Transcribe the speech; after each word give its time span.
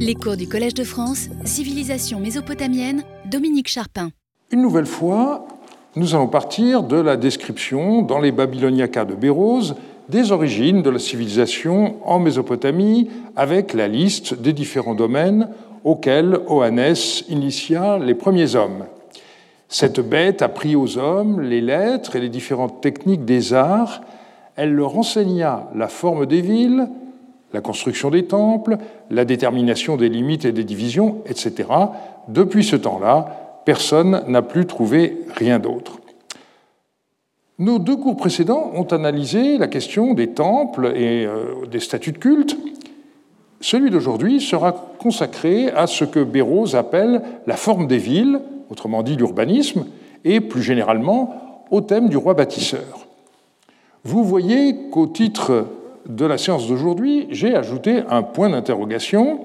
Les 0.00 0.14
cours 0.14 0.36
du 0.36 0.46
Collège 0.46 0.74
de 0.74 0.84
France, 0.84 1.28
Civilisation 1.44 2.20
mésopotamienne, 2.20 3.02
Dominique 3.24 3.68
Charpin. 3.68 4.10
Une 4.50 4.60
nouvelle 4.60 4.86
fois, 4.86 5.46
nous 5.96 6.14
allons 6.14 6.28
partir 6.28 6.82
de 6.82 6.96
la 6.96 7.16
description 7.16 8.02
dans 8.02 8.18
les 8.18 8.32
Babyloniacas 8.32 9.06
de 9.06 9.14
Bérose 9.14 9.74
des 10.08 10.32
origines 10.32 10.82
de 10.82 10.90
la 10.90 10.98
civilisation 10.98 11.96
en 12.04 12.18
Mésopotamie 12.18 13.08
avec 13.36 13.72
la 13.72 13.88
liste 13.88 14.34
des 14.34 14.52
différents 14.52 14.94
domaines 14.94 15.48
auxquels 15.84 16.40
Oannès 16.46 17.24
initia 17.28 17.98
les 17.98 18.14
premiers 18.14 18.54
hommes. 18.54 18.84
Cette 19.68 20.00
bête 20.00 20.42
apprit 20.42 20.76
aux 20.76 20.98
hommes 20.98 21.40
les 21.40 21.60
lettres 21.60 22.16
et 22.16 22.20
les 22.20 22.28
différentes 22.28 22.80
techniques 22.80 23.24
des 23.24 23.52
arts. 23.52 24.02
Elle 24.56 24.74
leur 24.74 24.96
enseigna 24.96 25.68
la 25.74 25.88
forme 25.88 26.26
des 26.26 26.40
villes, 26.40 26.88
la 27.52 27.60
construction 27.60 28.10
des 28.10 28.24
temples, 28.26 28.78
la 29.10 29.24
détermination 29.24 29.96
des 29.96 30.08
limites 30.08 30.44
et 30.44 30.52
des 30.52 30.64
divisions, 30.64 31.22
etc. 31.26 31.68
Depuis 32.28 32.64
ce 32.64 32.76
temps-là, 32.76 33.62
personne 33.64 34.22
n'a 34.28 34.42
plus 34.42 34.66
trouvé 34.66 35.18
rien 35.34 35.58
d'autre. 35.58 35.98
Nos 37.58 37.78
deux 37.78 37.96
cours 37.96 38.16
précédents 38.16 38.70
ont 38.74 38.84
analysé 38.84 39.56
la 39.56 39.66
question 39.66 40.12
des 40.12 40.28
temples 40.28 40.92
et 40.94 41.24
euh, 41.24 41.66
des 41.70 41.80
statuts 41.80 42.12
de 42.12 42.18
culte. 42.18 42.56
Celui 43.60 43.90
d'aujourd'hui 43.90 44.40
sera 44.42 44.72
consacré 44.98 45.70
à 45.70 45.86
ce 45.86 46.04
que 46.04 46.22
Béroz 46.22 46.76
appelle 46.76 47.22
la 47.46 47.56
forme 47.56 47.86
des 47.86 47.96
villes, 47.96 48.40
autrement 48.70 49.02
dit 49.02 49.16
l'urbanisme, 49.16 49.86
et 50.24 50.40
plus 50.40 50.62
généralement 50.62 51.64
au 51.70 51.80
thème 51.80 52.10
du 52.10 52.18
roi 52.18 52.34
bâtisseur. 52.34 53.06
Vous 54.04 54.22
voyez 54.22 54.90
qu'au 54.90 55.06
titre 55.06 55.66
de 56.08 56.24
la 56.24 56.38
séance 56.38 56.68
d'aujourd'hui, 56.68 57.26
j'ai 57.30 57.54
ajouté 57.54 58.02
un 58.08 58.22
point 58.22 58.50
d'interrogation. 58.50 59.40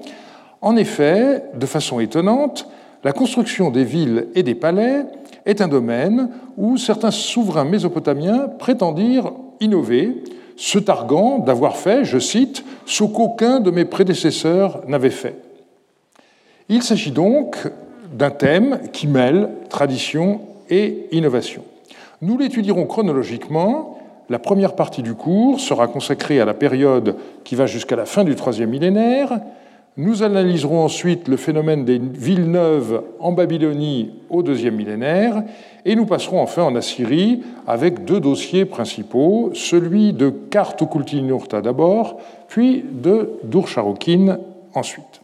En 0.60 0.76
effet, 0.76 1.44
de 1.54 1.66
façon 1.66 2.00
étonnante, 2.00 2.68
la 3.04 3.12
construction 3.12 3.70
des 3.70 3.84
villes 3.84 4.28
et 4.34 4.42
des 4.42 4.54
palais 4.54 5.04
est 5.44 5.60
un 5.60 5.68
domaine 5.68 6.30
où 6.56 6.76
certains 6.76 7.10
souverains 7.10 7.64
mésopotamiens 7.64 8.48
prétendirent 8.58 9.32
innover, 9.60 10.22
se 10.56 10.78
targuant 10.78 11.38
d'avoir 11.38 11.76
fait, 11.76 12.04
je 12.04 12.18
cite, 12.18 12.64
ce 12.86 13.04
qu'aucun 13.04 13.60
de 13.60 13.70
mes 13.70 13.84
prédécesseurs 13.84 14.82
n'avait 14.86 15.10
fait. 15.10 15.36
Il 16.68 16.82
s'agit 16.82 17.10
donc 17.10 17.56
d'un 18.12 18.30
thème 18.30 18.80
qui 18.92 19.06
mêle 19.06 19.48
tradition 19.68 20.42
et 20.70 21.06
innovation. 21.10 21.64
Nous 22.20 22.38
l'étudierons 22.38 22.86
chronologiquement 22.86 23.98
la 24.28 24.38
première 24.38 24.74
partie 24.74 25.02
du 25.02 25.14
cours 25.14 25.60
sera 25.60 25.88
consacrée 25.88 26.40
à 26.40 26.44
la 26.44 26.54
période 26.54 27.16
qui 27.44 27.54
va 27.54 27.66
jusqu'à 27.66 27.96
la 27.96 28.06
fin 28.06 28.24
du 28.24 28.34
troisième 28.34 28.70
millénaire. 28.70 29.40
Nous 29.98 30.22
analyserons 30.22 30.82
ensuite 30.82 31.28
le 31.28 31.36
phénomène 31.36 31.84
des 31.84 31.98
villes 31.98 32.50
neuves 32.50 33.02
en 33.20 33.32
Babylonie 33.32 34.10
au 34.30 34.42
deuxième 34.42 34.76
millénaire 34.76 35.42
et 35.84 35.94
nous 35.96 36.06
passerons 36.06 36.40
enfin 36.40 36.62
en 36.62 36.74
Assyrie 36.76 37.42
avec 37.66 38.06
deux 38.06 38.20
dossiers 38.20 38.64
principaux, 38.64 39.50
celui 39.52 40.14
de 40.14 40.30
Kartukulti-Nurta 40.30 41.60
d'abord, 41.60 42.20
puis 42.48 42.82
de 42.90 43.32
Dur-Sharokin 43.44 44.38
ensuite. 44.72 45.20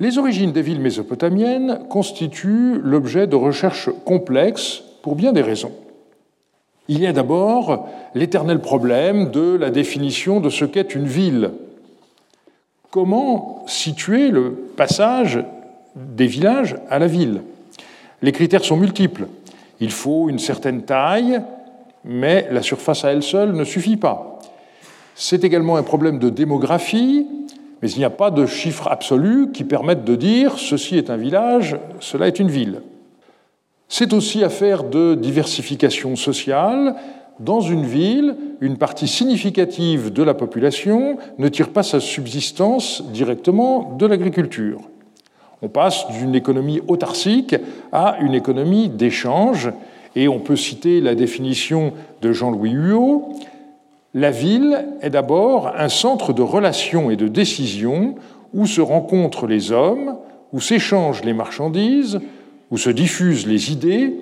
Les 0.00 0.18
origines 0.18 0.52
des 0.52 0.62
villes 0.62 0.80
mésopotamiennes 0.80 1.86
constituent 1.88 2.80
l'objet 2.82 3.26
de 3.26 3.36
recherches 3.36 3.88
complexes 4.04 4.82
pour 5.02 5.14
bien 5.14 5.32
des 5.32 5.42
raisons. 5.42 5.72
Il 6.88 7.00
y 7.00 7.06
a 7.06 7.12
d'abord 7.12 7.88
l'éternel 8.14 8.60
problème 8.60 9.30
de 9.30 9.56
la 9.56 9.70
définition 9.70 10.40
de 10.40 10.50
ce 10.50 10.64
qu'est 10.64 10.94
une 10.94 11.06
ville. 11.06 11.50
Comment 12.90 13.64
situer 13.66 14.30
le 14.30 14.52
passage 14.76 15.44
des 15.96 16.26
villages 16.26 16.76
à 16.88 16.98
la 16.98 17.08
ville? 17.08 17.42
Les 18.22 18.32
critères 18.32 18.64
sont 18.64 18.76
multiples. 18.76 19.26
Il 19.80 19.90
faut 19.90 20.28
une 20.28 20.38
certaine 20.38 20.82
taille, 20.82 21.40
mais 22.04 22.48
la 22.50 22.62
surface 22.62 23.04
à 23.04 23.12
elle 23.12 23.22
seule 23.22 23.52
ne 23.52 23.64
suffit 23.64 23.96
pas. 23.96 24.38
C'est 25.14 25.44
également 25.44 25.76
un 25.76 25.82
problème 25.82 26.18
de 26.18 26.30
démographie, 26.30 27.26
mais 27.82 27.90
il 27.90 27.98
n'y 27.98 28.04
a 28.04 28.10
pas 28.10 28.30
de 28.30 28.46
chiffre 28.46 28.88
absolu 28.88 29.50
qui 29.52 29.64
permette 29.64 30.04
de 30.04 30.14
dire 30.14 30.58
ceci 30.58 30.96
est 30.96 31.10
un 31.10 31.16
village, 31.16 31.76
cela 32.00 32.28
est 32.28 32.38
une 32.38 32.50
ville. 32.50 32.80
C'est 33.88 34.12
aussi 34.12 34.42
affaire 34.42 34.84
de 34.84 35.14
diversification 35.14 36.16
sociale. 36.16 36.96
Dans 37.38 37.60
une 37.60 37.84
ville, 37.84 38.34
une 38.60 38.78
partie 38.78 39.08
significative 39.08 40.12
de 40.12 40.22
la 40.22 40.34
population 40.34 41.18
ne 41.38 41.48
tire 41.48 41.68
pas 41.68 41.82
sa 41.82 42.00
subsistance 42.00 43.04
directement 43.12 43.94
de 43.98 44.06
l'agriculture. 44.06 44.80
On 45.62 45.68
passe 45.68 46.06
d'une 46.18 46.34
économie 46.34 46.80
autarcique 46.88 47.54
à 47.92 48.16
une 48.20 48.34
économie 48.34 48.88
d'échange, 48.88 49.70
et 50.14 50.28
on 50.28 50.40
peut 50.40 50.56
citer 50.56 51.00
la 51.00 51.14
définition 51.14 51.92
de 52.22 52.32
Jean-Louis 52.32 52.72
Huot. 52.72 53.34
La 54.14 54.30
ville 54.30 54.86
est 55.02 55.10
d'abord 55.10 55.72
un 55.76 55.90
centre 55.90 56.32
de 56.32 56.42
relations 56.42 57.10
et 57.10 57.16
de 57.16 57.28
décisions 57.28 58.16
où 58.54 58.66
se 58.66 58.80
rencontrent 58.80 59.46
les 59.46 59.72
hommes, 59.72 60.16
où 60.52 60.60
s'échangent 60.60 61.22
les 61.22 61.34
marchandises, 61.34 62.20
où 62.70 62.78
se 62.78 62.90
diffusent 62.90 63.46
les 63.46 63.72
idées, 63.72 64.14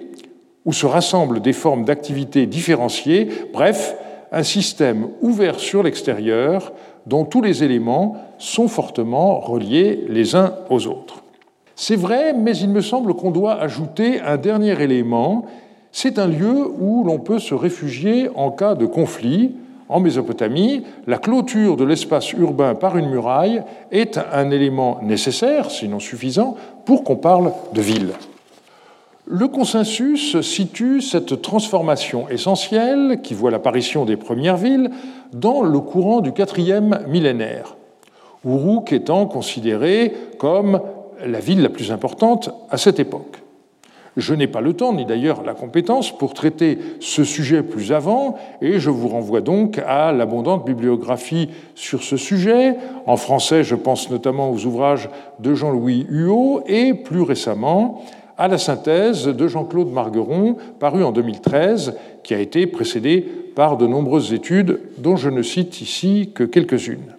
où 0.65 0.73
se 0.73 0.87
rassemblent 0.87 1.41
des 1.41 1.53
formes 1.53 1.85
d'activité 1.85 2.47
différenciées, 2.47 3.29
bref, 3.53 3.97
un 4.33 4.43
système 4.43 5.09
ouvert 5.23 5.61
sur 5.61 5.83
l'extérieur 5.83 6.73
dont 7.07 7.25
tous 7.25 7.43
les 7.43 7.63
éléments 7.63 8.17
sont 8.39 8.69
fortement 8.69 9.39
reliés 9.41 10.05
les 10.09 10.35
uns 10.35 10.55
aux 10.71 10.87
autres. 10.87 11.23
C'est 11.77 11.97
vrai, 11.97 12.33
mais 12.33 12.57
il 12.57 12.71
me 12.71 12.81
semble 12.81 13.15
qu'on 13.15 13.31
doit 13.31 13.55
ajouter 13.55 14.21
un 14.21 14.37
dernier 14.37 14.81
élément. 14.81 15.47
C'est 15.93 16.19
un 16.19 16.27
lieu 16.27 16.69
où 16.81 17.05
l'on 17.05 17.19
peut 17.19 17.39
se 17.39 17.55
réfugier 17.55 18.29
en 18.35 18.51
cas 18.51 18.75
de 18.75 18.87
conflit. 18.87 19.55
En 19.89 20.01
Mésopotamie, 20.01 20.83
la 21.07 21.19
clôture 21.19 21.77
de 21.77 21.85
l'espace 21.85 22.33
urbain 22.33 22.75
par 22.75 22.97
une 22.97 23.11
muraille 23.11 23.63
est 23.93 24.19
un 24.33 24.51
élément 24.51 24.99
nécessaire, 25.03 25.71
sinon 25.71 26.01
suffisant, 26.01 26.57
pour 26.87 27.05
qu'on 27.05 27.17
parle 27.17 27.53
de 27.75 27.83
ville. 27.83 28.13
Le 29.27 29.49
consensus 29.49 30.39
situe 30.43 31.01
cette 31.01 31.41
transformation 31.41 32.29
essentielle, 32.29 33.21
qui 33.23 33.33
voit 33.33 33.51
l'apparition 33.51 34.05
des 34.05 34.19
premières 34.19 34.59
villes, 34.59 34.91
dans 35.33 35.63
le 35.63 35.81
courant 35.81 36.21
du 36.21 36.33
quatrième 36.33 37.01
millénaire, 37.09 37.77
Uruk 38.45 38.93
étant 38.93 39.25
considérée 39.25 40.13
comme 40.37 40.79
la 41.25 41.41
ville 41.41 41.63
la 41.63 41.71
plus 41.71 41.91
importante 41.91 42.51
à 42.69 42.77
cette 42.77 43.01
époque. 43.01 43.43
Je 44.19 44.35
n'ai 44.35 44.47
pas 44.47 44.61
le 44.61 44.75
temps, 44.75 44.93
ni 44.93 45.07
d'ailleurs 45.07 45.43
la 45.43 45.55
compétence, 45.55 46.17
pour 46.17 46.35
traiter 46.35 46.79
ce 47.01 47.25
sujet 47.25 47.63
plus 47.63 47.93
avant, 47.93 48.37
et 48.61 48.79
je 48.79 48.91
vous 48.91 49.09
renvoie 49.09 49.41
donc 49.41 49.79
à 49.87 50.13
l'abondante 50.13 50.67
bibliographie 50.67 51.49
sur 51.75 52.03
ce 52.03 52.19
sujet. 52.19 52.77
En 53.07 53.17
français, 53.17 53.65
je 53.65 53.75
pense 53.75 54.11
notamment 54.11 54.51
aux 54.51 54.67
ouvrages 54.67 55.09
de 55.41 55.55
Jean-Louis 55.55 56.07
Huot, 56.11 56.63
et 56.67 56.93
plus 56.93 57.23
récemment 57.23 58.03
à 58.37 58.49
la 58.49 58.59
synthèse 58.59 59.27
de 59.27 59.49
Jean-Claude 59.49 59.93
Margueron, 59.93 60.57
paru 60.79 61.05
en 61.05 61.13
2013, 61.13 61.95
qui 62.23 62.35
a 62.35 62.39
été 62.39 62.67
précédée 62.67 63.21
par 63.55 63.77
de 63.77 63.87
nombreuses 63.87 64.33
études 64.33 64.81
dont 64.99 65.17
je 65.17 65.31
ne 65.31 65.43
cite 65.43 65.81
ici 65.81 66.33
que 66.35 66.45
quelques-unes. 66.45 67.15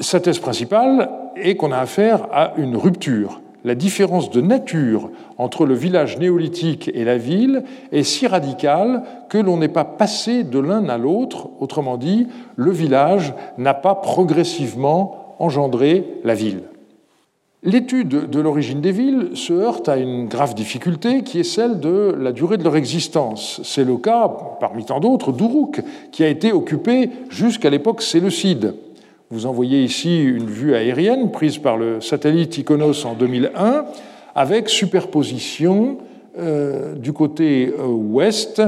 Sa 0.00 0.20
thèse 0.20 0.38
principale 0.38 1.10
est 1.36 1.56
qu'on 1.56 1.72
a 1.72 1.78
affaire 1.78 2.28
à 2.32 2.52
une 2.56 2.76
rupture. 2.76 3.40
La 3.64 3.74
différence 3.74 4.30
de 4.30 4.40
nature 4.40 5.10
entre 5.36 5.66
le 5.66 5.74
village 5.74 6.18
néolithique 6.18 6.90
et 6.94 7.04
la 7.04 7.18
ville 7.18 7.64
est 7.90 8.04
si 8.04 8.28
radicale 8.28 9.02
que 9.28 9.38
l'on 9.38 9.56
n'est 9.56 9.66
pas 9.68 9.84
passé 9.84 10.44
de 10.44 10.60
l'un 10.60 10.88
à 10.88 10.96
l'autre, 10.96 11.50
autrement 11.58 11.96
dit, 11.96 12.28
le 12.54 12.70
village 12.70 13.34
n'a 13.58 13.74
pas 13.74 13.96
progressivement 13.96 15.34
engendré 15.40 16.04
la 16.22 16.34
ville. 16.34 16.62
L'étude 17.64 18.30
de 18.30 18.40
l'origine 18.40 18.80
des 18.80 18.92
villes 18.92 19.30
se 19.34 19.52
heurte 19.52 19.88
à 19.88 19.96
une 19.96 20.28
grave 20.28 20.54
difficulté 20.54 21.22
qui 21.24 21.40
est 21.40 21.44
celle 21.44 21.80
de 21.80 22.14
la 22.16 22.30
durée 22.30 22.56
de 22.56 22.62
leur 22.62 22.76
existence. 22.76 23.60
C'est 23.64 23.82
le 23.82 23.96
cas, 23.96 24.30
parmi 24.60 24.84
tant 24.84 25.00
d'autres, 25.00 25.32
d'Uruk, 25.32 25.82
qui 26.12 26.22
a 26.22 26.28
été 26.28 26.52
occupé 26.52 27.10
jusqu'à 27.30 27.68
l'époque 27.68 28.02
séleucide. 28.02 28.74
Vous 29.30 29.46
en 29.46 29.52
voyez 29.52 29.82
ici 29.82 30.22
une 30.22 30.46
vue 30.46 30.76
aérienne 30.76 31.32
prise 31.32 31.58
par 31.58 31.76
le 31.76 32.00
satellite 32.00 32.56
Iconos 32.58 33.04
en 33.04 33.14
2001, 33.14 33.86
avec 34.36 34.68
superposition 34.68 35.98
euh, 36.38 36.94
du 36.94 37.12
côté 37.12 37.74
euh, 37.76 37.86
ouest 37.86 38.62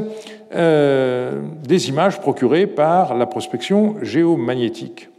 euh, 0.52 1.40
des 1.62 1.88
images 1.90 2.20
procurées 2.20 2.66
par 2.66 3.16
la 3.16 3.26
prospection 3.26 3.94
géomagnétique. 4.02 5.09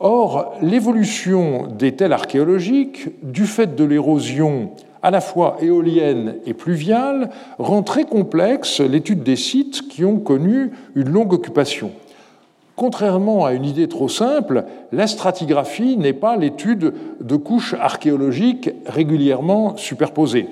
Or, 0.00 0.54
l'évolution 0.62 1.66
des 1.66 1.96
tels 1.96 2.12
archéologiques, 2.12 3.08
du 3.24 3.46
fait 3.46 3.74
de 3.74 3.82
l'érosion 3.82 4.70
à 5.02 5.10
la 5.10 5.20
fois 5.20 5.56
éolienne 5.60 6.36
et 6.46 6.54
pluviale, 6.54 7.30
rend 7.58 7.82
très 7.82 8.04
complexe 8.04 8.80
l'étude 8.80 9.24
des 9.24 9.34
sites 9.34 9.88
qui 9.88 10.04
ont 10.04 10.20
connu 10.20 10.70
une 10.94 11.08
longue 11.08 11.32
occupation. 11.32 11.90
Contrairement 12.76 13.44
à 13.44 13.54
une 13.54 13.64
idée 13.64 13.88
trop 13.88 14.08
simple, 14.08 14.64
la 14.92 15.08
stratigraphie 15.08 15.96
n'est 15.96 16.12
pas 16.12 16.36
l'étude 16.36 16.94
de 17.20 17.36
couches 17.36 17.74
archéologiques 17.74 18.70
régulièrement 18.86 19.76
superposées. 19.76 20.48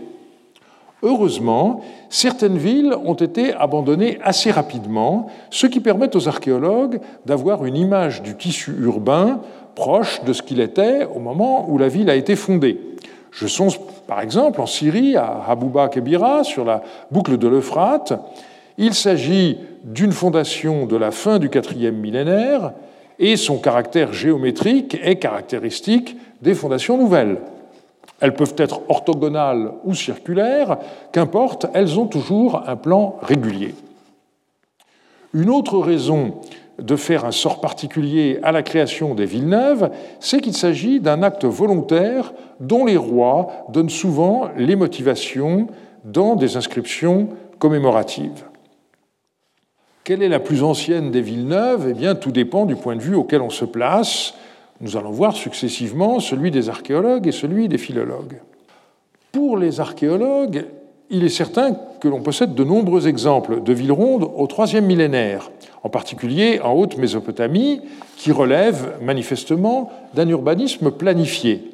Heureusement, 1.02 1.80
certaines 2.08 2.56
villes 2.56 2.94
ont 3.04 3.14
été 3.14 3.52
abandonnées 3.52 4.18
assez 4.22 4.50
rapidement, 4.50 5.26
ce 5.50 5.66
qui 5.66 5.80
permet 5.80 6.14
aux 6.16 6.28
archéologues 6.28 7.00
d'avoir 7.26 7.64
une 7.66 7.76
image 7.76 8.22
du 8.22 8.34
tissu 8.34 8.72
urbain 8.80 9.40
proche 9.74 10.24
de 10.24 10.32
ce 10.32 10.42
qu'il 10.42 10.60
était 10.60 11.06
au 11.14 11.18
moment 11.18 11.68
où 11.68 11.76
la 11.76 11.88
ville 11.88 12.08
a 12.08 12.16
été 12.16 12.34
fondée. 12.34 12.80
Je 13.30 13.46
songe 13.46 13.78
par 14.06 14.22
exemple 14.22 14.60
en 14.62 14.66
Syrie 14.66 15.16
à 15.16 15.44
Habouba 15.46 15.88
Kebira 15.88 16.42
sur 16.44 16.64
la 16.64 16.82
boucle 17.10 17.36
de 17.36 17.46
l'Euphrate. 17.46 18.14
Il 18.78 18.94
s'agit 18.94 19.58
d'une 19.84 20.12
fondation 20.12 20.86
de 20.86 20.96
la 20.96 21.10
fin 21.10 21.38
du 21.38 21.50
quatrième 21.50 21.96
millénaire 21.96 22.72
et 23.18 23.36
son 23.36 23.58
caractère 23.58 24.14
géométrique 24.14 24.96
est 25.02 25.16
caractéristique 25.16 26.16
des 26.40 26.54
fondations 26.54 26.96
nouvelles. 26.96 27.38
Elles 28.20 28.34
peuvent 28.34 28.54
être 28.56 28.80
orthogonales 28.88 29.72
ou 29.84 29.94
circulaires, 29.94 30.78
qu'importe, 31.12 31.66
elles 31.74 31.98
ont 31.98 32.06
toujours 32.06 32.62
un 32.66 32.76
plan 32.76 33.16
régulier. 33.22 33.74
Une 35.34 35.50
autre 35.50 35.78
raison 35.78 36.34
de 36.78 36.96
faire 36.96 37.24
un 37.24 37.30
sort 37.30 37.60
particulier 37.60 38.38
à 38.42 38.52
la 38.52 38.62
création 38.62 39.14
des 39.14 39.24
villes 39.24 39.48
neuves, 39.48 39.90
c'est 40.20 40.40
qu'il 40.40 40.56
s'agit 40.56 41.00
d'un 41.00 41.22
acte 41.22 41.44
volontaire 41.44 42.32
dont 42.60 42.84
les 42.84 42.96
rois 42.96 43.66
donnent 43.70 43.90
souvent 43.90 44.48
les 44.56 44.76
motivations 44.76 45.68
dans 46.04 46.36
des 46.36 46.56
inscriptions 46.56 47.28
commémoratives. 47.58 48.44
Quelle 50.04 50.22
est 50.22 50.28
la 50.28 50.38
plus 50.38 50.62
ancienne 50.62 51.10
des 51.10 51.20
villes 51.20 51.48
neuves 51.48 51.88
Eh 51.90 51.94
bien, 51.94 52.14
tout 52.14 52.30
dépend 52.30 52.64
du 52.64 52.76
point 52.76 52.94
de 52.94 53.00
vue 53.00 53.16
auquel 53.16 53.42
on 53.42 53.50
se 53.50 53.64
place. 53.64 54.34
Nous 54.80 54.96
allons 54.96 55.10
voir 55.10 55.34
successivement 55.34 56.20
celui 56.20 56.50
des 56.50 56.68
archéologues 56.68 57.26
et 57.26 57.32
celui 57.32 57.68
des 57.68 57.78
philologues. 57.78 58.40
Pour 59.32 59.56
les 59.56 59.80
archéologues, 59.80 60.66
il 61.08 61.24
est 61.24 61.30
certain 61.30 61.76
que 62.00 62.08
l'on 62.08 62.20
possède 62.20 62.54
de 62.54 62.64
nombreux 62.64 63.08
exemples 63.08 63.62
de 63.62 63.72
villes 63.72 63.92
rondes 63.92 64.30
au 64.36 64.46
troisième 64.46 64.86
millénaire, 64.86 65.50
en 65.82 65.88
particulier 65.88 66.60
en 66.60 66.72
Haute-Mésopotamie, 66.72 67.80
qui 68.16 68.32
relèvent 68.32 68.98
manifestement 69.00 69.90
d'un 70.14 70.28
urbanisme 70.28 70.90
planifié. 70.90 71.70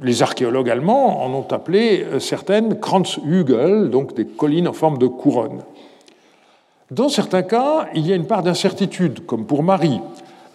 Les 0.00 0.22
archéologues 0.22 0.70
allemands 0.70 1.24
en 1.24 1.32
ont 1.32 1.46
appelé 1.52 2.04
certaines 2.18 2.80
Kranzhügel, 2.80 3.90
donc 3.90 4.14
des 4.14 4.26
collines 4.26 4.66
en 4.66 4.72
forme 4.72 4.98
de 4.98 5.06
couronne. 5.06 5.62
Dans 6.90 7.08
certains 7.08 7.42
cas, 7.42 7.88
il 7.94 8.06
y 8.06 8.12
a 8.12 8.16
une 8.16 8.26
part 8.26 8.42
d'incertitude, 8.42 9.24
comme 9.24 9.46
pour 9.46 9.62
Marie, 9.62 10.00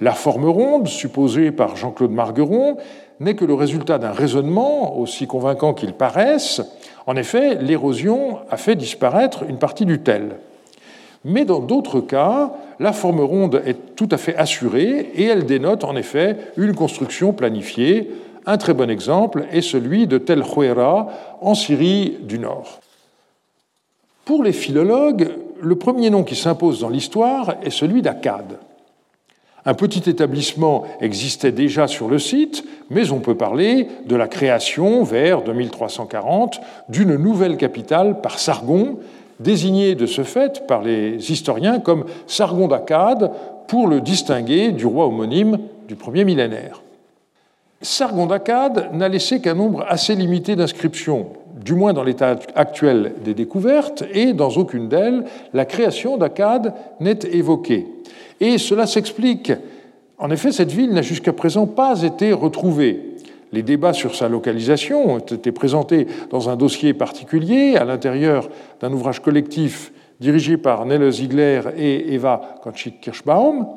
la 0.01 0.11
forme 0.11 0.47
ronde, 0.47 0.88
supposée 0.88 1.51
par 1.51 1.75
Jean-Claude 1.75 2.11
Margueron, 2.11 2.77
n'est 3.19 3.35
que 3.35 3.45
le 3.45 3.53
résultat 3.53 3.97
d'un 3.97 4.11
raisonnement, 4.11 4.97
aussi 4.97 5.27
convaincant 5.27 5.73
qu'il 5.73 5.94
paraisse. 5.94 6.61
En 7.07 7.15
effet, 7.15 7.55
l'érosion 7.55 8.39
a 8.49 8.57
fait 8.57 8.75
disparaître 8.75 9.44
une 9.49 9.57
partie 9.57 9.85
du 9.85 9.99
tel. 9.99 10.38
Mais 11.25 11.45
dans 11.45 11.59
d'autres 11.59 11.99
cas, 11.99 12.53
la 12.79 12.94
forme 12.94 13.21
ronde 13.21 13.61
est 13.65 13.95
tout 13.95 14.07
à 14.11 14.17
fait 14.17 14.35
assurée 14.35 15.11
et 15.15 15.25
elle 15.25 15.45
dénote 15.45 15.83
en 15.83 15.95
effet 15.95 16.38
une 16.57 16.75
construction 16.75 17.33
planifiée. 17.33 18.11
Un 18.45 18.57
très 18.57 18.73
bon 18.73 18.89
exemple 18.89 19.45
est 19.51 19.61
celui 19.61 20.05
de 20.07 20.19
Tel 20.19 20.44
Huera 20.44 21.09
en 21.41 21.55
Syrie 21.55 22.17
du 22.21 22.39
Nord. 22.39 22.79
Pour 24.25 24.44
les 24.44 24.53
philologues, 24.53 25.29
le 25.59 25.75
premier 25.75 26.09
nom 26.09 26.23
qui 26.23 26.35
s'impose 26.35 26.81
dans 26.81 26.89
l'histoire 26.89 27.55
est 27.63 27.71
celui 27.71 28.01
d'Akkad. 28.01 28.59
Un 29.68 29.74
petit 29.74 30.10
établissement 30.10 30.86
existait 31.02 31.52
déjà 31.52 31.88
sur 31.88 32.08
le 32.08 32.19
site, 32.19 32.64
mais 32.90 33.12
on 33.12 33.19
peut 33.19 33.36
parler 33.36 33.90
de 34.06 34.16
la 34.16 34.30
création, 34.30 35.04
vers 35.04 35.42
2340, 35.42 36.62
d'une 36.88 37.18
nouvelle 37.18 37.58
capitale 37.58 38.22
par 38.22 38.40
Sargon, 38.40 39.00
désignée 39.42 39.94
de 39.96 40.06
ce 40.06 40.24
fait 40.24 40.66
par 40.68 40.84
les 40.84 41.34
historiens 41.34 41.81
comme 41.81 42.06
Sargon 42.28 42.69
d'Akkad 42.69 43.30
pour 43.68 43.88
le 43.88 44.00
distinguer 44.00 44.72
du 44.72 44.86
roi 44.86 45.06
homonyme 45.06 45.58
du 45.86 45.98
premier 45.98 46.24
millénaire. 46.24 46.81
Sargon 47.81 48.25
d'Akkad 48.25 48.94
n'a 48.94 49.10
laissé 49.10 49.42
qu'un 49.42 49.54
nombre 49.54 49.84
assez 49.90 50.16
limité 50.16 50.56
d'inscriptions, 50.56 51.28
du 51.62 51.74
moins 51.74 51.92
dans 51.92 52.04
l'état 52.06 52.38
actuel 52.56 53.16
des 53.25 53.34
découvertes, 53.34 54.06
et 54.14 54.31
dans 54.31 54.52
aucune 54.52 54.88
d'elles, 54.88 55.25
la 55.54 55.66
création 55.66 56.16
d'Akkad 56.16 56.74
n'est 57.02 57.19
évoquée. 57.34 57.86
Et 58.39 58.57
cela 58.57 58.88
s'explique. 58.88 59.51
En 60.18 60.31
effet, 60.31 60.51
cette 60.51 60.72
ville 60.72 60.92
n'a 60.94 61.01
jusqu'à 61.01 61.34
présent 61.34 61.68
pas 61.68 62.01
été 62.04 62.34
retrouvée. 62.34 63.18
Les 63.54 63.63
débats 63.63 63.94
sur 63.94 64.16
sa 64.16 64.28
localisation 64.28 65.13
ont 65.13 65.19
été 65.19 65.51
présentés 65.51 66.07
dans 66.30 66.50
un 66.50 66.56
dossier 66.56 66.94
particulier 66.94 67.78
à 67.78 67.86
l'intérieur 67.86 68.50
d'un 68.81 68.92
ouvrage 68.92 69.22
collectif 69.22 69.92
dirigé 70.19 70.57
par 70.57 70.86
Nelle 70.86 71.10
Ziegler 71.12 71.62
et 71.78 72.13
Eva 72.13 72.60
Konchik-Kirschbaum. 72.63 73.68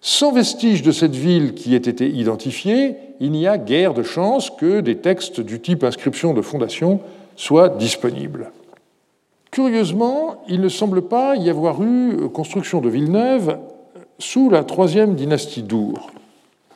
Sans 0.00 0.32
vestige 0.32 0.82
de 0.82 0.92
cette 0.92 1.14
ville 1.14 1.52
qui 1.54 1.74
ait 1.74 1.78
été 1.78 2.08
identifiée, 2.08 2.96
il 3.20 3.32
n'y 3.32 3.46
a 3.46 3.58
guère 3.58 3.92
de 3.92 4.02
chance 4.02 4.48
que 4.48 4.80
des 4.80 4.96
textes 4.96 5.40
du 5.40 5.60
type 5.60 5.84
inscription 5.84 6.32
de 6.32 6.40
fondation 6.40 7.00
soient 7.36 7.68
disponibles. 7.68 8.50
Curieusement, 9.50 10.42
il 10.48 10.60
ne 10.60 10.68
semble 10.68 11.02
pas 11.02 11.34
y 11.34 11.50
avoir 11.50 11.82
eu 11.82 12.28
construction 12.32 12.80
de 12.80 12.88
Villeneuve 12.88 13.58
sous 14.20 14.48
la 14.48 14.62
troisième 14.62 15.16
dynastie 15.16 15.64
d'Our. 15.64 16.10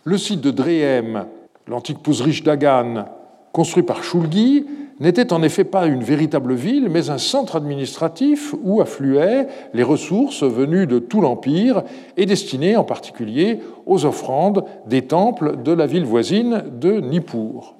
Le 0.03 0.19
site 0.19 0.41
de 0.41 0.50
Drehem, 0.50 1.26
l'antique 1.69 2.00
Pouzrich 2.03 2.43
d'Agan, 2.43 3.05
construit 3.53 3.85
par 3.85 4.03
Shulgi, 4.03 4.67
n'était 4.99 5.32
en 5.32 5.44
effet 5.44 5.62
pas 5.62 5.87
une 5.87 6.03
véritable 6.03 6.55
ville, 6.55 6.88
mais 6.88 7.11
un 7.11 7.19
centre 7.19 7.55
administratif 7.55 8.56
où 8.65 8.81
affluaient 8.81 9.47
les 9.73 9.85
ressources 9.85 10.43
venues 10.43 10.88
de 10.88 10.99
tout 10.99 11.21
l'Empire 11.21 11.85
et 12.17 12.26
destinées 12.26 12.76
en 12.76 12.85
particulier 12.85 13.61
aux 13.87 14.05
offrandes 14.05 14.65
des 14.87 15.03
temples 15.03 15.62
de 15.62 15.73
la 15.73 15.87
ville 15.87 16.05
voisine 16.05 16.65
de 16.81 16.99
Nippur. 16.99 17.76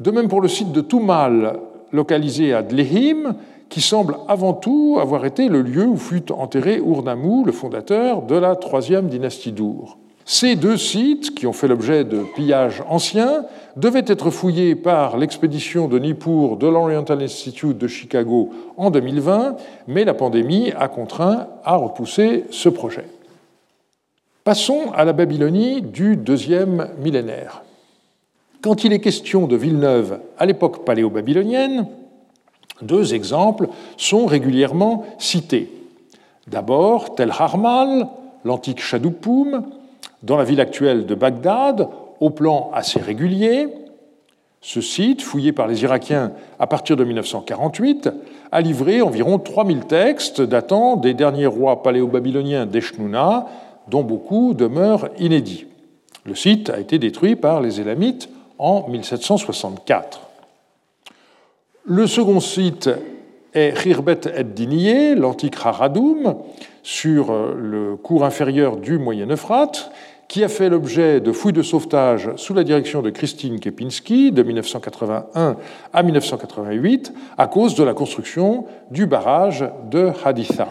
De 0.00 0.10
même 0.10 0.28
pour 0.28 0.40
le 0.40 0.48
site 0.48 0.72
de 0.72 0.80
Toumal, 0.80 1.60
localisé 1.92 2.54
à 2.54 2.62
Dlehim, 2.62 3.36
qui 3.72 3.80
semble 3.80 4.18
avant 4.28 4.52
tout 4.52 4.98
avoir 5.00 5.24
été 5.24 5.48
le 5.48 5.62
lieu 5.62 5.86
où 5.86 5.96
fut 5.96 6.30
enterré 6.30 6.76
Urnammu, 6.76 7.42
le 7.46 7.52
fondateur 7.52 8.20
de 8.20 8.34
la 8.34 8.54
troisième 8.54 9.08
dynastie 9.08 9.50
d'Ur. 9.50 9.96
Ces 10.26 10.56
deux 10.56 10.76
sites, 10.76 11.34
qui 11.34 11.46
ont 11.46 11.54
fait 11.54 11.68
l'objet 11.68 12.04
de 12.04 12.22
pillages 12.36 12.82
anciens, 12.86 13.46
devaient 13.76 14.04
être 14.06 14.28
fouillés 14.28 14.74
par 14.74 15.16
l'expédition 15.16 15.88
de 15.88 15.98
Nippur 15.98 16.58
de 16.58 16.66
l'Oriental 16.66 17.22
Institute 17.22 17.78
de 17.78 17.88
Chicago 17.88 18.50
en 18.76 18.90
2020, 18.90 19.56
mais 19.88 20.04
la 20.04 20.12
pandémie 20.12 20.70
a 20.78 20.88
contraint 20.88 21.46
à 21.64 21.76
repousser 21.76 22.44
ce 22.50 22.68
projet. 22.68 23.06
Passons 24.44 24.92
à 24.94 25.06
la 25.06 25.14
Babylonie 25.14 25.80
du 25.80 26.16
deuxième 26.16 26.88
millénaire. 27.02 27.62
Quand 28.60 28.84
il 28.84 28.92
est 28.92 29.00
question 29.00 29.46
de 29.46 29.56
Villeneuve 29.56 30.20
à 30.38 30.44
l'époque 30.44 30.84
paléo-babylonienne, 30.84 31.86
deux 32.80 33.14
exemples 33.14 33.68
sont 33.96 34.26
régulièrement 34.26 35.04
cités. 35.18 35.70
D'abord, 36.46 37.14
Tel 37.14 37.30
Harmal, 37.30 38.08
l'antique 38.44 38.80
Shadoupoum, 38.80 39.64
dans 40.22 40.36
la 40.36 40.44
ville 40.44 40.60
actuelle 40.60 41.06
de 41.06 41.14
Bagdad, 41.14 41.88
au 42.20 42.30
plan 42.30 42.70
assez 42.72 43.00
régulier. 43.00 43.68
Ce 44.60 44.80
site, 44.80 45.22
fouillé 45.22 45.52
par 45.52 45.66
les 45.66 45.82
Irakiens 45.82 46.32
à 46.58 46.66
partir 46.66 46.96
de 46.96 47.04
1948, 47.04 48.10
a 48.52 48.60
livré 48.60 49.02
environ 49.02 49.38
3000 49.38 49.86
textes 49.86 50.40
datant 50.40 50.96
des 50.96 51.14
derniers 51.14 51.46
rois 51.46 51.82
paléo-babyloniens 51.82 52.66
d'Eshnouna, 52.66 53.46
dont 53.88 54.04
beaucoup 54.04 54.54
demeurent 54.54 55.08
inédits. 55.18 55.66
Le 56.24 56.36
site 56.36 56.70
a 56.70 56.78
été 56.78 57.00
détruit 57.00 57.34
par 57.34 57.60
les 57.60 57.80
Élamites 57.80 58.28
en 58.58 58.88
1764. 58.88 60.20
Le 61.84 62.06
second 62.06 62.38
site 62.38 62.88
est 63.54 63.72
Khirbet 63.76 64.20
ed 64.36 65.18
l'antique 65.18 65.56
Haradoum, 65.64 66.36
sur 66.84 67.32
euh, 67.32 67.56
le 67.58 67.96
cours 67.96 68.24
inférieur 68.24 68.76
du 68.76 68.98
Moyen 68.98 69.28
Euphrate, 69.28 69.90
qui 70.28 70.44
a 70.44 70.48
fait 70.48 70.68
l'objet 70.68 71.20
de 71.20 71.32
fouilles 71.32 71.52
de 71.52 71.62
sauvetage 71.62 72.30
sous 72.36 72.54
la 72.54 72.62
direction 72.62 73.02
de 73.02 73.10
Christine 73.10 73.58
Kepinski 73.58 74.30
de 74.30 74.44
1981 74.44 75.56
à 75.92 76.02
1988 76.04 77.12
à 77.36 77.48
cause 77.48 77.74
de 77.74 77.82
la 77.82 77.94
construction 77.94 78.66
du 78.92 79.06
barrage 79.06 79.64
de 79.90 80.12
Haditha. 80.24 80.68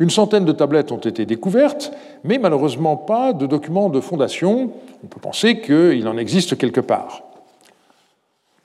Une 0.00 0.10
centaine 0.10 0.44
de 0.44 0.52
tablettes 0.52 0.90
ont 0.90 0.98
été 0.98 1.26
découvertes, 1.26 1.92
mais 2.24 2.38
malheureusement 2.38 2.96
pas 2.96 3.32
de 3.32 3.46
documents 3.46 3.88
de 3.88 4.00
fondation. 4.00 4.72
On 5.04 5.06
peut 5.06 5.20
penser 5.20 5.60
qu'il 5.60 6.08
en 6.08 6.18
existe 6.18 6.58
quelque 6.58 6.80
part. 6.80 7.22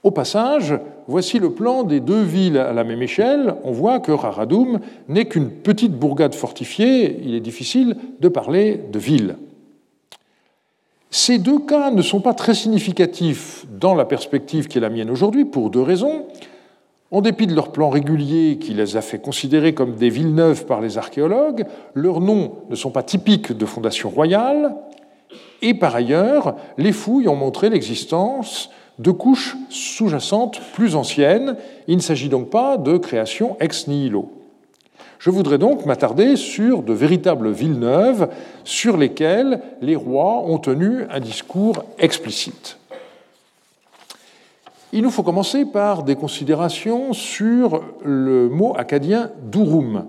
Au 0.04 0.12
passage, 0.12 0.80
voici 1.08 1.40
le 1.40 1.52
plan 1.52 1.84
des 1.84 2.00
deux 2.00 2.22
villes 2.22 2.58
à 2.58 2.72
la 2.72 2.84
même 2.84 3.02
échelle. 3.02 3.56
On 3.64 3.72
voit 3.72 4.00
que 4.00 4.12
Raradoum 4.12 4.80
n'est 5.08 5.26
qu'une 5.26 5.50
petite 5.50 5.94
bourgade 5.94 6.36
fortifiée. 6.36 7.20
Il 7.24 7.34
est 7.34 7.40
difficile 7.42 7.98
de 8.20 8.30
parler 8.30 8.80
de 8.92 9.00
ville. 9.00 9.38
Ces 11.10 11.40
deux 11.40 11.60
cas 11.60 11.90
ne 11.90 12.02
sont 12.02 12.20
pas 12.20 12.34
très 12.34 12.54
significatifs 12.54 13.66
dans 13.72 13.96
la 13.96 14.06
perspective 14.06 14.68
qui 14.68 14.78
est 14.78 14.82
la 14.82 14.90
mienne 14.90 15.10
aujourd'hui 15.10 15.46
pour 15.46 15.70
deux 15.70 15.82
raisons. 15.82 16.26
En 17.10 17.22
dépit 17.22 17.48
de 17.48 17.56
leur 17.56 17.72
plan 17.72 17.90
régulier 17.90 18.58
qui 18.58 18.74
les 18.74 18.98
a 18.98 19.02
fait 19.02 19.20
considérer 19.20 19.74
comme 19.74 19.96
des 19.96 20.10
villes 20.10 20.36
neuves 20.36 20.66
par 20.66 20.82
les 20.82 20.98
archéologues, 20.98 21.66
leurs 21.94 22.20
noms 22.20 22.56
ne 22.70 22.76
sont 22.76 22.92
pas 22.92 23.04
typiques 23.04 23.54
de 23.54 23.66
fondations 23.66 24.10
royales, 24.10 24.76
et 25.62 25.74
par 25.74 25.96
ailleurs, 25.96 26.56
les 26.78 26.92
fouilles 26.92 27.30
ont 27.30 27.36
montré 27.36 27.70
l'existence 27.70 28.70
de 29.00 29.12
couches 29.12 29.56
sous-jacentes 29.70 30.62
plus 30.74 30.96
anciennes. 30.96 31.56
Il 31.88 31.98
ne 31.98 32.02
s'agit 32.02 32.30
donc 32.30 32.50
pas 32.50 32.78
de 32.78 32.98
création 32.98 33.58
ex 33.60 33.88
nihilo. 33.88 34.30
Je 35.20 35.30
voudrais 35.30 35.58
donc 35.58 35.86
m'attarder 35.86 36.36
sur 36.36 36.84
de 36.84 36.94
véritables 36.94 37.50
villes 37.52 37.80
neuves 37.80 38.30
sur 38.64 38.98
lesquelles 38.98 39.62
les 39.82 39.96
rois 39.96 40.44
ont 40.46 40.60
tenu 40.60 41.06
un 41.10 41.20
discours 41.20 41.84
explicite. 41.98 42.78
Il 44.94 45.02
nous 45.02 45.10
faut 45.10 45.24
commencer 45.24 45.66
par 45.66 46.04
des 46.04 46.16
considérations 46.16 47.14
sur 47.14 47.82
le 48.06 48.48
mot 48.48 48.76
acadien 48.78 49.32
durum. 49.44 50.06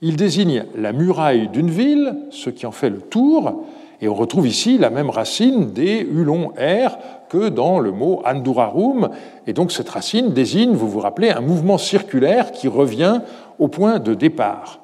Il 0.00 0.16
désigne 0.16 0.64
la 0.76 0.92
muraille 0.92 1.48
d'une 1.48 1.70
ville, 1.70 2.16
ce 2.30 2.50
qui 2.50 2.64
en 2.64 2.72
fait 2.72 2.90
le 2.90 3.00
tour, 3.00 3.64
et 4.00 4.08
on 4.08 4.14
retrouve 4.14 4.48
ici 4.48 4.78
la 4.78 4.90
même 4.90 5.10
racine 5.10 5.72
des 5.72 6.00
hulons 6.00 6.52
R 6.58 6.96
que 7.32 7.48
dans 7.48 7.80
le 7.80 7.92
mot 7.92 8.20
andurarum, 8.26 9.08
et 9.46 9.54
donc 9.54 9.72
cette 9.72 9.88
racine 9.88 10.34
désigne, 10.34 10.74
vous 10.74 10.88
vous 10.88 11.00
rappelez, 11.00 11.30
un 11.30 11.40
mouvement 11.40 11.78
circulaire 11.78 12.52
qui 12.52 12.68
revient 12.68 13.22
au 13.58 13.68
point 13.68 14.00
de 14.00 14.12
départ. 14.12 14.80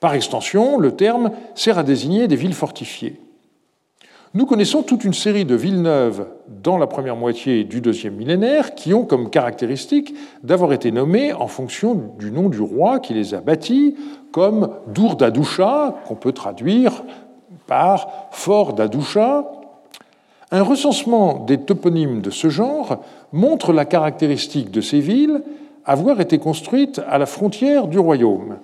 Par 0.00 0.14
extension, 0.14 0.78
le 0.78 0.96
terme 0.96 1.30
sert 1.54 1.78
à 1.78 1.84
désigner 1.84 2.26
des 2.26 2.34
villes 2.34 2.54
fortifiées. 2.54 3.20
Nous 4.34 4.46
connaissons 4.46 4.82
toute 4.82 5.04
une 5.04 5.12
série 5.12 5.44
de 5.44 5.54
villes 5.54 5.82
neuves 5.82 6.26
dans 6.48 6.76
la 6.76 6.88
première 6.88 7.16
moitié 7.16 7.62
du 7.62 7.80
deuxième 7.80 8.14
millénaire 8.14 8.74
qui 8.74 8.92
ont 8.92 9.04
comme 9.04 9.30
caractéristique 9.30 10.12
d'avoir 10.42 10.72
été 10.72 10.90
nommées 10.90 11.32
en 11.32 11.46
fonction 11.46 11.94
du 12.18 12.32
nom 12.32 12.48
du 12.48 12.60
roi 12.60 12.98
qui 12.98 13.14
les 13.14 13.32
a 13.32 13.40
bâties, 13.40 13.96
comme 14.32 14.70
Dour 14.88 15.14
d'Adoucha, 15.14 15.94
qu'on 16.06 16.16
peut 16.16 16.32
traduire 16.32 17.04
par 17.68 18.28
Fort 18.32 18.72
d'Adoucha. 18.72 19.59
Un 20.52 20.62
recensement 20.62 21.44
des 21.46 21.58
toponymes 21.58 22.22
de 22.22 22.30
ce 22.30 22.48
genre 22.48 23.02
montre 23.32 23.72
la 23.72 23.84
caractéristique 23.84 24.70
de 24.70 24.80
ces 24.80 25.00
villes 25.00 25.42
avoir 25.84 26.20
été 26.20 26.38
construites 26.38 27.00
à 27.08 27.18
la 27.18 27.26
frontière 27.26 27.86
du 27.86 27.98
royaume. 27.98 28.56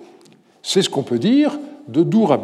C'est 0.61 0.81
ce 0.81 0.89
qu'on 0.89 1.03
peut 1.03 1.19
dire 1.19 1.57
de 1.87 2.03
Dour 2.03 2.33
à 2.33 2.41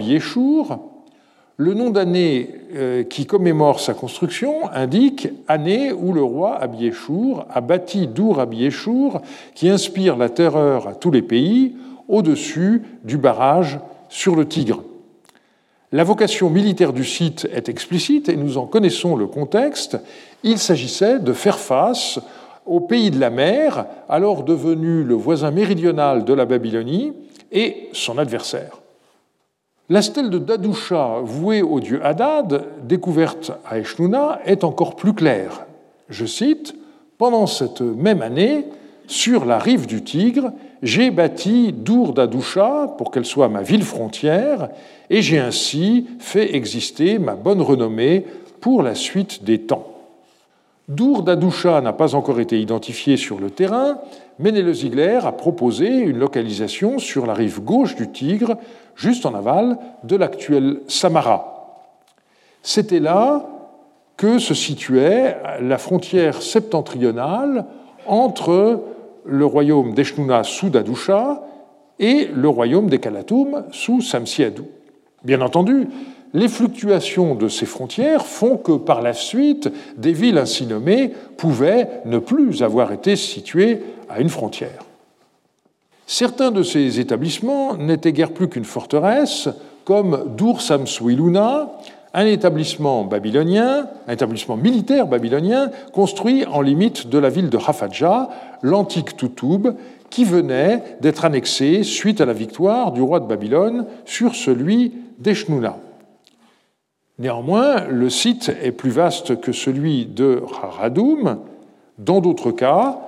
le 1.57 1.73
nom 1.73 1.91
d'année 1.91 2.49
euh, 2.73 3.03
qui 3.03 3.25
commémore 3.25 3.79
sa 3.79 3.93
construction 3.93 4.71
indique 4.71 5.27
année 5.47 5.91
où 5.91 6.11
le 6.11 6.23
roi 6.23 6.55
Abiéchour 6.57 7.45
a 7.53 7.61
bâti 7.61 8.07
Dour 8.07 8.39
Abiéchour, 8.39 9.21
qui 9.53 9.69
inspire 9.69 10.17
la 10.17 10.29
terreur 10.29 10.87
à 10.87 10.95
tous 10.95 11.11
les 11.11 11.21
pays, 11.21 11.75
au-dessus 12.07 12.83
du 13.03 13.17
barrage 13.17 13.79
sur 14.09 14.35
le 14.35 14.47
Tigre. 14.47 14.83
La 15.93 16.03
vocation 16.03 16.49
militaire 16.49 16.91
du 16.91 17.05
site 17.05 17.47
est 17.53 17.69
explicite 17.69 18.27
et 18.27 18.35
nous 18.35 18.57
en 18.57 18.65
connaissons 18.65 19.15
le 19.15 19.27
contexte. 19.27 19.99
Il 20.41 20.57
s'agissait 20.57 21.19
de 21.19 21.33
faire 21.33 21.59
face 21.59 22.19
au 22.65 22.79
pays 22.79 23.11
de 23.11 23.19
la 23.19 23.29
mer, 23.29 23.85
alors 24.09 24.43
devenu 24.43 25.03
le 25.03 25.13
voisin 25.13 25.51
méridional 25.51 26.25
de 26.25 26.33
la 26.33 26.45
Babylonie, 26.45 27.13
et 27.51 27.89
son 27.93 28.17
adversaire. 28.17 28.79
La 29.87 30.01
stèle 30.01 30.31
de 30.31 30.39
Dadoucha, 30.39 31.19
vouée 31.21 31.61
au 31.61 31.79
dieu 31.79 32.03
Hadad, 32.03 32.65
découverte 32.87 33.51
à 33.63 33.77
Eshnouna, 33.77 34.39
est 34.45 34.63
encore 34.63 34.95
plus 34.95 35.13
claire. 35.13 35.67
Je 36.09 36.25
cite 36.25 36.73
Pendant 37.19 37.45
cette 37.45 37.81
même 37.81 38.23
année, 38.23 38.65
sur 39.05 39.45
la 39.45 39.59
rive 39.59 39.85
du 39.85 40.03
Tigre, 40.03 40.53
j'ai 40.83 41.11
bâti 41.11 41.71
Dour 41.71 42.13
d'Adoucha 42.13 42.93
pour 42.97 43.09
qu'elle 43.09 43.25
soit 43.25 43.47
ma 43.47 43.63
ville 43.63 43.83
frontière, 43.83 44.69
et 45.09 45.21
j'ai 45.21 45.39
ainsi 45.39 46.05
fait 46.19 46.55
exister 46.55 47.17
ma 47.17 47.35
bonne 47.35 47.61
renommée 47.61 48.25
pour 48.59 48.83
la 48.83 48.93
suite 48.93 49.43
des 49.45 49.59
temps. 49.59 49.87
Dour 50.89 51.23
d'Adoucha 51.23 51.79
n'a 51.79 51.93
pas 51.93 52.15
encore 52.15 52.41
été 52.41 52.59
identifié 52.59 53.15
sur 53.15 53.39
le 53.39 53.49
terrain, 53.49 53.99
mais 54.39 54.73
Ziegler 54.73 55.19
a 55.23 55.31
proposé 55.31 55.87
une 55.87 56.19
localisation 56.19 56.99
sur 56.99 57.25
la 57.25 57.33
rive 57.33 57.61
gauche 57.61 57.95
du 57.95 58.11
Tigre, 58.11 58.57
juste 58.95 59.25
en 59.25 59.33
aval 59.33 59.77
de 60.03 60.17
l'actuel 60.17 60.81
Samara. 60.89 61.79
C'était 62.61 62.99
là 62.99 63.45
que 64.17 64.37
se 64.37 64.53
situait 64.53 65.37
la 65.61 65.77
frontière 65.77 66.41
septentrionale 66.41 67.65
entre 68.05 68.81
le 69.25 69.45
royaume 69.45 69.93
d'Eshnouna 69.93 70.43
sous 70.43 70.69
Dadoucha 70.69 71.43
et 71.99 72.29
le 72.33 72.49
royaume 72.49 72.89
des 72.89 72.99
Kalatoum 72.99 73.65
sous 73.71 74.01
Samsiadou. 74.01 74.65
Bien 75.23 75.41
entendu, 75.41 75.87
les 76.33 76.47
fluctuations 76.47 77.35
de 77.35 77.47
ces 77.47 77.65
frontières 77.65 78.25
font 78.25 78.57
que 78.57 78.71
par 78.73 79.01
la 79.01 79.13
suite, 79.13 79.69
des 79.97 80.13
villes 80.13 80.37
ainsi 80.37 80.65
nommées 80.65 81.11
pouvaient 81.37 81.87
ne 82.05 82.17
plus 82.17 82.63
avoir 82.63 82.91
été 82.91 83.15
situées 83.15 83.81
à 84.09 84.19
une 84.19 84.29
frontière. 84.29 84.83
Certains 86.07 86.51
de 86.51 86.63
ces 86.63 86.99
établissements 86.99 87.77
n'étaient 87.77 88.11
guère 88.11 88.33
plus 88.33 88.49
qu'une 88.49 88.65
forteresse, 88.65 89.47
comme 89.85 90.35
Dur 90.35 90.61
Samsuiluna, 90.61 91.71
un 92.13 92.25
établissement 92.25 93.03
babylonien, 93.03 93.87
un 94.07 94.13
établissement 94.13 94.55
militaire 94.55 95.07
babylonien 95.07 95.71
construit 95.93 96.45
en 96.45 96.61
limite 96.61 97.07
de 97.07 97.17
la 97.17 97.29
ville 97.29 97.49
de 97.49 97.57
Hafadja, 97.57 98.29
l'antique 98.61 99.17
Toutoub, 99.17 99.75
qui 100.09 100.25
venait 100.25 100.83
d'être 101.01 101.25
annexé 101.25 101.81
suite 101.81 102.21
à 102.21 102.25
la 102.25 102.33
victoire 102.33 102.91
du 102.91 103.01
roi 103.01 103.19
de 103.19 103.25
Babylone 103.25 103.87
sur 104.05 104.35
celui 104.35 104.93
d'Eshnouna. 105.17 105.77
Néanmoins, 107.17 107.87
le 107.87 108.09
site 108.11 108.51
est 108.61 108.71
plus 108.71 108.91
vaste 108.91 109.41
que 109.41 109.51
celui 109.51 110.05
de 110.05 110.43
Haradoum. 110.61 111.39
Dans 111.97 112.21
d'autres 112.21 112.51
cas, 112.51 112.99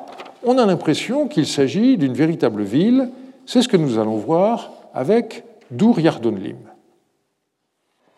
on 0.43 0.57
a 0.57 0.65
l'impression 0.65 1.27
qu'il 1.27 1.45
s'agit 1.45 1.97
d'une 1.97 2.13
véritable 2.13 2.63
ville. 2.63 3.09
C'est 3.45 3.61
ce 3.61 3.67
que 3.67 3.77
nous 3.77 3.99
allons 3.99 4.17
voir 4.17 4.71
avec 4.93 5.43
Dur 5.69 5.99
Yardonlim. 5.99 6.57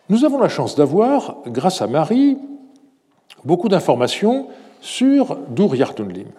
Nous 0.09 0.23
avons 0.23 0.39
la 0.39 0.47
chance 0.47 0.75
d'avoir, 0.75 1.37
grâce 1.47 1.81
à 1.81 1.87
Marie, 1.87 2.37
beaucoup 3.43 3.67
d'informations 3.67 4.47
sur 4.79 5.37
Dur 5.49 5.75
Yardonlim. 5.75 6.29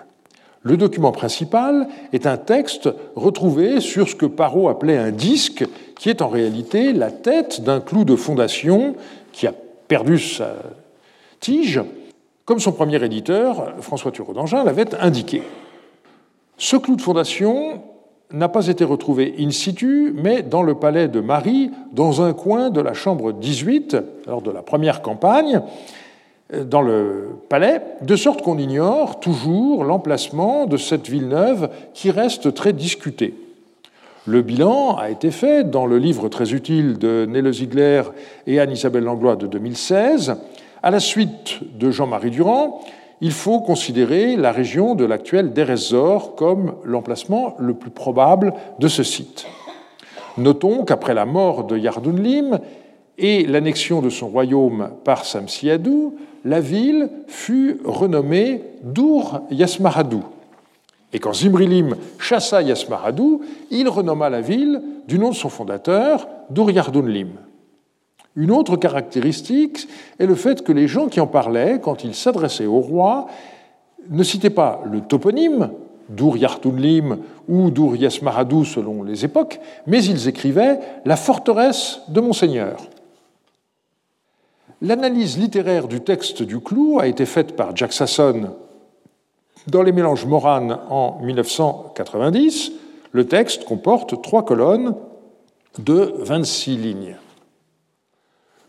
Le 0.63 0.77
document 0.77 1.13
principal 1.13 1.87
est 2.13 2.27
un 2.27 2.39
texte 2.39 2.89
retrouvé 3.15 3.81
sur 3.81 4.09
ce 4.09 4.15
que 4.15 4.27
Parot 4.27 4.69
appelait 4.69 4.97
un 4.97 5.11
disque, 5.11 5.67
qui 5.99 6.09
est 6.09 6.23
en 6.23 6.29
réalité 6.29 6.93
la 6.93 7.11
tête 7.11 7.61
d'un 7.61 7.81
clou 7.81 8.05
de 8.05 8.17
fondation 8.17 8.97
qui 9.33 9.47
a 9.47 9.53
perdu 9.87 10.19
sa 10.19 10.55
tige, 11.41 11.83
comme 12.47 12.61
son 12.61 12.73
premier 12.73 13.03
éditeur, 13.05 13.75
François 13.81 14.11
Thureau 14.11 14.33
d'Angin, 14.33 14.65
l'avait 14.65 14.95
indiqué. 14.99 15.43
Ce 16.57 16.77
clou 16.77 16.97
de 16.97 17.03
fondation 17.03 17.83
n'a 18.33 18.49
pas 18.49 18.67
été 18.67 18.85
retrouvé 18.85 19.35
in 19.39 19.51
situ, 19.51 20.13
mais 20.15 20.43
dans 20.43 20.63
le 20.63 20.75
palais 20.75 21.09
de 21.09 21.21
Marie, 21.21 21.71
dans 21.93 22.23
un 22.23 22.33
coin 22.33 22.71
de 22.71 22.81
la 22.81 22.93
chambre 22.93 23.33
18, 23.33 23.97
lors 24.27 24.43
de 24.43 24.51
la 24.51 24.63
première 24.63 25.01
campagne, 25.01 25.63
dans 26.65 26.83
le 26.83 27.29
palais, 27.49 27.83
de 28.03 28.17
sorte 28.17 28.43
qu'on 28.43 28.59
ignore 28.59 29.21
toujours 29.21 29.85
l'emplacement 29.85 30.67
de 30.67 30.77
cette 30.77 31.09
ville 31.09 31.29
neuve 31.29 31.69
qui 31.95 32.11
reste 32.11 32.55
très 32.55 32.73
discutée. 32.73 33.35
Le 34.27 34.43
bilan 34.43 34.97
a 34.97 35.09
été 35.09 35.31
fait 35.31 35.65
dans 35.65 35.87
le 35.87 35.99
livre 35.99 36.29
très 36.29 36.53
utile 36.53 36.99
de 36.99 37.27
Nele 37.27 37.53
Ziegler 37.53 38.03
et 38.47 38.61
Anne-Isabelle 38.61 39.05
Langlois 39.05 39.37
de 39.37 39.47
2016. 39.47 40.37
À 40.83 40.91
la 40.91 41.01
suite 41.01 41.61
de 41.79 41.91
Jean-Marie 41.91 42.31
Durand, 42.31 42.81
il 43.21 43.33
faut 43.33 43.61
considérer 43.61 44.37
la 44.37 44.53
région 44.53 44.95
de 44.95 45.05
l'actuel 45.05 45.53
Derezor 45.53 46.35
comme 46.37 46.75
l'emplacement 46.85 47.57
le 47.59 47.75
plus 47.75 47.91
probable 47.91 48.53
de 48.79 48.89
ce 48.89 49.03
site. 49.03 49.47
Notons 50.37 50.85
qu'après 50.85 51.15
la 51.15 51.27
mort 51.27 51.65
de 51.65 51.77
Yardunlim 51.77 52.61
et 53.19 53.45
l'annexion 53.45 54.01
de 54.01 54.11
son 54.11 54.29
royaume 54.29 54.91
par 55.05 55.25
Samsiadou, 55.25 56.15
la 56.45 56.61
ville 56.61 57.11
fut 57.27 57.81
renommée 57.85 58.63
Dur 58.85 59.43
Yasmaradou. 59.51 60.23
Et 61.13 61.19
quand 61.19 61.33
Zimrilim 61.33 61.97
chassa 62.19 62.63
Yasmaradou, 62.63 63.43
il 63.71 63.89
renomma 63.89 64.31
la 64.31 64.41
ville 64.41 64.81
du 65.09 65.19
nom 65.19 65.31
de 65.31 65.35
son 65.35 65.49
fondateur, 65.49 66.29
Dur 66.51 66.71
Yardunlim. 66.71 67.31
Une 68.39 68.53
autre 68.53 68.77
caractéristique 68.77 69.89
est 70.21 70.27
le 70.27 70.37
fait 70.37 70.63
que 70.63 70.71
les 70.71 70.87
gens 70.87 71.09
qui 71.09 71.19
en 71.19 71.27
parlaient, 71.27 71.81
quand 71.83 72.05
ils 72.05 72.15
s'adressaient 72.15 72.67
au 72.67 72.79
roi, 72.79 73.27
ne 74.11 74.23
citait 74.23 74.49
pas 74.49 74.81
le 74.89 75.01
toponyme, 75.01 75.71
Dur 76.09 76.37
Yartunlim 76.37 77.19
ou 77.49 77.71
Dur 77.71 77.97
Yasmaradou 77.97 78.65
selon 78.65 79.03
les 79.03 79.25
époques, 79.25 79.59
mais 79.89 80.05
ils 80.05 80.29
écrivaient 80.29 80.79
la 81.05 81.17
forteresse 81.17 82.01
de 82.07 82.21
Monseigneur. 82.21 82.77
L'analyse 84.83 85.37
littéraire 85.37 85.89
du 85.89 86.01
texte 86.01 86.45
du 86.45 86.61
clou 86.61 87.01
a 87.01 87.09
été 87.09 87.27
faite 87.27 87.57
par 87.57 87.75
Jack 87.75 87.93
Sasson 87.93 88.53
dans 89.67 89.83
les 89.83 89.91
mélanges 89.91 90.27
Moran 90.27 90.79
en 90.89 91.19
1990. 91.23 92.71
Le 93.11 93.27
texte 93.27 93.65
comporte 93.65 94.23
trois 94.23 94.45
colonnes 94.45 94.95
de 95.81 96.15
26 96.19 96.77
lignes. 96.77 97.17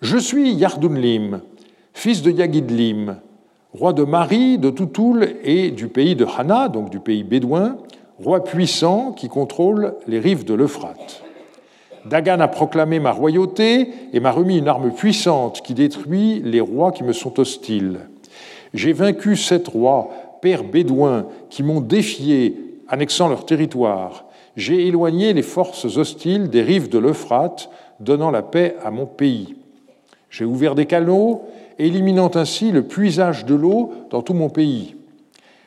Je 0.02 0.18
suis 0.18 0.54
Yardunlim, 0.54 1.42
fils 1.94 2.22
de 2.22 2.32
Yagidlim, 2.32 3.18
roi 3.74 3.92
de 3.92 4.06
Mari, 4.06 4.58
de 4.58 4.70
Toutoul 4.70 5.28
et 5.44 5.72
du 5.72 5.90
pays 5.90 6.16
de 6.16 6.26
Hana, 6.26 6.70
donc 6.70 6.90
du 6.90 7.02
pays 7.02 7.24
bédouin, 7.24 7.76
roi 8.18 8.42
puissant 8.42 9.12
qui 9.12 9.28
contrôle 9.28 9.96
les 10.08 10.20
rives 10.20 10.46
de 10.46 10.54
l'Euphrate. 10.54 11.22
Dagan 12.06 12.40
a 12.40 12.48
proclamé 12.48 13.02
ma 13.02 13.12
royauté 13.12 13.90
et 14.14 14.22
m'a 14.22 14.32
remis 14.32 14.60
une 14.60 14.70
arme 14.70 14.92
puissante 14.94 15.62
qui 15.62 15.74
détruit 15.74 16.42
les 16.46 16.62
rois 16.62 16.94
qui 16.94 17.04
me 17.04 17.12
sont 17.12 17.38
hostiles. 17.38 18.00
J'ai 18.74 18.94
vaincu 18.94 19.36
sept 19.36 19.68
rois, 19.68 20.40
pères 20.42 20.64
bédouins, 20.64 21.26
qui 21.50 21.62
m'ont 21.62 21.82
défié, 21.82 22.56
annexant 22.88 23.28
leur 23.28 23.46
territoire. 23.46 24.28
J'ai 24.56 24.88
éloigné 24.88 25.34
les 25.34 25.42
forces 25.42 25.98
hostiles 25.98 26.50
des 26.50 26.62
rives 26.62 26.88
de 26.88 27.00
l'Euphrate, 27.00 27.70
donnant 28.00 28.32
la 28.32 28.44
paix 28.44 28.78
à 28.82 28.92
mon 28.92 29.06
pays. 29.06 29.59
J'ai 30.30 30.46
ouvert 30.46 30.76
des 30.76 30.86
canaux, 30.86 31.44
éliminant 31.78 32.32
ainsi 32.36 32.72
le 32.72 32.84
puisage 32.84 33.46
de 33.46 33.56
l'eau 33.56 33.92
dans 34.10 34.22
tout 34.22 34.34
mon 34.34 34.50
pays. 34.50 34.96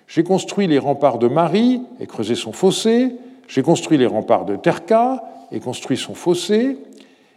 J'ai 0.07 0.25
construit 0.25 0.67
les 0.67 0.79
remparts 0.79 1.19
de 1.19 1.29
Marie 1.29 1.81
et 1.99 2.07
creusé 2.07 2.35
son 2.35 2.53
fossé. 2.53 3.17
J'ai 3.49 3.63
construit 3.63 3.99
les 3.99 4.07
remparts 4.07 4.45
de 4.45 4.57
Terka 4.57 5.25
et 5.51 5.61
construit 5.61 5.97
son 5.97 6.15
fossé. 6.15 6.77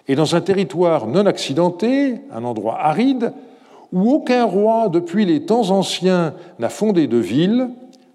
Et 0.08 0.16
dans 0.16 0.36
un 0.36 0.42
territoire 0.42 1.08
non 1.08 1.26
accidenté, 1.26 2.16
un 2.32 2.44
endroit 2.44 2.78
aride, 2.80 3.34
où 3.92 4.12
aucun 4.12 4.44
roi 4.44 4.90
depuis 4.90 5.26
les 5.26 5.46
temps 5.46 5.70
anciens 5.72 6.34
n'a 6.60 6.70
fondé 6.70 7.08
de 7.08 7.18
ville, 7.18 7.70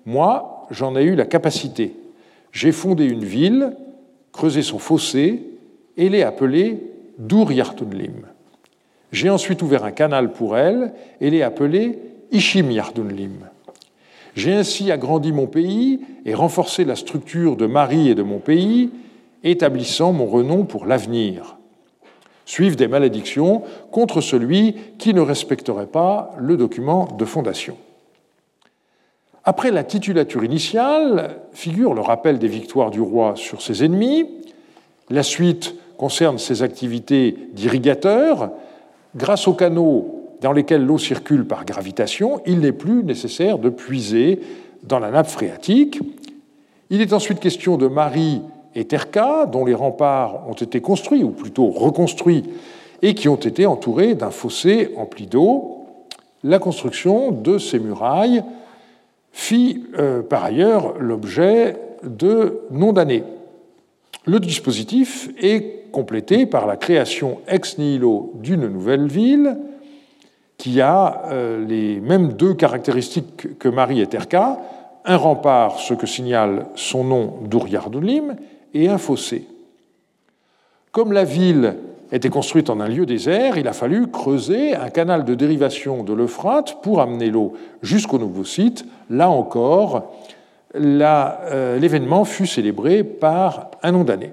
moi, 0.04 0.66
j'en 0.70 0.94
ai 0.94 1.02
eu 1.02 1.14
la 1.14 1.26
capacité. 1.26 1.96
J'ai 2.52 2.72
fondé 2.72 3.04
une 3.04 3.24
ville, 3.24 3.76
creusé 4.32 4.62
son 4.62 4.78
fossé 4.78 5.42
et 5.96 6.08
l'ai 6.08 6.22
appelée 6.22 6.82
Dur 7.18 7.52
Yartunlim. 7.52 8.26
J'ai 9.12 9.30
ensuite 9.30 9.62
ouvert 9.62 9.84
un 9.84 9.90
canal 9.90 10.32
pour 10.32 10.56
elle 10.56 10.92
et 11.20 11.30
l'ai 11.30 11.42
appelé 11.42 11.98
Ishim 12.30 12.70
Yardunlim. 12.70 13.48
J'ai 14.36 14.54
ainsi 14.54 14.92
agrandi 14.92 15.32
mon 15.32 15.46
pays 15.46 16.00
et 16.24 16.34
renforcé 16.34 16.84
la 16.84 16.96
structure 16.96 17.56
de 17.56 17.66
Marie 17.66 18.08
et 18.08 18.14
de 18.14 18.22
mon 18.22 18.38
pays, 18.38 18.90
établissant 19.42 20.12
mon 20.12 20.26
renom 20.26 20.64
pour 20.64 20.86
l'avenir. 20.86 21.56
Suivent 22.44 22.76
des 22.76 22.88
malédictions 22.88 23.62
contre 23.90 24.20
celui 24.20 24.76
qui 24.98 25.14
ne 25.14 25.20
respecterait 25.20 25.86
pas 25.86 26.32
le 26.38 26.56
document 26.56 27.08
de 27.18 27.24
fondation. 27.24 27.76
Après 29.44 29.70
la 29.70 29.84
titulature 29.84 30.44
initiale 30.44 31.40
figure 31.52 31.94
le 31.94 32.00
rappel 32.00 32.38
des 32.38 32.48
victoires 32.48 32.90
du 32.90 33.00
roi 33.00 33.34
sur 33.36 33.62
ses 33.62 33.84
ennemis. 33.84 34.26
La 35.08 35.22
suite 35.22 35.74
concerne 35.96 36.38
ses 36.38 36.62
activités 36.62 37.36
d'irrigateur, 37.52 38.52
Grâce 39.16 39.48
aux 39.48 39.54
canaux 39.54 40.20
dans 40.40 40.52
lesquels 40.52 40.84
l'eau 40.84 40.98
circule 40.98 41.46
par 41.46 41.64
gravitation, 41.64 42.40
il 42.46 42.60
n'est 42.60 42.72
plus 42.72 43.04
nécessaire 43.04 43.58
de 43.58 43.68
puiser 43.68 44.40
dans 44.84 44.98
la 44.98 45.10
nappe 45.10 45.28
phréatique. 45.28 46.00
Il 46.90 47.00
est 47.00 47.12
ensuite 47.12 47.40
question 47.40 47.76
de 47.76 47.88
Marie 47.88 48.40
et 48.74 48.84
Terka, 48.84 49.46
dont 49.46 49.64
les 49.64 49.74
remparts 49.74 50.48
ont 50.48 50.54
été 50.54 50.80
construits, 50.80 51.24
ou 51.24 51.30
plutôt 51.30 51.70
reconstruits, 51.70 52.44
et 53.02 53.14
qui 53.14 53.28
ont 53.28 53.36
été 53.36 53.66
entourés 53.66 54.14
d'un 54.14 54.30
fossé 54.30 54.92
empli 54.96 55.26
d'eau. 55.26 55.86
La 56.42 56.58
construction 56.58 57.32
de 57.32 57.58
ces 57.58 57.78
murailles 57.78 58.42
fit 59.32 59.84
euh, 59.98 60.22
par 60.22 60.44
ailleurs 60.44 60.94
l'objet 60.98 61.76
de 62.02 62.60
noms 62.70 62.92
d'années. 62.92 63.24
Le 64.26 64.38
dispositif 64.38 65.30
est 65.40 65.90
complétée 65.92 66.46
par 66.46 66.66
la 66.66 66.76
création 66.76 67.40
ex 67.48 67.78
nihilo 67.78 68.32
d'une 68.34 68.68
nouvelle 68.68 69.06
ville 69.06 69.56
qui 70.58 70.80
a 70.82 71.22
euh, 71.26 71.64
les 71.64 72.00
mêmes 72.00 72.34
deux 72.34 72.52
caractéristiques 72.52 73.58
que 73.58 73.68
Marie 73.68 74.02
et 74.02 74.06
Terka, 74.06 74.58
un 75.06 75.16
rempart, 75.16 75.78
ce 75.78 75.94
que 75.94 76.06
signale 76.06 76.66
son 76.74 77.02
nom 77.02 77.34
d'Uriardulim, 77.46 78.36
et 78.74 78.88
un 78.88 78.98
fossé. 78.98 79.46
Comme 80.92 81.12
la 81.12 81.24
ville 81.24 81.76
était 82.12 82.28
construite 82.28 82.68
en 82.68 82.80
un 82.80 82.88
lieu 82.88 83.06
désert, 83.06 83.56
il 83.56 83.68
a 83.68 83.72
fallu 83.72 84.08
creuser 84.08 84.74
un 84.74 84.90
canal 84.90 85.24
de 85.24 85.34
dérivation 85.34 86.02
de 86.02 86.12
l'Euphrate 86.12 86.82
pour 86.82 87.00
amener 87.00 87.30
l'eau 87.30 87.54
jusqu'au 87.82 88.18
nouveau 88.18 88.44
site. 88.44 88.84
Là 89.08 89.30
encore, 89.30 90.12
euh, 90.76 91.78
l'événement 91.78 92.24
fut 92.24 92.46
célébré 92.46 93.02
par 93.04 93.70
un 93.82 93.92
nom 93.92 94.04
d'année. 94.04 94.32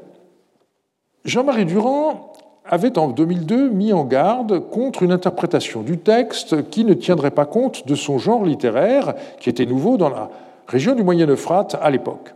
Jean-Marie 1.25 1.65
Durand 1.65 2.33
avait 2.65 2.97
en 2.97 3.07
2002 3.09 3.69
mis 3.69 3.93
en 3.93 4.03
garde 4.03 4.59
contre 4.69 5.03
une 5.03 5.11
interprétation 5.11 5.81
du 5.81 5.97
texte 5.97 6.69
qui 6.69 6.85
ne 6.85 6.93
tiendrait 6.93 7.31
pas 7.31 7.45
compte 7.45 7.87
de 7.87 7.95
son 7.95 8.17
genre 8.17 8.45
littéraire, 8.45 9.13
qui 9.39 9.49
était 9.49 9.65
nouveau 9.65 9.97
dans 9.97 10.09
la 10.09 10.29
région 10.67 10.95
du 10.95 11.03
Moyen-Euphrate 11.03 11.77
à 11.81 11.89
l'époque. 11.89 12.33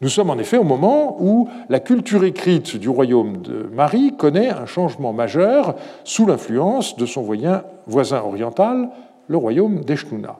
Nous 0.00 0.08
sommes 0.08 0.30
en 0.30 0.38
effet 0.38 0.58
au 0.58 0.64
moment 0.64 1.16
où 1.20 1.48
la 1.68 1.80
culture 1.80 2.24
écrite 2.24 2.76
du 2.76 2.88
royaume 2.88 3.38
de 3.38 3.68
Marie 3.72 4.14
connaît 4.16 4.48
un 4.48 4.66
changement 4.66 5.12
majeur 5.12 5.74
sous 6.04 6.24
l'influence 6.24 6.96
de 6.96 7.04
son 7.04 7.22
voisin 7.86 8.22
oriental, 8.22 8.90
le 9.26 9.36
royaume 9.36 9.80
d'Eshnuna. 9.80 10.38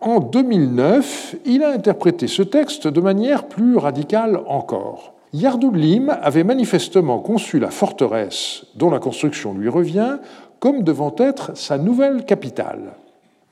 En 0.00 0.18
2009, 0.20 1.36
il 1.46 1.62
a 1.62 1.70
interprété 1.70 2.26
ce 2.26 2.42
texte 2.42 2.88
de 2.88 3.00
manière 3.00 3.46
plus 3.46 3.76
radicale 3.76 4.40
encore. 4.46 5.14
Yardoudlim 5.32 6.16
avait 6.20 6.44
manifestement 6.44 7.20
conçu 7.20 7.58
la 7.58 7.70
forteresse 7.70 8.66
dont 8.74 8.90
la 8.90 8.98
construction 8.98 9.54
lui 9.54 9.68
revient 9.68 10.18
comme 10.58 10.82
devant 10.82 11.14
être 11.18 11.56
sa 11.56 11.78
nouvelle 11.78 12.24
capitale. 12.24 12.94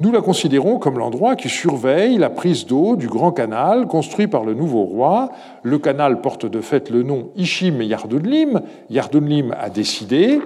Nous 0.00 0.10
la 0.10 0.20
considérons 0.20 0.78
comme 0.78 0.98
l'endroit 0.98 1.36
qui 1.36 1.48
surveille 1.48 2.18
la 2.18 2.28
prise 2.28 2.66
d'eau 2.66 2.96
du 2.96 3.06
grand 3.06 3.30
canal 3.30 3.86
construit 3.86 4.26
par 4.26 4.44
le 4.44 4.54
nouveau 4.54 4.82
roi. 4.82 5.30
Le 5.62 5.78
canal 5.78 6.20
porte 6.20 6.44
de 6.44 6.60
fait 6.60 6.90
le 6.90 7.04
nom 7.04 7.30
Ishim 7.36 7.80
Yardoudlim. 7.82 8.62
Yardoudlim 8.90 9.54
a 9.58 9.70
décidé. 9.70 10.40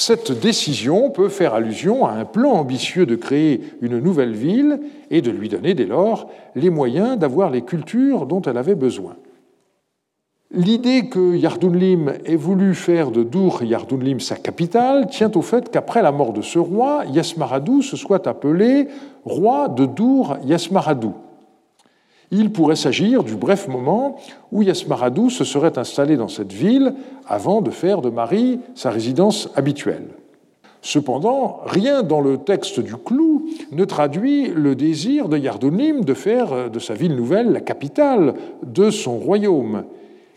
Cette 0.00 0.30
décision 0.30 1.10
peut 1.10 1.28
faire 1.28 1.54
allusion 1.54 2.06
à 2.06 2.12
un 2.12 2.24
plan 2.24 2.52
ambitieux 2.52 3.04
de 3.04 3.16
créer 3.16 3.60
une 3.80 3.98
nouvelle 3.98 4.32
ville 4.32 4.78
et 5.10 5.22
de 5.22 5.32
lui 5.32 5.48
donner 5.48 5.74
dès 5.74 5.86
lors 5.86 6.30
les 6.54 6.70
moyens 6.70 7.18
d'avoir 7.18 7.50
les 7.50 7.62
cultures 7.62 8.24
dont 8.24 8.40
elle 8.42 8.58
avait 8.58 8.76
besoin. 8.76 9.16
L'idée 10.52 11.08
que 11.08 11.34
Yardunlim 11.34 12.12
ait 12.24 12.36
voulu 12.36 12.76
faire 12.76 13.10
de 13.10 13.24
Dur 13.24 13.64
Yardunlim 13.64 14.20
sa 14.20 14.36
capitale 14.36 15.08
tient 15.08 15.32
au 15.34 15.42
fait 15.42 15.68
qu'après 15.68 16.00
la 16.00 16.12
mort 16.12 16.32
de 16.32 16.42
ce 16.42 16.60
roi, 16.60 17.02
Yasmaradou 17.12 17.82
se 17.82 17.96
soit 17.96 18.28
appelé 18.28 18.86
roi 19.24 19.66
de 19.66 19.84
Dur 19.84 20.38
Yasmaradou. 20.44 21.14
Il 22.30 22.52
pourrait 22.52 22.76
s'agir 22.76 23.24
du 23.24 23.36
bref 23.36 23.68
moment 23.68 24.16
où 24.52 24.62
Yasmaradou 24.62 25.30
se 25.30 25.44
serait 25.44 25.78
installé 25.78 26.16
dans 26.16 26.28
cette 26.28 26.52
ville 26.52 26.94
avant 27.26 27.62
de 27.62 27.70
faire 27.70 28.02
de 28.02 28.10
Marie 28.10 28.60
sa 28.74 28.90
résidence 28.90 29.48
habituelle. 29.56 30.08
Cependant, 30.82 31.60
rien 31.64 32.02
dans 32.02 32.20
le 32.20 32.38
texte 32.38 32.80
du 32.80 32.96
clou 32.96 33.46
ne 33.72 33.84
traduit 33.84 34.48
le 34.48 34.74
désir 34.74 35.28
de 35.28 35.36
Yardunlim 35.36 36.04
de 36.04 36.14
faire 36.14 36.70
de 36.70 36.78
sa 36.78 36.94
ville 36.94 37.16
nouvelle 37.16 37.50
la 37.50 37.60
capitale 37.60 38.34
de 38.62 38.90
son 38.90 39.18
royaume. 39.18 39.84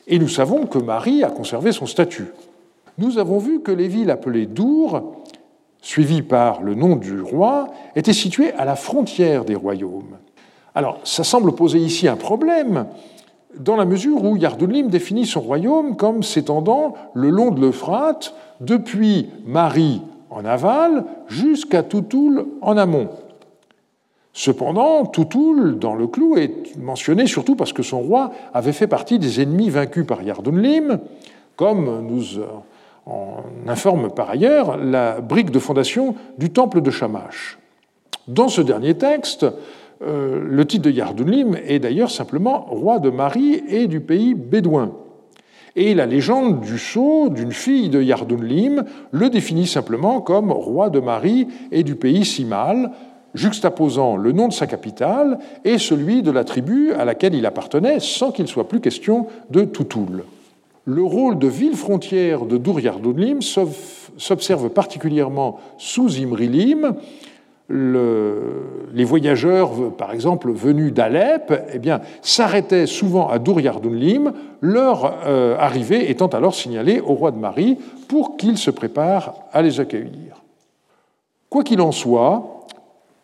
Et 0.08 0.18
nous 0.18 0.28
savons 0.28 0.66
que 0.66 0.80
Marie 0.80 1.24
a 1.24 1.30
conservé 1.30 1.72
son 1.72 1.86
statut. 1.86 2.28
Nous 2.98 3.18
avons 3.18 3.38
vu 3.38 3.62
que 3.62 3.72
les 3.72 3.88
villes 3.88 4.12
appelées 4.12 4.46
Dour, 4.46 5.14
suivies 5.82 6.24
par 6.24 6.62
le 6.62 6.74
nom 6.74 6.96
du 6.96 7.22
roi, 7.22 7.68
étaient 7.96 8.14
situées 8.14 8.52
à 8.54 8.66
la 8.66 8.76
frontière 8.76 9.46
des 9.46 9.56
royaumes. 9.56 10.18
Alors, 10.74 11.00
ça 11.04 11.24
semble 11.24 11.54
poser 11.54 11.80
ici 11.80 12.08
un 12.08 12.16
problème, 12.16 12.86
dans 13.58 13.76
la 13.76 13.86
mesure 13.86 14.24
où 14.24 14.38
Yardulim 14.38 14.88
définit 14.88 15.26
son 15.26 15.42
royaume 15.42 15.98
comme 15.98 16.24
s'étendant 16.24 16.94
le 17.14 17.30
long 17.30 17.52
de 17.52 17.60
l'Euphrate, 17.60 18.34
depuis 18.62 19.30
Marie 19.46 20.02
en 20.30 20.46
aval 20.46 21.04
jusqu'à 21.28 21.84
Toutoul 21.84 22.46
en 22.62 22.78
amont. 22.78 23.10
Cependant, 24.34 25.06
Toutoul, 25.06 25.78
dans 25.78 25.94
le 25.94 26.08
clou, 26.08 26.38
est 26.38 26.78
mentionné 26.78 27.28
surtout 27.28 27.56
parce 27.56 27.74
que 27.74 27.84
son 27.84 28.00
roi 28.00 28.32
avait 28.54 28.72
fait 28.72 28.88
partie 28.88 29.20
des 29.20 29.42
ennemis 29.42 29.70
vaincus 29.70 30.08
par 30.08 30.24
Yardunlim, 30.24 31.00
comme 31.58 32.08
nous 32.08 32.40
en 33.06 33.44
informe 33.68 34.10
par 34.10 34.30
ailleurs 34.30 34.78
la 34.78 35.20
brique 35.20 35.52
de 35.52 35.60
fondation 35.60 36.16
du 36.38 36.52
temple 36.52 36.82
de 36.82 36.92
Shamash. 36.92 37.58
Dans 38.28 38.48
ce 38.48 38.62
dernier 38.62 38.96
texte, 38.96 39.46
euh, 40.04 40.44
le 40.48 40.66
titre 40.66 40.86
de 40.86 40.92
Yardunlim 40.92 41.58
est 41.66 41.80
d'ailleurs 41.80 42.12
simplement 42.12 42.62
roi 42.62 43.00
de 43.00 43.10
Marie 43.10 43.62
et 43.68 43.88
du 43.88 44.00
pays 44.00 44.34
bédouin. 44.34 44.94
Et 45.76 45.94
la 45.94 46.06
légende 46.06 46.62
du 46.62 46.78
sceau 46.78 47.30
d'une 47.30 47.52
fille 47.52 47.90
de 47.90 48.02
Yardunlim 48.02 48.84
le 49.12 49.30
définit 49.30 49.68
simplement 49.68 50.20
comme 50.20 50.52
roi 50.52 50.90
de 50.90 51.00
Marie 51.00 51.48
et 51.72 51.84
du 51.84 51.96
pays 51.96 52.26
Simal, 52.26 52.92
juxtaposant 53.34 54.18
le 54.18 54.32
nom 54.32 54.48
de 54.48 54.54
sa 54.54 54.68
capitale 54.68 55.40
et 55.64 55.78
celui 55.78 56.24
de 56.24 56.32
la 56.32 56.44
tribu 56.44 56.92
à 56.94 57.06
laquelle 57.06 57.36
il 57.36 57.46
appartenait, 57.46 58.00
sans 58.00 58.32
qu'il 58.32 58.48
soit 58.48 58.68
plus 58.68 58.82
question 58.82 59.28
de 59.50 59.64
Toutoul. 59.64 60.26
Le 60.86 61.04
rôle 61.04 61.38
de 61.38 61.48
ville 61.48 61.76
frontière 61.76 62.46
de 62.46 62.58
Dur 62.58 62.80
Yardunlim 62.80 63.42
s'observe 63.42 64.70
particulièrement 64.70 65.60
sous 65.78 66.18
Imrilim, 66.20 66.96
les 67.72 69.04
voyageurs, 69.04 69.72
par 69.98 70.12
exemple, 70.12 70.52
venus 70.52 70.94
d'Alep, 70.94 71.54
eh 71.74 71.80
s'arrêtaient 72.22 72.86
souvent 72.86 73.30
à 73.30 73.40
Dur-Yardunlim, 73.40 74.34
leur 74.62 75.20
euh, 75.26 75.56
arrivée 75.58 76.12
étant 76.12 76.28
alors 76.28 76.54
signalée 76.54 77.00
au 77.00 77.14
roi 77.14 77.32
de 77.32 77.38
Marie 77.38 77.78
pour 78.08 78.38
qu'il 78.38 78.58
se 78.58 78.72
prépare 78.72 79.36
à 79.54 79.62
les 79.62 79.80
accueillir. 79.80 80.42
Quoi 81.50 81.64
qu'il 81.64 81.82
en 81.82 81.92
soit, 81.92 82.62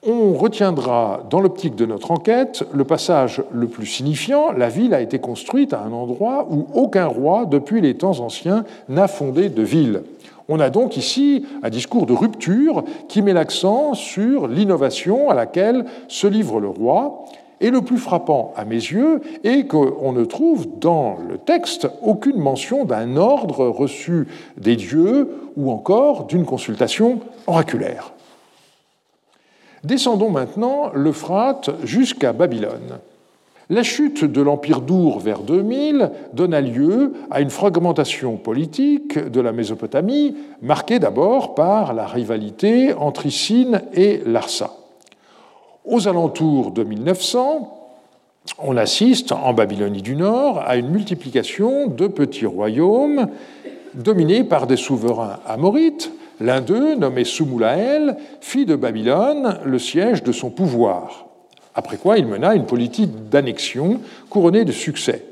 on 0.06 0.34
retiendra 0.34 1.24
dans 1.30 1.42
l'optique 1.42 1.76
de 1.76 1.86
notre 1.86 2.12
enquête 2.12 2.64
le 2.74 2.84
passage 2.84 3.44
le 3.52 3.68
plus 3.68 3.86
signifiant, 3.86 4.52
la 4.52 4.70
ville 4.70 4.94
a 4.94 5.02
été 5.02 5.20
construite 5.20 5.74
à 5.74 5.82
un 5.82 5.92
endroit 5.92 6.48
où 6.50 6.68
aucun 6.74 7.08
roi, 7.08 7.46
depuis 7.46 7.82
les 7.82 7.96
temps 7.96 8.20
anciens, 8.20 8.64
n'a 8.90 9.08
fondé 9.08 9.50
de 9.50 9.64
ville. 9.64 10.04
On 10.50 10.60
a 10.60 10.70
donc 10.70 10.98
ici 10.98 11.46
un 11.62 11.70
discours 11.70 12.06
de 12.06 12.14
rupture 12.14 12.84
qui 13.10 13.22
met 13.22 13.34
l'accent 13.34 13.94
sur 13.94 14.48
l'innovation 14.48 15.30
à 15.30 15.34
laquelle 15.34 15.86
se 16.08 16.28
livre 16.28 16.60
le 16.60 16.70
roi. 16.70 17.26
Et 17.60 17.72
le 17.72 17.82
plus 17.82 17.98
frappant 17.98 18.54
à 18.56 18.66
mes 18.66 18.76
yeux 18.76 19.22
est 19.44 19.66
qu'on 19.66 20.12
ne 20.12 20.26
trouve 20.26 20.68
dans 20.80 21.18
le 21.28 21.40
texte 21.40 21.88
aucune 22.04 22.38
mention 22.38 22.86
d'un 22.86 23.18
ordre 23.18 23.66
reçu 23.66 24.28
des 24.58 24.76
dieux 24.76 25.52
ou 25.58 25.72
encore 25.72 26.26
d'une 26.26 26.46
consultation 26.46 27.20
oraculaire. 27.48 28.14
Descendons 29.84 30.30
maintenant 30.30 30.92
l'Euphrate 30.94 31.72
jusqu'à 31.84 32.32
Babylone. 32.32 33.00
La 33.70 33.84
chute 33.84 34.24
de 34.24 34.42
l'Empire 34.42 34.80
d'Our 34.80 35.20
vers 35.20 35.42
2000 35.42 36.12
donna 36.32 36.62
lieu 36.62 37.12
à 37.30 37.42
une 37.42 37.50
fragmentation 37.50 38.38
politique 38.38 39.20
de 39.20 39.42
la 39.42 39.52
Mésopotamie, 39.52 40.38
marquée 40.62 41.00
d'abord 41.00 41.54
par 41.54 41.94
la 41.94 42.08
rivalité 42.08 42.94
entre 42.94 43.26
Issine 43.26 43.82
et 43.94 44.22
Larsa. 44.26 44.72
Aux 45.84 46.08
alentours 46.08 46.72
de 46.72 46.86
1900, 46.86 47.92
on 48.60 48.78
assiste 48.78 49.34
en 49.34 49.52
Babylonie 49.52 50.02
du 50.02 50.16
Nord 50.16 50.64
à 50.66 50.78
une 50.78 50.88
multiplication 50.88 51.88
de 51.88 52.08
petits 52.08 52.46
royaumes 52.46 53.28
dominés 53.96 54.46
par 54.46 54.68
des 54.68 54.78
souverains 54.78 55.40
amorites. 55.46 56.14
L'un 56.40 56.62
d'eux, 56.62 56.96
nommé 56.96 57.26
Soumulael, 57.26 58.16
fit 58.40 58.66
de 58.66 58.78
Babylone 58.78 59.60
le 59.66 59.78
siège 59.78 60.24
de 60.24 60.32
son 60.32 60.52
pouvoir 60.52 61.27
après 61.78 61.98
quoi 61.98 62.18
il 62.18 62.26
mena 62.26 62.56
une 62.56 62.66
politique 62.66 63.30
d'annexion 63.30 64.02
couronnée 64.30 64.66
de 64.66 64.72
succès. 64.72 65.24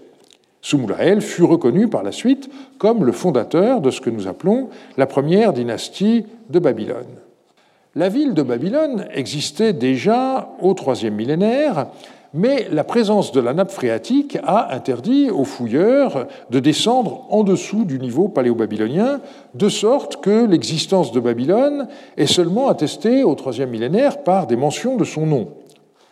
Soumulael 0.61 1.21
fut 1.21 1.43
reconnu 1.43 1.87
par 1.87 2.03
la 2.03 2.11
suite 2.11 2.49
comme 2.77 3.03
le 3.03 3.11
fondateur 3.11 3.81
de 3.81 3.91
ce 3.91 3.99
que 3.99 4.11
nous 4.11 4.27
appelons 4.27 4.69
la 4.95 5.07
première 5.07 5.53
dynastie 5.53 6.25
de 6.49 6.59
Babylone. 6.59 7.17
La 7.95 8.09
ville 8.09 8.33
de 8.33 8.43
Babylone 8.43 9.07
existait 9.13 9.73
déjà 9.73 10.49
au 10.61 10.73
troisième 10.73 11.15
millénaire, 11.15 11.87
mais 12.33 12.67
la 12.71 12.83
présence 12.83 13.31
de 13.31 13.39
la 13.39 13.53
nappe 13.53 13.71
phréatique 13.71 14.37
a 14.43 14.75
interdit 14.75 15.31
aux 15.31 15.45
fouilleurs 15.45 16.27
de 16.51 16.59
descendre 16.59 17.25
en 17.29 17.43
dessous 17.43 17.85
du 17.85 17.97
niveau 17.97 18.27
paléo-babylonien, 18.27 19.21
de 19.53 19.69
sorte 19.69 20.21
que 20.21 20.45
l'existence 20.45 21.11
de 21.11 21.19
Babylone 21.19 21.87
est 22.17 22.27
seulement 22.27 22.67
attestée 22.67 23.23
au 23.23 23.33
troisième 23.33 23.69
millénaire 23.69 24.23
par 24.23 24.45
des 24.45 24.57
mentions 24.57 24.97
de 24.97 25.05
son 25.05 25.25
nom. 25.25 25.47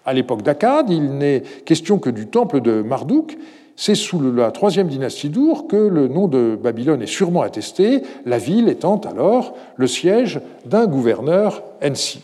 À 0.06 0.14
l'époque 0.14 0.42
d'Akkad, 0.42 0.90
il 0.90 1.18
n'est 1.18 1.44
question 1.66 1.98
que 1.98 2.10
du 2.10 2.28
temple 2.28 2.60
de 2.60 2.82
Marduk. 2.82 3.38
C'est 3.76 3.96
sous 3.96 4.22
la 4.32 4.52
troisième 4.52 4.88
dynastie 4.88 5.30
d'Our 5.30 5.68
que 5.68 5.78
le 5.78 6.08
nom 6.08 6.28
de 6.28 6.58
Babylone 6.62 7.02
est 7.02 7.08
sûrement 7.08 7.42
attesté, 7.42 8.04
la 8.26 8.38
ville 8.38 8.70
étant 8.70 8.98
alors 8.98 9.56
le 9.78 9.88
siège 9.88 10.42
d'un 10.66 10.86
gouverneur 10.86 11.64
Ensi. 11.84 12.22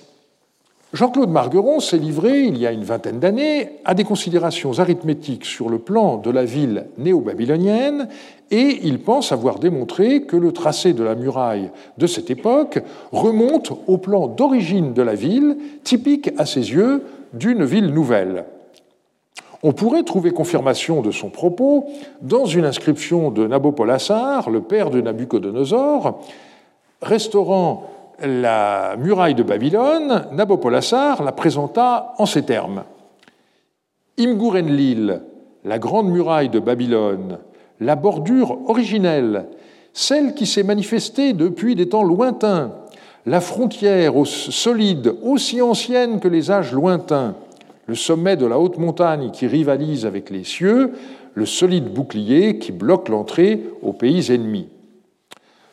Jean-Claude 0.92 1.30
Margueron 1.30 1.80
s'est 1.80 2.00
livré, 2.00 2.42
il 2.42 2.58
y 2.58 2.65
a 2.65 2.72
une 2.72 2.84
vingtaine 2.84 3.20
d'années, 3.20 3.70
à 3.86 3.94
des 3.94 4.04
considérations 4.04 4.80
arithmétiques 4.80 5.46
sur 5.46 5.70
le 5.70 5.78
plan 5.78 6.18
de 6.18 6.32
la 6.32 6.46
ville 6.46 6.88
néo-babylonienne, 6.98 8.10
et 8.50 8.80
il 8.82 9.00
pense 9.00 9.32
avoir 9.32 9.60
démontré 9.60 10.24
que 10.24 10.36
le 10.36 10.52
tracé 10.52 10.94
de 10.94 11.04
la 11.04 11.13
muraille 11.13 11.70
de 12.00 12.08
cette 12.08 12.32
époque 12.32 12.80
remonte 13.12 13.72
au 13.86 14.00
plan 14.00 14.28
d'origine 14.28 14.94
de 14.94 15.04
la 15.04 15.13
ville, 15.13 15.58
typique 15.84 16.32
à 16.39 16.48
ses 16.48 16.72
yeux 16.72 17.04
d'une 17.34 17.63
ville 17.63 17.94
nouvelle. 17.94 18.46
On 19.62 19.74
pourrait 19.74 20.04
trouver 20.04 20.32
confirmation 20.32 21.02
de 21.02 21.12
son 21.12 21.30
propos 21.30 21.86
dans 22.22 22.46
une 22.46 22.65
inscription 22.65 23.30
de 23.30 23.46
Nabopolassar, 23.46 24.50
le 24.50 24.62
père 24.62 24.89
de 24.89 25.02
Nabucodonosor, 25.02 26.22
restaurant 27.02 27.89
la 28.22 28.96
muraille 28.98 29.36
de 29.36 29.44
Babylone, 29.44 30.28
Nabopolassar 30.32 31.24
la 31.24 31.32
présenta 31.32 32.13
en 32.18 32.26
ces 32.26 32.44
termes. 32.44 32.84
Imgourenlil, 34.18 35.22
la 35.65 35.80
grande 35.80 36.10
muraille 36.10 36.50
de 36.50 36.60
Babylone, 36.60 37.39
la 37.80 37.96
bordure 37.96 38.60
originelle, 38.68 39.48
celle 39.94 40.34
qui 40.34 40.46
s'est 40.46 40.63
manifestée 40.63 41.34
depuis 41.34 41.76
des 41.76 41.89
temps 41.89 42.04
lointains, 42.04 42.72
la 43.25 43.41
frontière 43.41 44.13
solide, 44.25 45.15
aussi 45.23 45.62
ancienne 45.62 46.19
que 46.19 46.27
les 46.27 46.51
âges 46.51 46.73
lointains, 46.73 47.36
le 47.88 47.95
sommet 47.95 48.38
de 48.38 48.45
la 48.45 48.60
haute 48.60 48.77
montagne 48.77 49.32
qui 49.32 49.47
rivalise 49.47 50.05
avec 50.05 50.29
les 50.29 50.43
cieux, 50.43 50.93
le 51.34 51.45
solide 51.45 51.93
bouclier 51.93 52.60
qui 52.60 52.71
bloque 52.71 53.10
l'entrée 53.10 53.63
aux 53.82 53.93
pays 53.93 54.32
ennemis. 54.32 54.67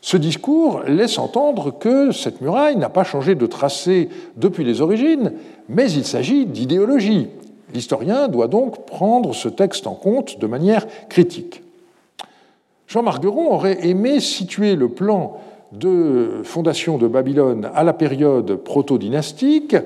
Ce 0.00 0.16
discours 0.16 0.82
laisse 0.87 1.18
entendre 1.18 1.76
que 1.76 2.12
cette 2.12 2.40
muraille 2.40 2.76
n'a 2.76 2.88
pas 2.88 3.04
changé 3.04 3.35
de 3.35 3.46
tracé 3.46 4.09
depuis 4.37 4.62
les 4.62 4.80
origines, 4.80 5.32
mais 5.68 5.90
il 5.90 6.04
s'agit 6.04 6.46
d'idéologie. 6.46 7.28
L'historien 7.74 8.28
doit 8.28 8.46
donc 8.46 8.87
prendre 8.87 9.35
ce 9.35 9.48
texte 9.48 9.87
en 9.87 9.94
compte 9.94 10.38
de 10.38 10.46
manière 10.46 10.87
critique. 11.09 11.62
Jean 12.87 13.02
Margueron 13.02 13.52
aurait 13.52 13.85
aimé 13.87 14.20
situer 14.20 14.76
le 14.76 14.88
plan 14.88 15.38
de 15.72 16.40
fondation 16.44 16.98
de 16.98 17.07
Babylone 17.07 17.70
à 17.74 17.85
la 17.85 17.92
période 17.92 18.57
proto-dynastique, 18.57 19.76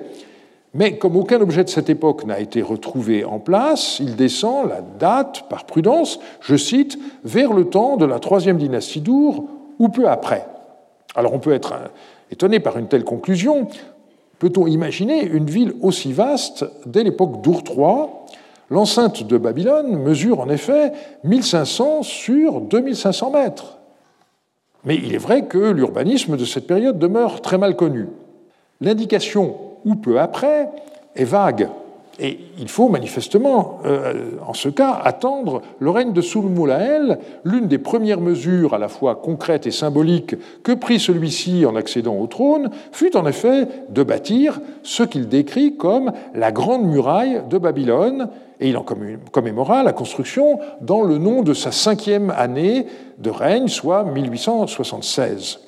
mais 0.72 0.98
comme 0.98 1.16
aucun 1.16 1.40
objet 1.40 1.64
de 1.64 1.68
cette 1.68 1.90
époque 1.90 2.24
n'a 2.24 2.38
été 2.38 2.62
retrouvé 2.62 3.24
en 3.24 3.40
place, 3.40 3.98
il 3.98 4.14
descend 4.14 4.68
la 4.68 4.82
date 4.82 5.48
par 5.48 5.64
prudence, 5.64 6.20
je 6.40 6.54
cite, 6.54 6.96
vers 7.24 7.52
le 7.52 7.64
temps 7.64 7.96
de 7.96 8.04
la 8.04 8.20
troisième 8.20 8.56
dynastie 8.56 9.00
d'Our 9.00 9.48
ou 9.78 9.88
peu 9.88 10.08
après. 10.08 10.46
Alors 11.16 11.34
on 11.34 11.40
peut 11.40 11.52
être 11.52 11.74
étonné 12.30 12.60
par 12.60 12.78
une 12.78 12.86
telle 12.86 13.04
conclusion. 13.04 13.66
Peut-on 14.38 14.68
imaginer 14.68 15.24
une 15.24 15.46
ville 15.46 15.74
aussi 15.82 16.12
vaste 16.12 16.64
dès 16.86 17.02
l'époque 17.02 17.42
d'Our 17.42 17.62
III 17.68 18.06
L'enceinte 18.70 19.24
de 19.24 19.36
Babylone 19.36 19.96
mesure 19.96 20.38
en 20.38 20.48
effet 20.48 20.92
1500 21.24 22.04
sur 22.04 22.60
2500 22.60 23.32
mètres. 23.32 23.79
Mais 24.84 24.96
il 24.96 25.14
est 25.14 25.18
vrai 25.18 25.46
que 25.46 25.58
l'urbanisme 25.58 26.36
de 26.36 26.44
cette 26.44 26.66
période 26.66 26.98
demeure 26.98 27.40
très 27.40 27.58
mal 27.58 27.76
connu. 27.76 28.06
L'indication 28.80 29.56
ou 29.84 29.94
peu 29.94 30.18
après 30.20 30.68
est 31.14 31.24
vague. 31.24 31.68
Et 32.22 32.38
il 32.58 32.68
faut 32.68 32.90
manifestement, 32.90 33.78
euh, 33.86 34.32
en 34.46 34.52
ce 34.52 34.68
cas, 34.68 35.00
attendre 35.02 35.62
le 35.78 35.88
règne 35.88 36.12
de 36.12 36.20
Sulmulael. 36.20 37.18
L'une 37.44 37.66
des 37.66 37.78
premières 37.78 38.20
mesures, 38.20 38.74
à 38.74 38.78
la 38.78 38.88
fois 38.88 39.14
concrètes 39.14 39.66
et 39.66 39.70
symboliques, 39.70 40.36
que 40.62 40.72
prit 40.72 41.00
celui-ci 41.00 41.64
en 41.64 41.76
accédant 41.76 42.18
au 42.18 42.26
trône, 42.26 42.70
fut 42.92 43.16
en 43.16 43.26
effet 43.26 43.68
de 43.88 44.02
bâtir 44.02 44.60
ce 44.82 45.02
qu'il 45.02 45.28
décrit 45.28 45.76
comme 45.76 46.12
la 46.34 46.52
grande 46.52 46.84
muraille 46.84 47.40
de 47.48 47.56
Babylone, 47.56 48.28
et 48.60 48.68
il 48.68 48.76
en 48.76 48.84
commémora 49.32 49.82
la 49.82 49.92
construction 49.92 50.60
dans 50.82 51.02
le 51.02 51.18
nom 51.18 51.42
de 51.42 51.54
sa 51.54 51.72
cinquième 51.72 52.30
année 52.30 52.86
de 53.18 53.30
règne, 53.30 53.68
soit 53.68 54.04
1876. 54.04 55.60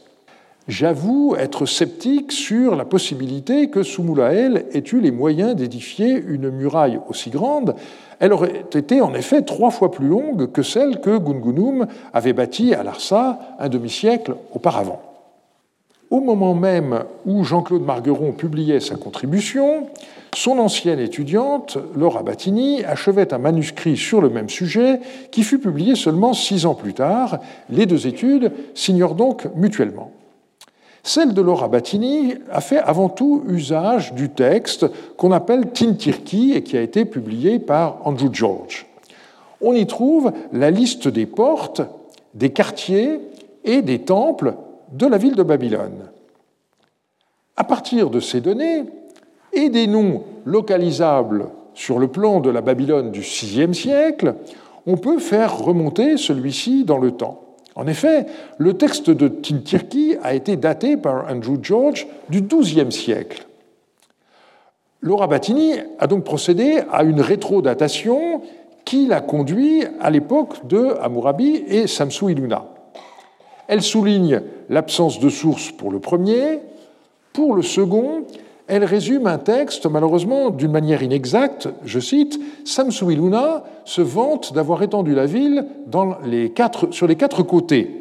J'avoue 0.68 1.34
être 1.36 1.66
sceptique 1.66 2.30
sur 2.30 2.76
la 2.76 2.84
possibilité 2.84 3.68
que 3.68 3.82
Soumulael 3.82 4.66
ait 4.72 4.84
eu 4.92 5.00
les 5.00 5.10
moyens 5.10 5.56
d'édifier 5.56 6.12
une 6.12 6.50
muraille 6.50 7.00
aussi 7.08 7.30
grande. 7.30 7.74
Elle 8.20 8.32
aurait 8.32 8.64
été 8.72 9.00
en 9.00 9.12
effet 9.14 9.42
trois 9.42 9.70
fois 9.70 9.90
plus 9.90 10.06
longue 10.06 10.52
que 10.52 10.62
celle 10.62 11.00
que 11.00 11.18
Gungunum 11.18 11.88
avait 12.12 12.32
bâtie 12.32 12.74
à 12.74 12.84
Larsa 12.84 13.40
un 13.58 13.68
demi-siècle 13.68 14.36
auparavant. 14.52 15.11
Au 16.12 16.20
moment 16.20 16.52
même 16.52 17.04
où 17.24 17.42
Jean-Claude 17.42 17.86
Margueron 17.86 18.32
publiait 18.32 18.80
sa 18.80 18.96
contribution, 18.96 19.86
son 20.34 20.58
ancienne 20.58 20.98
étudiante, 20.98 21.78
Laura 21.96 22.22
Battini, 22.22 22.84
achevait 22.84 23.32
un 23.32 23.38
manuscrit 23.38 23.96
sur 23.96 24.20
le 24.20 24.28
même 24.28 24.50
sujet 24.50 25.00
qui 25.30 25.42
fut 25.42 25.58
publié 25.58 25.94
seulement 25.94 26.34
six 26.34 26.66
ans 26.66 26.74
plus 26.74 26.92
tard. 26.92 27.38
Les 27.70 27.86
deux 27.86 28.06
études 28.06 28.52
s'ignorent 28.74 29.14
donc 29.14 29.46
mutuellement. 29.56 30.10
Celle 31.02 31.32
de 31.32 31.40
Laura 31.40 31.68
Battini 31.68 32.34
a 32.50 32.60
fait 32.60 32.76
avant 32.76 33.08
tout 33.08 33.44
usage 33.48 34.12
du 34.12 34.28
texte 34.28 34.84
qu'on 35.16 35.32
appelle 35.32 35.70
Tintirki 35.70 36.52
et 36.52 36.62
qui 36.62 36.76
a 36.76 36.82
été 36.82 37.06
publié 37.06 37.58
par 37.58 38.06
Andrew 38.06 38.28
George. 38.30 38.84
On 39.62 39.72
y 39.72 39.86
trouve 39.86 40.30
la 40.52 40.70
liste 40.70 41.08
des 41.08 41.24
portes, 41.24 41.80
des 42.34 42.50
quartiers 42.50 43.18
et 43.64 43.80
des 43.80 44.00
temples 44.00 44.56
de 44.92 45.06
la 45.06 45.18
ville 45.18 45.34
de 45.34 45.42
Babylone. 45.42 46.10
À 47.56 47.64
partir 47.64 48.10
de 48.10 48.20
ces 48.20 48.40
données 48.40 48.84
et 49.52 49.68
des 49.68 49.86
noms 49.86 50.24
localisables 50.44 51.48
sur 51.74 51.98
le 51.98 52.08
plan 52.08 52.40
de 52.40 52.50
la 52.50 52.60
Babylone 52.60 53.10
du 53.10 53.20
VIe 53.20 53.74
siècle, 53.74 54.34
on 54.86 54.96
peut 54.96 55.18
faire 55.18 55.58
remonter 55.58 56.16
celui-ci 56.16 56.84
dans 56.84 56.98
le 56.98 57.12
temps. 57.12 57.40
En 57.74 57.86
effet, 57.86 58.26
le 58.58 58.74
texte 58.74 59.10
de 59.10 59.28
Tintirki 59.28 60.16
a 60.22 60.34
été 60.34 60.56
daté 60.56 60.96
par 60.96 61.30
Andrew 61.30 61.56
George 61.62 62.06
du 62.28 62.42
XIIe 62.42 62.92
siècle. 62.92 63.46
Laura 65.00 65.26
Battini 65.26 65.74
a 65.98 66.06
donc 66.06 66.24
procédé 66.24 66.82
à 66.92 67.02
une 67.02 67.20
rétrodatation 67.20 68.42
qui 68.84 69.06
l'a 69.06 69.20
conduit 69.20 69.84
à 70.00 70.10
l'époque 70.10 70.66
de 70.66 70.94
Hammurabi 71.00 71.64
et 71.66 71.86
Samsu 71.86 72.30
Iluna. 72.32 72.71
Elle 73.68 73.82
souligne 73.82 74.42
l'absence 74.68 75.20
de 75.20 75.28
source 75.28 75.70
pour 75.72 75.90
le 75.90 75.98
premier. 75.98 76.60
Pour 77.32 77.54
le 77.54 77.62
second, 77.62 78.24
elle 78.66 78.84
résume 78.84 79.26
un 79.26 79.38
texte, 79.38 79.86
malheureusement 79.86 80.50
d'une 80.50 80.70
manière 80.70 81.02
inexacte. 81.02 81.68
Je 81.84 82.00
cite 82.00 82.38
Samsu 82.64 83.12
Iluna 83.12 83.64
se 83.84 84.02
vante 84.02 84.52
d'avoir 84.52 84.82
étendu 84.82 85.14
la 85.14 85.26
ville 85.26 85.66
sur 86.90 87.06
les 87.06 87.16
quatre 87.16 87.42
côtés. 87.42 87.98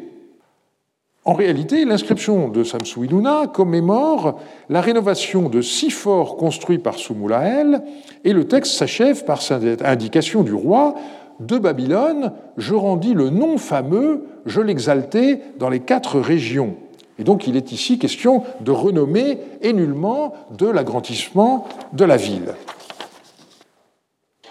En 1.24 1.34
réalité, 1.34 1.84
l'inscription 1.84 2.48
de 2.48 2.64
Samsu 2.64 3.04
Iluna 3.04 3.46
commémore 3.46 4.40
la 4.68 4.80
rénovation 4.80 5.48
de 5.48 5.60
six 5.60 5.90
forts 5.90 6.36
construits 6.36 6.78
par 6.78 6.96
Sumulael, 6.96 7.82
et 8.24 8.32
le 8.32 8.48
texte 8.48 8.72
s'achève 8.72 9.24
par 9.24 9.40
cette 9.40 9.82
indication 9.82 10.42
du 10.42 10.52
roi 10.52 10.94
de 11.38 11.58
Babylone, 11.58 12.32
je 12.56 12.74
rendis 12.74 13.14
le 13.14 13.30
nom 13.30 13.56
fameux, 13.56 14.24
je 14.46 14.60
l'exaltai 14.60 15.40
dans 15.58 15.68
les 15.68 15.80
quatre 15.80 16.20
régions. 16.20 16.76
Et 17.18 17.24
donc 17.24 17.46
il 17.46 17.56
est 17.56 17.72
ici 17.72 17.98
question 17.98 18.42
de 18.60 18.70
renommée 18.70 19.38
et 19.60 19.72
nullement 19.72 20.34
de 20.56 20.66
l'agrandissement 20.66 21.66
de 21.92 22.04
la 22.04 22.16
ville. 22.16 22.54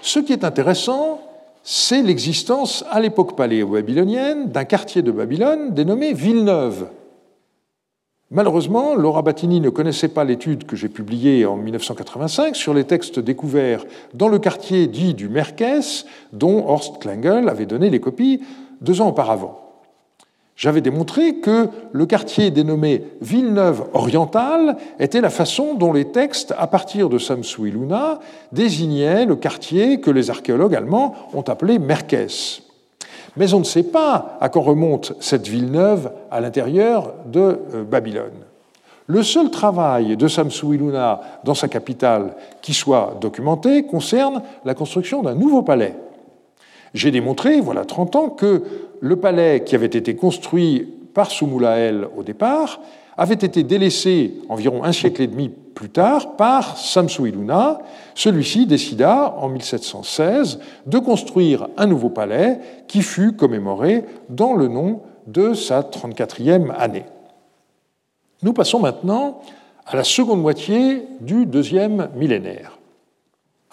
Ce 0.02 0.20
qui 0.20 0.34
est 0.34 0.44
intéressant, 0.44 1.22
c'est 1.64 2.02
l'existence 2.02 2.84
à 2.90 3.00
l'époque 3.00 3.36
paléo-babylonienne 3.36 4.50
d'un 4.50 4.66
quartier 4.66 5.02
de 5.02 5.12
Babylone 5.12 5.74
dénommé 5.74 6.14
Villeneuve. 6.14 6.88
Malheureusement, 8.34 8.96
Laura 8.96 9.22
Battini 9.22 9.60
ne 9.60 9.70
connaissait 9.70 10.08
pas 10.08 10.24
l'étude 10.24 10.66
que 10.66 10.78
j'ai 10.78 10.88
publiée 10.88 11.46
en 11.46 11.58
1985 11.58 12.56
sur 12.56 12.74
les 12.74 12.86
textes 12.86 13.20
découverts 13.20 13.86
dans 14.14 14.30
le 14.30 14.40
quartier 14.40 14.88
dit 14.88 15.14
du 15.14 15.28
Merkès, 15.28 16.06
dont 16.32 16.66
Horst 16.66 17.00
Klengel 17.00 17.50
avait 17.50 17.66
donné 17.66 17.90
les 17.90 18.00
copies 18.00 18.42
deux 18.80 19.02
ans 19.02 19.10
auparavant. 19.10 19.71
J'avais 20.62 20.82
démontré 20.82 21.38
que 21.38 21.70
le 21.92 22.06
quartier 22.06 22.52
dénommé 22.52 23.04
Villeneuve 23.20 23.86
orientale 23.94 24.78
était 25.00 25.20
la 25.20 25.32
façon 25.32 25.74
dont 25.74 25.92
les 25.92 26.12
textes, 26.12 26.54
à 26.56 26.68
partir 26.68 27.10
de 27.10 27.18
Samsu 27.18 27.70
Iluna, 27.70 28.20
désignaient 28.52 29.26
le 29.26 29.36
quartier 29.36 30.02
que 30.02 30.12
les 30.12 30.30
archéologues 30.30 30.76
allemands 30.76 31.16
ont 31.34 31.42
appelé 31.42 31.80
Merkès. 31.80 32.62
Mais 33.38 33.56
on 33.56 33.60
ne 33.60 33.64
sait 33.64 33.82
pas 33.82 34.38
à 34.40 34.50
quand 34.50 34.62
remonte 34.62 35.14
cette 35.20 35.48
ville 35.48 35.72
neuve 35.72 36.12
à 36.30 36.40
l'intérieur 36.42 37.12
de 37.26 37.60
euh, 37.74 37.84
Babylone. 37.84 38.46
Le 39.08 39.24
seul 39.24 39.50
travail 39.50 40.16
de 40.16 40.28
Samsu 40.28 40.76
Iluna 40.76 41.22
dans 41.44 41.56
sa 41.56 41.70
capitale 41.70 42.36
qui 42.62 42.76
soit 42.76 43.18
documenté 43.20 43.88
concerne 43.88 44.44
la 44.64 44.76
construction 44.76 45.24
d'un 45.24 45.34
nouveau 45.34 45.64
palais. 45.64 45.96
J'ai 46.94 47.12
démontré, 47.12 47.62
voilà 47.62 47.86
30 47.86 48.16
ans, 48.16 48.30
que 48.30 48.64
le 49.00 49.16
palais 49.16 49.64
qui 49.64 49.76
avait 49.76 49.86
été 49.86 50.16
construit 50.16 50.88
par 51.14 51.32
Sumulael 51.32 52.08
au 52.16 52.24
départ 52.24 52.82
avait 53.18 53.36
été 53.36 53.64
délaissé 53.64 54.34
environ 54.50 54.84
un 54.84 54.92
siècle 54.92 55.22
et 55.22 55.28
demi 55.28 55.50
plus 55.50 55.90
tard 55.90 56.36
par 56.36 56.78
Samsu 56.78 57.30
Iluna. 57.30 57.80
Celui-ci 58.16 58.66
décida 58.66 59.36
en 59.38 59.50
1716 59.50 60.60
de 60.86 61.00
construire 61.00 61.68
un 61.78 61.88
nouveau 61.88 62.10
palais 62.10 62.60
qui 62.88 63.02
fut 63.02 63.34
commémoré 63.34 64.06
dans 64.30 64.54
le 64.54 64.68
nom 64.68 65.02
de 65.28 65.54
sa 65.54 65.82
34e 65.82 66.74
année. 66.78 67.06
Nous 68.44 68.54
passons 68.54 68.80
maintenant 68.80 69.42
à 69.86 69.96
la 69.96 70.04
seconde 70.04 70.42
moitié 70.42 71.06
du 71.20 71.46
deuxième 71.46 72.10
millénaire. 72.16 72.81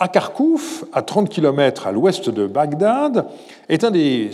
Akarkouf, 0.00 0.84
à 0.92 1.02
30 1.02 1.28
km 1.28 1.88
à 1.88 1.92
l'ouest 1.92 2.30
de 2.30 2.46
Bagdad, 2.46 3.26
est 3.68 3.82
un 3.82 3.90
des 3.90 4.30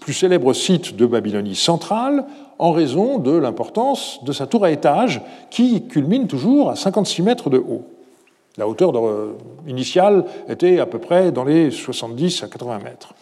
plus 0.00 0.12
célèbres 0.12 0.52
sites 0.52 0.94
de 0.94 1.06
Babylonie 1.06 1.56
centrale 1.56 2.24
en 2.60 2.70
raison 2.70 3.18
de 3.18 3.32
l'importance 3.32 4.20
de 4.24 4.32
sa 4.32 4.46
tour 4.46 4.64
à 4.64 4.70
étage 4.70 5.20
qui 5.50 5.88
culmine 5.88 6.28
toujours 6.28 6.70
à 6.70 6.76
56 6.76 7.22
mètres 7.22 7.50
de 7.50 7.58
haut. 7.58 7.82
La 8.56 8.68
hauteur 8.68 8.92
initiale 9.66 10.24
était 10.48 10.78
à 10.78 10.86
peu 10.86 10.98
près 10.98 11.32
dans 11.32 11.44
les 11.44 11.70
70 11.70 12.44
à 12.44 12.46
80 12.46 12.78
mètres. 12.78 13.14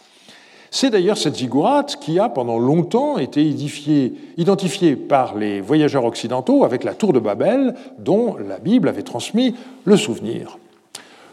C'est 0.69 0.89
d'ailleurs 0.89 1.17
cette 1.17 1.37
ziggourate 1.37 1.97
qui 1.99 2.19
a 2.19 2.29
pendant 2.29 2.59
longtemps 2.59 3.17
été 3.17 3.43
identifiée 3.43 4.95
par 4.95 5.35
les 5.35 5.61
voyageurs 5.61 6.05
occidentaux 6.05 6.63
avec 6.63 6.83
la 6.83 6.93
tour 6.93 7.13
de 7.13 7.19
Babel 7.19 7.73
dont 7.97 8.35
la 8.35 8.59
Bible 8.59 8.87
avait 8.87 9.03
transmis 9.03 9.55
le 9.85 9.97
souvenir. 9.97 10.57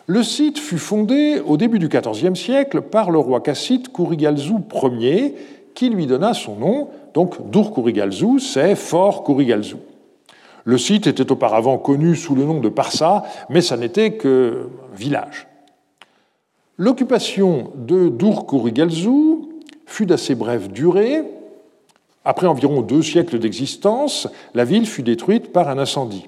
Le 0.06 0.22
site 0.22 0.58
fut 0.58 0.78
fondé 0.78 1.40
au 1.46 1.56
début 1.56 1.78
du 1.78 1.88
XIVe 1.88 2.34
siècle 2.34 2.82
par 2.82 3.10
le 3.10 3.18
roi 3.18 3.40
cassite 3.40 3.90
Kurigalzu 3.90 4.54
Ier 5.00 5.34
qui 5.74 5.88
lui 5.88 6.06
donna 6.06 6.34
son 6.34 6.56
nom 6.56 6.88
donc 7.14 7.50
Dur 7.50 7.72
Kurigalzu, 7.72 8.40
c'est 8.40 8.74
Fort 8.74 9.24
Kurigalzu. 9.24 9.76
Le 10.64 10.78
site 10.78 11.06
était 11.06 11.30
auparavant 11.30 11.78
connu 11.78 12.16
sous 12.16 12.34
le 12.34 12.44
nom 12.44 12.60
de 12.60 12.68
Parsa, 12.68 13.22
mais 13.48 13.60
ça 13.60 13.76
n'était 13.76 14.14
que 14.14 14.68
village. 14.94 15.46
L'occupation 16.76 17.70
de 17.76 18.08
Dur 18.08 18.46
Kurigalzu 18.46 19.38
fut 19.86 20.06
d'assez 20.06 20.34
brève 20.34 20.72
durée. 20.72 21.22
Après 22.24 22.46
environ 22.46 22.82
deux 22.82 23.02
siècles 23.02 23.38
d'existence, 23.38 24.28
la 24.54 24.64
ville 24.64 24.86
fut 24.86 25.02
détruite 25.02 25.52
par 25.52 25.68
un 25.68 25.78
incendie. 25.78 26.26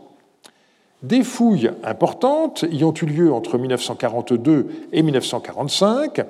Des 1.06 1.22
fouilles 1.22 1.70
importantes 1.84 2.64
y 2.70 2.82
ont 2.82 2.94
eu 2.94 3.06
lieu 3.06 3.32
entre 3.32 3.58
1942 3.58 4.66
et 4.92 5.02
1945 5.02 6.24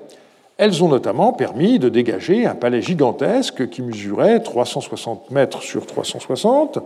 elles 0.58 0.82
ont 0.82 0.88
notamment 0.88 1.32
permis 1.32 1.78
de 1.78 1.88
dégager 1.88 2.46
un 2.46 2.54
palais 2.54 2.80
gigantesque 2.80 3.68
qui 3.68 3.82
mesurait 3.82 4.40
360 4.40 5.30
mètres 5.30 5.62
sur 5.62 5.84
360. 5.84 6.78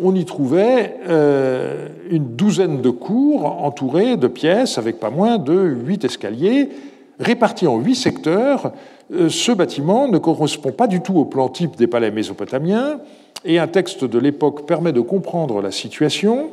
On 0.00 0.14
y 0.14 0.24
trouvait 0.24 0.96
euh, 1.08 1.88
une 2.10 2.36
douzaine 2.36 2.80
de 2.80 2.90
cours 2.90 3.44
entourées 3.44 4.16
de 4.16 4.28
pièces 4.28 4.78
avec 4.78 5.00
pas 5.00 5.10
moins 5.10 5.38
de 5.38 5.52
huit 5.52 6.04
escaliers 6.04 6.68
répartis 7.18 7.66
en 7.66 7.78
huit 7.78 7.96
secteurs. 7.96 8.72
Euh, 9.12 9.28
ce 9.28 9.50
bâtiment 9.50 10.06
ne 10.06 10.18
correspond 10.18 10.70
pas 10.70 10.86
du 10.86 11.00
tout 11.00 11.18
au 11.18 11.24
plan 11.24 11.48
type 11.48 11.76
des 11.76 11.88
palais 11.88 12.12
mésopotamiens 12.12 13.00
et 13.44 13.58
un 13.58 13.66
texte 13.66 14.04
de 14.04 14.18
l'époque 14.18 14.64
permet 14.64 14.92
de 14.92 15.00
comprendre 15.00 15.60
la 15.60 15.72
situation. 15.72 16.50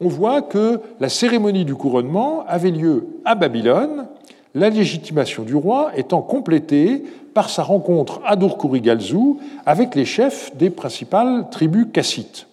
On 0.00 0.08
voit 0.08 0.42
que 0.42 0.80
la 1.00 1.08
cérémonie 1.08 1.64
du 1.64 1.74
couronnement 1.74 2.44
avait 2.46 2.70
lieu 2.70 3.06
à 3.24 3.34
Babylone, 3.34 4.06
la 4.54 4.68
légitimation 4.68 5.42
du 5.42 5.54
roi 5.54 5.90
étant 5.96 6.20
complétée 6.20 7.02
par 7.32 7.48
sa 7.48 7.62
rencontre 7.62 8.20
à 8.24 8.36
Durkurigalzu 8.36 9.36
avec 9.64 9.94
les 9.94 10.04
chefs 10.04 10.54
des 10.56 10.70
principales 10.70 11.48
tribus 11.50 11.86
cassites. 11.92 12.46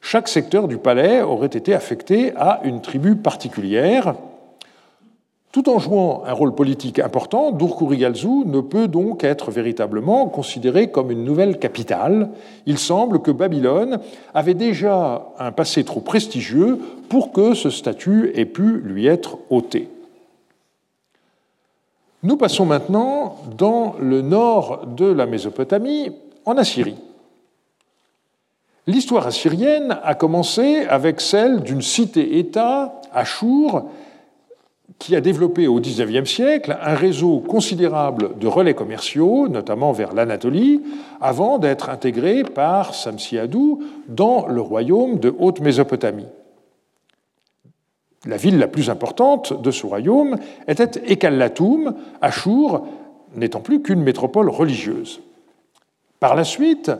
Chaque 0.00 0.28
secteur 0.28 0.68
du 0.68 0.78
palais 0.78 1.20
aurait 1.22 1.46
été 1.46 1.74
affecté 1.74 2.32
à 2.36 2.60
une 2.64 2.80
tribu 2.80 3.16
particulière. 3.16 4.14
Tout 5.52 5.70
en 5.70 5.78
jouant 5.78 6.22
un 6.26 6.32
rôle 6.32 6.54
politique 6.54 6.98
important, 6.98 7.50
Durkurigalzu 7.50 8.44
ne 8.44 8.60
peut 8.60 8.88
donc 8.88 9.24
être 9.24 9.50
véritablement 9.50 10.26
considéré 10.26 10.90
comme 10.90 11.10
une 11.10 11.24
nouvelle 11.24 11.58
capitale. 11.58 12.30
Il 12.66 12.78
semble 12.78 13.22
que 13.22 13.30
Babylone 13.30 14.00
avait 14.34 14.54
déjà 14.54 15.32
un 15.38 15.52
passé 15.52 15.84
trop 15.84 16.00
prestigieux 16.00 16.78
pour 17.08 17.32
que 17.32 17.54
ce 17.54 17.70
statut 17.70 18.32
ait 18.34 18.44
pu 18.44 18.80
lui 18.80 19.06
être 19.06 19.38
ôté. 19.48 19.88
Nous 22.22 22.36
passons 22.36 22.66
maintenant 22.66 23.36
dans 23.56 23.94
le 24.00 24.20
nord 24.20 24.86
de 24.86 25.06
la 25.06 25.26
Mésopotamie, 25.26 26.12
en 26.44 26.56
Assyrie. 26.56 26.96
L'histoire 28.86 29.26
assyrienne 29.26 29.98
a 30.02 30.14
commencé 30.14 30.86
avec 30.88 31.20
celle 31.20 31.62
d'une 31.62 31.82
cité-État, 31.82 33.00
Achour, 33.12 33.90
qui 34.98 35.14
a 35.14 35.20
développé 35.20 35.66
au 35.66 35.78
XIXe 35.80 36.28
siècle 36.28 36.76
un 36.82 36.94
réseau 36.94 37.40
considérable 37.40 38.38
de 38.38 38.46
relais 38.46 38.74
commerciaux, 38.74 39.48
notamment 39.48 39.92
vers 39.92 40.14
l'Anatolie, 40.14 40.82
avant 41.20 41.58
d'être 41.58 41.90
intégré 41.90 42.42
par 42.42 42.94
Samsiadou 42.94 43.82
dans 44.08 44.46
le 44.46 44.60
royaume 44.60 45.18
de 45.18 45.34
Haute-Mésopotamie. 45.38 46.26
La 48.26 48.36
ville 48.36 48.58
la 48.58 48.66
plus 48.66 48.90
importante 48.90 49.60
de 49.62 49.70
ce 49.70 49.86
royaume 49.86 50.36
était 50.66 51.02
Ekallatum, 51.06 51.94
Achour 52.20 52.86
n'étant 53.36 53.60
plus 53.60 53.82
qu'une 53.82 54.02
métropole 54.02 54.48
religieuse. 54.48 55.20
Par 56.18 56.34
la 56.34 56.44
suite, 56.44 56.90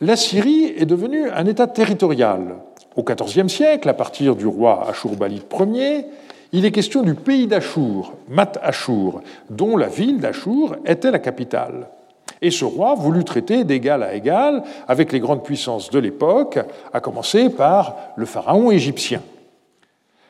la 0.00 0.16
Syrie 0.16 0.72
est 0.76 0.86
devenue 0.86 1.28
un 1.30 1.46
État 1.46 1.66
territorial. 1.66 2.56
Au 2.96 3.04
XIVe 3.04 3.48
siècle, 3.48 3.88
à 3.88 3.94
partir 3.94 4.34
du 4.34 4.46
roi 4.46 4.88
Ashurbanipal 4.88 5.68
Ier, 5.76 6.06
il 6.52 6.66
est 6.66 6.70
question 6.70 7.02
du 7.02 7.14
pays 7.14 7.46
d'Achour, 7.46 8.12
Mat 8.28 8.58
Achour, 8.62 9.22
dont 9.48 9.76
la 9.76 9.88
ville 9.88 10.20
d'Achour 10.20 10.76
était 10.84 11.10
la 11.10 11.18
capitale. 11.18 11.88
Et 12.42 12.50
ce 12.50 12.64
roi 12.64 12.94
voulut 12.94 13.24
traiter 13.24 13.64
d'égal 13.64 14.02
à 14.02 14.14
égal 14.14 14.62
avec 14.86 15.12
les 15.12 15.20
grandes 15.20 15.44
puissances 15.44 15.90
de 15.90 15.98
l'époque, 15.98 16.58
à 16.92 17.00
commencer 17.00 17.48
par 17.48 17.96
le 18.16 18.26
pharaon 18.26 18.70
égyptien. 18.70 19.22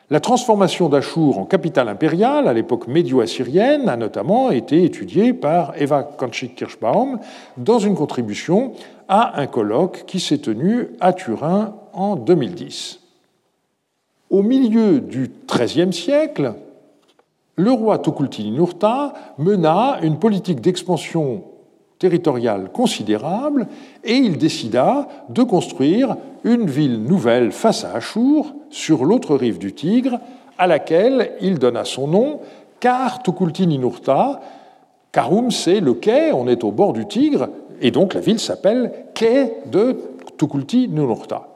La 0.09 0.19
transformation 0.19 0.89
d'Achour 0.89 1.39
en 1.39 1.45
capitale 1.45 1.89
impériale 1.89 2.47
à 2.47 2.53
l'époque 2.53 2.87
médio-assyrienne 2.87 3.89
a 3.89 3.97
notamment 3.97 4.51
été 4.51 4.83
étudiée 4.83 5.33
par 5.33 5.73
Eva 5.81 6.03
Kanchik-Kirschbaum 6.03 7.19
dans 7.57 7.79
une 7.79 7.95
contribution 7.95 8.73
à 9.09 9.41
un 9.41 9.47
colloque 9.47 10.03
qui 10.05 10.19
s'est 10.19 10.37
tenu 10.37 10.89
à 10.99 11.13
Turin 11.13 11.73
en 11.93 12.15
2010. 12.15 13.02
Au 14.33 14.41
milieu 14.41 14.99
du 14.99 15.29
XIIIe 15.47 15.93
siècle, 15.93 16.55
le 17.55 17.71
roi 17.71 17.99
Tukulti-Ninurta 17.99 19.13
mena 19.37 19.99
une 20.01 20.17
politique 20.17 20.59
d'expansion 20.59 21.43
territoriale 21.99 22.71
considérable 22.71 23.67
et 24.03 24.15
il 24.15 24.39
décida 24.39 25.07
de 25.29 25.43
construire 25.43 26.17
une 26.43 26.65
ville 26.65 27.03
nouvelle 27.03 27.51
face 27.51 27.85
à 27.85 27.93
Achour, 27.93 28.55
sur 28.71 29.05
l'autre 29.05 29.35
rive 29.35 29.59
du 29.59 29.73
Tigre, 29.73 30.19
à 30.57 30.65
laquelle 30.65 31.33
il 31.39 31.59
donna 31.59 31.85
son 31.85 32.07
nom, 32.07 32.39
car 32.79 33.21
Tukulti-Ninurta, 33.21 34.41
Karum, 35.11 35.51
c'est 35.51 35.79
le 35.79 35.93
quai, 35.93 36.31
on 36.31 36.47
est 36.47 36.63
au 36.63 36.71
bord 36.71 36.93
du 36.93 37.05
Tigre, 37.05 37.49
et 37.81 37.91
donc 37.91 38.15
la 38.15 38.19
ville 38.19 38.39
s'appelle 38.39 38.91
Quai 39.13 39.53
de 39.71 39.95
Tukulti-Ninurta. 40.39 41.52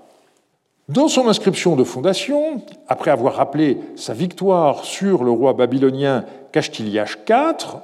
Dans 0.89 1.09
son 1.09 1.27
inscription 1.27 1.75
de 1.75 1.83
fondation, 1.83 2.61
après 2.87 3.11
avoir 3.11 3.35
rappelé 3.35 3.77
sa 3.97 4.13
victoire 4.13 4.85
sur 4.85 5.25
le 5.25 5.31
roi 5.31 5.51
babylonien 5.51 6.23
Kashtiliash 6.53 7.17
IV, 7.27 7.81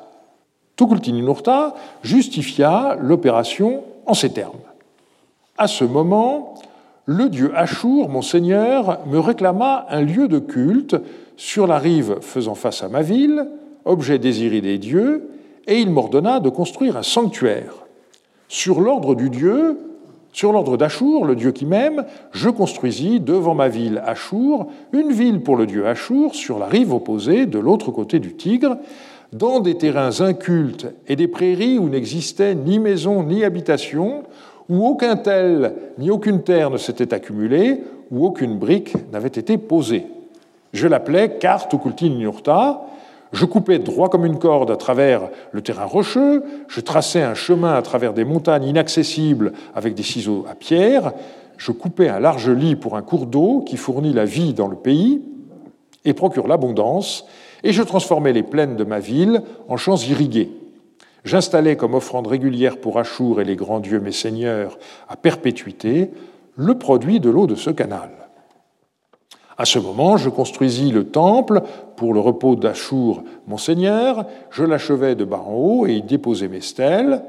Tukulti-Ninurta 0.78 1.76
justifia 2.02 2.98
l'opération 3.02 3.84
en 4.06 4.14
ces 4.14 4.30
termes. 4.30 4.62
À 5.58 5.68
ce 5.68 5.84
moment, 5.84 6.54
le 7.06 7.28
dieu 7.28 7.52
Ashur, 7.56 8.08
mon 8.08 8.22
seigneur, 8.22 9.00
me 9.06 9.20
réclama 9.20 9.86
un 9.90 10.02
lieu 10.02 10.30
de 10.30 10.40
culte 10.40 10.96
sur 11.36 11.68
la 11.68 11.80
rive 11.80 12.20
faisant 12.22 12.56
face 12.56 12.84
à 12.84 12.88
ma 12.88 13.02
ville, 13.02 13.50
objet 13.84 14.18
désiré 14.18 14.62
des 14.62 14.78
dieux, 14.78 15.30
et 15.68 15.80
il 15.80 15.90
m'ordonna 15.90 16.40
de 16.40 16.50
construire 16.50 16.96
un 16.96 17.04
sanctuaire. 17.04 17.74
Sur 18.48 18.80
l'ordre 18.80 19.14
du 19.14 19.30
dieu, 19.30 19.78
sur 20.34 20.52
l'ordre 20.52 20.78
d'Achour, 20.78 21.26
le 21.26 21.36
dieu 21.36 21.52
qui 21.52 21.66
m'aime, 21.66 22.06
je 22.32 22.50
construisis 22.50 23.20
devant 23.20 23.54
ma 23.54 23.70
ville 23.70 24.02
Achour 24.06 24.68
une 24.92 25.12
ville 25.12 25.42
pour 25.42 25.56
le 25.56 25.68
dieu 25.68 25.88
Achour 25.88 26.34
sur 26.34 26.58
la 26.58 26.66
rive 26.66 26.92
opposée 26.92 27.46
de 27.46 27.60
l'autre 27.60 27.92
côté 27.92 28.20
du 28.20 28.34
Tigre, 28.34 28.78
dans 29.32 29.60
des 29.60 29.78
terrains 29.78 30.22
incultes 30.22 30.88
et 31.08 31.16
des 31.16 31.28
prairies 31.28 31.78
où 31.78 31.88
n'existait 31.88 32.56
ni 32.56 32.80
maison 32.80 33.24
ni 33.24 33.44
habitation, 33.44 34.24
où 34.70 34.86
aucun 34.86 35.18
tel 35.18 35.74
ni 36.00 36.10
aucune 36.10 36.42
terre 36.42 36.72
ne 36.72 36.78
s'était 36.78 37.14
accumulée, 37.14 37.84
où 38.12 38.26
aucune 38.26 38.58
brique 38.58 38.96
n'avait 39.12 39.28
été 39.28 39.58
posée. 39.58 40.08
Je 40.72 40.88
l'appelais 40.88 41.38
Carte 41.38 41.74
Okultin 41.74 42.10
Nurta, 42.10 42.82
je 43.34 43.46
coupais 43.46 43.80
droit 43.80 44.10
comme 44.10 44.26
une 44.26 44.38
corde 44.38 44.72
à 44.72 44.78
travers 44.78 45.30
le 45.52 45.62
terrain 45.62 45.86
rocheux, 45.86 46.44
je 46.68 46.80
traçais 46.80 47.24
un 47.24 47.34
chemin 47.34 47.74
à 47.74 47.82
travers 47.82 48.14
des 48.14 48.24
montagnes 48.24 48.66
inaccessibles 48.66 49.54
avec 49.76 49.96
des 49.96 50.04
ciseaux 50.04 50.46
à 50.50 50.56
pierre, 50.56 51.14
je 51.58 51.72
coupais 51.72 52.10
un 52.10 52.20
large 52.20 52.50
lit 52.50 52.76
pour 52.76 52.96
un 52.96 53.02
cours 53.02 53.26
d'eau 53.26 53.64
qui 53.66 53.76
fournit 53.76 54.14
la 54.14 54.26
vie 54.26 54.54
dans 54.54 54.68
le 54.68 54.76
pays 54.76 55.22
et 56.06 56.14
procure 56.14 56.48
l'abondance, 56.48 57.26
et 57.64 57.74
je 57.74 57.82
transformais 57.82 58.34
les 58.34 58.44
plaines 58.44 58.76
de 58.76 58.84
ma 58.84 59.00
ville 59.00 59.42
en 59.68 59.78
champs 59.78 59.98
irrigués. 59.98 60.52
J'installais 61.24 61.78
comme 61.78 61.94
offrande 61.94 62.28
régulière 62.28 62.78
pour 62.78 63.00
Achour 63.00 63.40
et 63.40 63.46
les 63.46 63.56
grands 63.56 63.80
dieux 63.80 64.02
mes 64.02 64.12
seigneurs 64.12 64.78
à 65.08 65.16
perpétuité 65.16 66.12
le 66.56 66.78
produit 66.78 67.20
de 67.20 67.30
l'eau 67.30 67.48
de 67.48 67.56
ce 67.56 67.70
canal. 67.70 68.10
À 69.58 69.66
ce 69.66 69.78
moment, 69.78 70.18
je 70.18 70.30
construisis 70.30 70.92
le 70.92 71.06
temple 71.06 71.62
pour 71.96 72.14
le 72.14 72.20
repos 72.20 72.56
d'Achour, 72.56 73.24
mon 73.48 73.58
seigneur, 73.58 74.26
je 74.50 74.64
l'achevai 74.64 75.16
de 75.16 75.26
bas 75.26 75.44
en 75.46 75.54
haut 75.54 75.88
et 75.88 75.94
y 75.94 76.02
déposai 76.02 76.48
mes 76.48 76.62
stèles. 76.62 77.22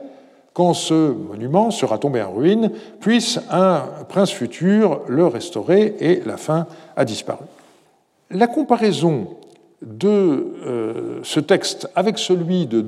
Quand 0.54 0.72
ce 0.72 1.12
monument 1.12 1.70
sera 1.70 1.98
tombé 1.98 2.22
en 2.22 2.32
ruine, 2.32 2.70
puisse 3.00 3.40
un 3.50 3.82
prince 4.08 4.30
futur 4.30 5.00
le 5.08 5.26
restaurer 5.26 5.96
et 6.00 6.22
la 6.24 6.36
fin 6.36 6.66
a 6.96 7.04
disparu. 7.04 7.44
La 8.30 8.46
comparaison 8.46 9.28
de 9.82 10.08
euh, 10.08 11.20
ce 11.24 11.40
texte 11.40 11.90
avec 11.94 12.18
celui 12.18 12.66
de, 12.66 12.84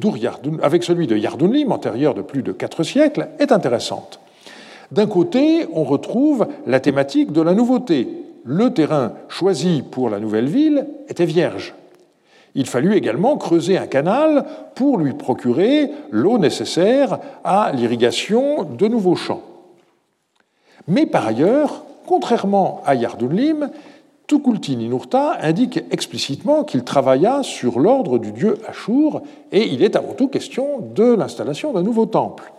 avec 0.62 0.82
celui 0.82 1.06
de 1.06 1.16
Yardunlim, 1.16 1.72
antérieur 1.72 2.14
de 2.14 2.22
plus 2.22 2.42
de 2.42 2.52
quatre 2.52 2.84
siècles, 2.84 3.28
est 3.38 3.52
intéressante. 3.52 4.20
D'un 4.92 5.06
côté, 5.06 5.66
on 5.72 5.84
retrouve 5.84 6.46
la 6.66 6.80
thématique 6.80 7.32
de 7.32 7.42
la 7.42 7.54
nouveauté, 7.54 8.25
le 8.46 8.72
terrain 8.72 9.12
choisi 9.28 9.82
pour 9.82 10.08
la 10.08 10.20
nouvelle 10.20 10.46
ville 10.46 10.86
était 11.08 11.26
vierge. 11.26 11.74
Il 12.54 12.66
fallut 12.66 12.94
également 12.94 13.36
creuser 13.36 13.76
un 13.76 13.86
canal 13.86 14.46
pour 14.74 14.96
lui 14.96 15.12
procurer 15.12 15.90
l'eau 16.10 16.38
nécessaire 16.38 17.18
à 17.44 17.72
l'irrigation 17.74 18.62
de 18.62 18.88
nouveaux 18.88 19.16
champs. 19.16 19.42
Mais 20.88 21.04
par 21.04 21.26
ailleurs, 21.26 21.84
contrairement 22.06 22.80
à 22.86 22.94
Yardunlim, 22.94 23.70
Tukulti 24.26 24.76
Ninurta 24.76 25.36
indique 25.40 25.80
explicitement 25.90 26.64
qu'il 26.64 26.82
travailla 26.82 27.42
sur 27.42 27.78
l'ordre 27.78 28.18
du 28.18 28.32
dieu 28.32 28.58
Ashur 28.66 29.22
et 29.52 29.68
il 29.68 29.82
est 29.82 29.94
avant 29.94 30.14
tout 30.14 30.28
question 30.28 30.80
de 30.94 31.14
l'installation 31.14 31.72
d'un 31.72 31.82
nouveau 31.82 32.06
temple. 32.06 32.52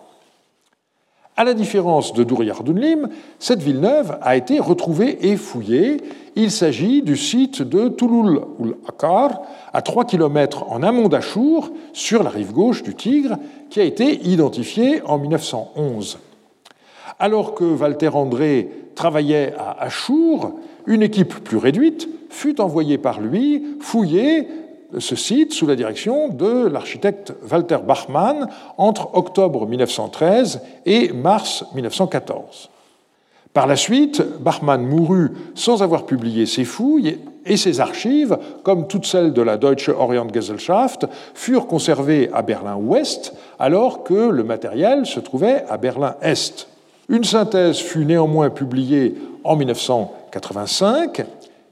À 1.39 1.43
la 1.43 1.53
différence 1.53 2.13
de 2.13 2.23
Dunlim, 2.23 3.09
cette 3.37 3.61
ville 3.61 3.79
neuve 3.79 4.17
a 4.23 4.35
été 4.35 4.59
retrouvée 4.59 5.19
et 5.21 5.37
fouillée. 5.37 5.97
Il 6.35 6.49
s'agit 6.49 7.03
du 7.03 7.15
site 7.15 7.61
de 7.61 7.89
Tulul 7.89 8.39
ul 8.59 8.75
Akar, 8.89 9.41
à 9.71 9.83
3 9.83 10.05
km 10.05 10.65
en 10.71 10.81
amont 10.81 11.09
d'Achour, 11.09 11.69
sur 11.93 12.23
la 12.23 12.31
rive 12.31 12.53
gauche 12.53 12.81
du 12.81 12.95
Tigre, 12.95 13.37
qui 13.69 13.79
a 13.79 13.83
été 13.83 14.19
identifié 14.27 15.03
en 15.05 15.19
1911. 15.19 16.17
Alors 17.19 17.53
que 17.53 17.65
Walter 17.65 18.09
André 18.15 18.71
travaillait 18.95 19.53
à 19.59 19.83
Achour, 19.83 20.53
une 20.87 21.03
équipe 21.03 21.35
plus 21.43 21.57
réduite 21.57 22.09
fut 22.31 22.59
envoyée 22.59 22.97
par 22.97 23.21
lui 23.21 23.63
fouiller 23.79 24.47
ce 24.99 25.15
site 25.15 25.53
sous 25.53 25.67
la 25.67 25.75
direction 25.75 26.29
de 26.29 26.67
l'architecte 26.67 27.33
Walter 27.51 27.79
Bachmann 27.85 28.47
entre 28.77 29.09
octobre 29.13 29.67
1913 29.67 30.61
et 30.85 31.11
mars 31.11 31.65
1914. 31.75 32.69
Par 33.53 33.67
la 33.67 33.75
suite, 33.75 34.23
Bachmann 34.39 34.85
mourut 34.85 35.31
sans 35.55 35.81
avoir 35.81 36.05
publié 36.05 36.45
ses 36.45 36.63
fouilles 36.63 37.17
et 37.45 37.57
ses 37.57 37.79
archives, 37.79 38.37
comme 38.63 38.87
toutes 38.87 39.05
celles 39.05 39.33
de 39.33 39.41
la 39.41 39.57
Deutsche 39.57 39.89
Orientgesellschaft, 39.89 41.07
furent 41.33 41.65
conservées 41.65 42.29
à 42.33 42.41
Berlin-Ouest 42.41 43.33
alors 43.57 44.03
que 44.03 44.29
le 44.29 44.43
matériel 44.43 45.05
se 45.05 45.19
trouvait 45.19 45.63
à 45.69 45.77
Berlin-Est. 45.77 46.67
Une 47.09 47.23
synthèse 47.23 47.77
fut 47.77 48.05
néanmoins 48.05 48.49
publiée 48.49 49.15
en 49.43 49.55
1985 49.55 51.25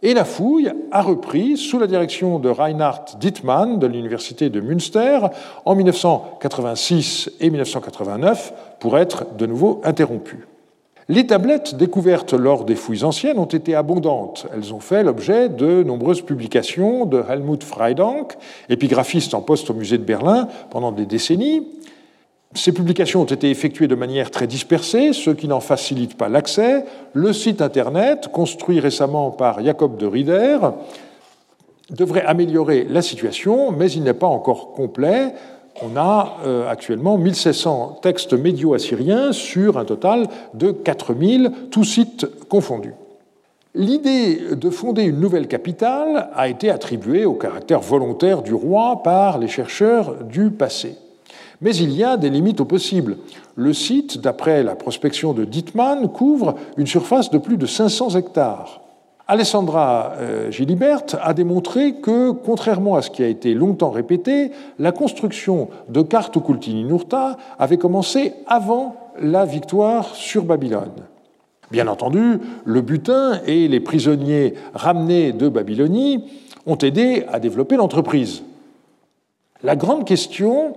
et 0.06 0.14
la 0.14 0.24
fouille 0.24 0.72
a 0.92 1.02
repris 1.02 1.58
sous 1.58 1.80
la 1.80 1.88
direction 1.88 2.38
de 2.38 2.48
Reinhard 2.48 3.06
Dittmann 3.20 3.80
de 3.80 3.88
l'Université 3.88 4.52
de 4.52 4.62
Münster 4.62 5.18
en 5.66 5.74
1986 5.74 7.32
et 7.40 7.50
1989 7.50 8.54
pour 8.80 9.00
être 9.00 9.26
de 9.36 9.48
nouveau 9.48 9.82
interrompue. 9.84 10.48
Les 11.10 11.26
tablettes 11.26 11.74
découvertes 11.74 12.34
lors 12.34 12.66
des 12.66 12.76
fouilles 12.76 13.04
anciennes 13.04 13.40
ont 13.40 13.46
été 13.46 13.74
abondantes. 13.74 14.46
Elles 14.54 14.76
ont 14.76 14.80
fait 14.80 15.02
l'objet 15.02 15.50
de 15.50 15.82
nombreuses 15.82 16.22
publications 16.22 17.08
de 17.08 17.24
Helmut 17.28 17.64
Freidank, 17.64 18.38
épigraphiste 18.70 19.34
en 19.34 19.42
poste 19.42 19.72
au 19.72 19.74
musée 19.74 19.98
de 19.98 20.04
Berlin 20.04 20.48
pendant 20.70 20.92
des 20.92 21.08
décennies. 21.08 21.68
Ces 22.56 22.72
publications 22.72 23.22
ont 23.22 23.26
été 23.26 23.50
effectuées 23.50 23.88
de 23.88 23.96
manière 23.96 24.32
très 24.32 24.48
dispersée, 24.48 25.12
ce 25.12 25.30
qui 25.30 25.50
n'en 25.50 25.60
facilite 25.60 26.16
pas 26.16 26.30
l'accès. 26.30 26.86
Le 27.12 27.34
site 27.34 27.62
Internet, 27.62 28.30
construit 28.32 28.80
récemment 28.80 29.30
par 29.30 29.62
Jacob 29.62 29.98
de 29.98 30.06
Rieder, 30.06 30.60
devrait 31.90 32.24
améliorer 32.24 32.88
la 32.90 33.02
situation, 33.02 33.72
mais 33.72 33.92
il 33.92 34.04
n'est 34.04 34.14
pas 34.14 34.28
encore 34.28 34.72
complet. 34.72 35.34
On 35.84 35.98
a 35.98 36.38
euh, 36.46 36.70
actuellement 36.70 37.18
1600 37.18 38.00
textes 38.02 38.34
médiaux 38.34 38.74
assyriens 38.74 39.34
sur 39.34 39.78
un 39.78 39.84
total 39.84 40.28
de 40.54 40.72
4000, 40.72 41.52
tous 41.72 41.84
sites 41.84 42.26
confondus. 42.48 42.94
L'idée 43.74 44.56
de 44.56 44.70
fonder 44.70 45.04
une 45.04 45.20
nouvelle 45.20 45.50
capitale 45.50 46.30
a 46.34 46.48
été 46.48 46.70
attribuée 46.70 47.26
au 47.26 47.34
caractère 47.34 47.82
volontaire 47.82 48.42
du 48.42 48.54
roi 48.54 49.04
par 49.04 49.40
les 49.40 49.50
chercheurs 49.50 50.24
du 50.24 50.52
passé. 50.52 50.96
Mais 51.62 51.76
il 51.76 51.92
y 51.92 52.04
a 52.04 52.18
des 52.18 52.30
limites 52.30 52.62
au 52.62 52.66
possible. 52.66 53.18
Le 53.56 53.74
site, 53.74 54.20
d'après 54.20 54.64
la 54.64 54.76
prospection 54.76 55.34
de 55.34 55.46
Dittmann, 55.46 56.10
couvre 56.10 56.56
une 56.78 56.88
surface 56.88 57.30
de 57.30 57.38
plus 57.38 57.58
de 57.58 57.66
500 57.66 58.16
hectares. 58.16 58.82
Alessandra 59.28 60.14
euh, 60.18 60.52
Gilibert 60.52 61.02
a 61.20 61.34
démontré 61.34 61.96
que, 61.96 62.32
contrairement 62.32 62.96
à 62.96 63.02
ce 63.02 63.10
qui 63.10 63.24
a 63.24 63.28
été 63.28 63.56
longtemps 63.56 63.90
répété, 63.90 64.52
la 64.78 64.92
construction 64.92 65.70
de 65.90 66.04
Kartukultini-Nurta 66.04 67.38
avait 67.58 67.78
commencé 67.78 68.34
avant 68.46 68.96
la 69.20 69.46
victoire 69.46 70.14
sur 70.14 70.44
Babylone. 70.44 70.92
Bien 71.72 71.88
entendu, 71.88 72.40
le 72.64 72.82
butin 72.82 73.40
et 73.48 73.68
les 73.68 73.80
prisonniers 73.80 74.54
ramenés 74.76 75.32
de 75.32 75.50
Babylonie 75.50 76.26
ont 76.68 76.78
aidé 76.78 77.26
à 77.32 77.40
développer 77.40 77.78
l'entreprise. 77.78 78.44
La 79.64 79.76
grande 79.76 80.06
question 80.06 80.76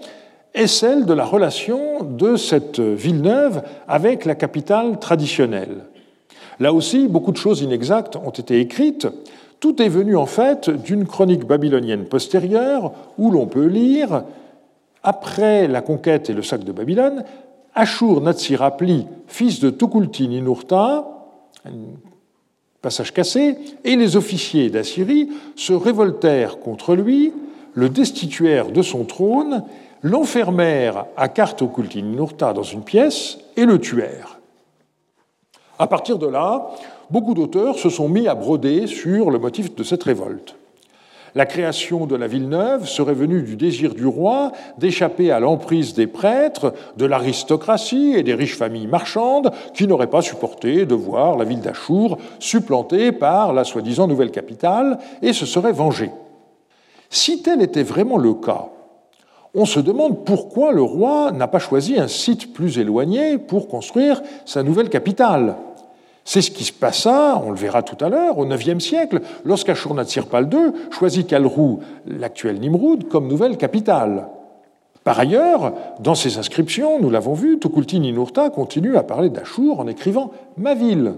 est 0.54 0.66
celle 0.66 1.06
de 1.06 1.14
la 1.14 1.24
relation 1.24 2.02
de 2.02 2.36
cette 2.36 2.80
ville 2.80 3.22
neuve 3.22 3.62
avec 3.86 4.24
la 4.24 4.34
capitale 4.34 4.98
traditionnelle. 4.98 5.84
Là 6.60 6.72
aussi, 6.72 7.06
beaucoup 7.06 7.32
de 7.32 7.36
choses 7.36 7.62
inexactes 7.62 8.16
ont 8.16 8.30
été 8.30 8.60
écrites. 8.60 9.06
Tout 9.60 9.80
est 9.82 9.88
venu 9.88 10.16
en 10.16 10.26
fait 10.26 10.70
d'une 10.70 11.06
chronique 11.06 11.44
babylonienne 11.44 12.04
postérieure 12.04 12.92
où 13.16 13.30
l'on 13.30 13.46
peut 13.46 13.66
lire 13.66 14.24
Après 15.02 15.68
la 15.68 15.80
conquête 15.80 16.30
et 16.30 16.32
le 16.32 16.42
sac 16.42 16.64
de 16.64 16.72
Babylone, 16.72 17.24
Ashur 17.74 18.20
Natsirapli, 18.20 19.06
fils 19.26 19.60
de 19.60 19.70
Tukulti 19.70 20.28
Ninurta, 20.28 21.06
passage 22.82 23.12
cassé, 23.12 23.56
et 23.84 23.96
les 23.96 24.16
officiers 24.16 24.70
d'Assyrie 24.70 25.28
se 25.54 25.72
révoltèrent 25.72 26.58
contre 26.58 26.94
lui, 26.94 27.32
le 27.74 27.88
destituèrent 27.88 28.70
de 28.70 28.82
son 28.82 29.04
trône 29.04 29.62
l'enfermèrent 30.02 31.06
à 31.16 31.28
Kartokultin-Nurta 31.28 32.52
dans 32.52 32.62
une 32.62 32.82
pièce 32.82 33.38
et 33.56 33.64
le 33.64 33.80
tuèrent. 33.80 34.38
À 35.78 35.86
partir 35.86 36.18
de 36.18 36.26
là, 36.26 36.70
beaucoup 37.10 37.34
d'auteurs 37.34 37.78
se 37.78 37.88
sont 37.88 38.08
mis 38.08 38.28
à 38.28 38.34
broder 38.34 38.86
sur 38.86 39.30
le 39.30 39.38
motif 39.38 39.74
de 39.74 39.84
cette 39.84 40.02
révolte. 40.02 40.56
La 41.34 41.46
création 41.46 42.06
de 42.06 42.16
la 42.16 42.26
ville 42.26 42.48
neuve 42.48 42.88
serait 42.88 43.14
venue 43.14 43.42
du 43.42 43.54
désir 43.54 43.94
du 43.94 44.06
roi 44.06 44.50
d'échapper 44.78 45.30
à 45.30 45.40
l'emprise 45.40 45.94
des 45.94 46.06
prêtres, 46.06 46.72
de 46.96 47.04
l'aristocratie 47.04 48.14
et 48.16 48.22
des 48.22 48.34
riches 48.34 48.56
familles 48.56 48.86
marchandes 48.86 49.52
qui 49.74 49.86
n'auraient 49.86 50.08
pas 50.08 50.22
supporté 50.22 50.86
de 50.86 50.94
voir 50.94 51.36
la 51.36 51.44
ville 51.44 51.60
d'Achour 51.60 52.18
supplantée 52.38 53.12
par 53.12 53.52
la 53.52 53.64
soi-disant 53.64 54.08
nouvelle 54.08 54.30
capitale 54.30 54.98
et 55.22 55.32
se 55.32 55.46
seraient 55.46 55.72
vengés. 55.72 56.10
Si 57.10 57.42
tel 57.42 57.62
était 57.62 57.82
vraiment 57.82 58.18
le 58.18 58.34
cas, 58.34 58.70
on 59.54 59.64
se 59.64 59.80
demande 59.80 60.24
pourquoi 60.24 60.72
le 60.72 60.82
roi 60.82 61.32
n'a 61.32 61.48
pas 61.48 61.58
choisi 61.58 61.98
un 61.98 62.08
site 62.08 62.52
plus 62.52 62.78
éloigné 62.78 63.38
pour 63.38 63.68
construire 63.68 64.22
sa 64.44 64.62
nouvelle 64.62 64.90
capitale. 64.90 65.56
C'est 66.24 66.42
ce 66.42 66.50
qui 66.50 66.64
se 66.64 66.72
passa, 66.74 67.40
on 67.42 67.50
le 67.50 67.56
verra 67.56 67.82
tout 67.82 68.02
à 68.04 68.10
l'heure, 68.10 68.38
au 68.38 68.44
IXe 68.44 68.84
siècle, 68.84 69.22
lorsqu'Ashurnatsirpal 69.44 70.48
II 70.52 70.72
choisit 70.90 71.26
Kalrou, 71.26 71.80
l'actuel 72.06 72.60
Nimroud, 72.60 73.08
comme 73.08 73.28
nouvelle 73.28 73.56
capitale. 73.56 74.28
Par 75.04 75.18
ailleurs, 75.18 75.72
dans 76.00 76.14
ses 76.14 76.36
inscriptions, 76.36 77.00
nous 77.00 77.08
l'avons 77.08 77.32
vu, 77.32 77.58
Tukulti 77.58 77.98
Ninurta 77.98 78.50
continue 78.50 78.98
à 78.98 79.02
parler 79.02 79.30
d'Ashur 79.30 79.80
en 79.80 79.86
écrivant 79.86 80.32
ma 80.58 80.74
ville. 80.74 81.14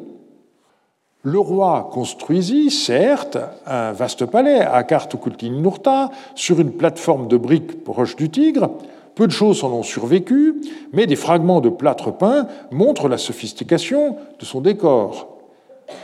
Le 1.23 1.39
roi 1.39 1.91
construisit, 1.93 2.71
certes, 2.71 3.37
un 3.67 3.93
vaste 3.93 4.25
palais 4.25 4.61
à 4.61 4.83
Kartukultin-Nurta 4.85 6.09
sur 6.35 6.61
une 6.61 6.73
plateforme 6.73 7.29
de 7.29 7.37
briques 7.37 7.85
proche 7.85 8.17
du 8.17 8.31
Tigre. 8.31 8.71
Peu 9.17 9.27
de 9.27 9.33
choses 9.33 9.63
en 9.63 9.71
ont 9.71 9.83
survécu, 9.83 10.63
mais 10.95 11.07
des 11.07 11.17
fragments 11.17 11.61
de 11.61 11.69
plâtre 11.69 12.11
peint 12.11 12.47
montrent 12.71 13.07
la 13.07 13.19
sophistication 13.19 14.17
de 14.39 14.45
son 14.47 14.63
décor. 14.63 15.37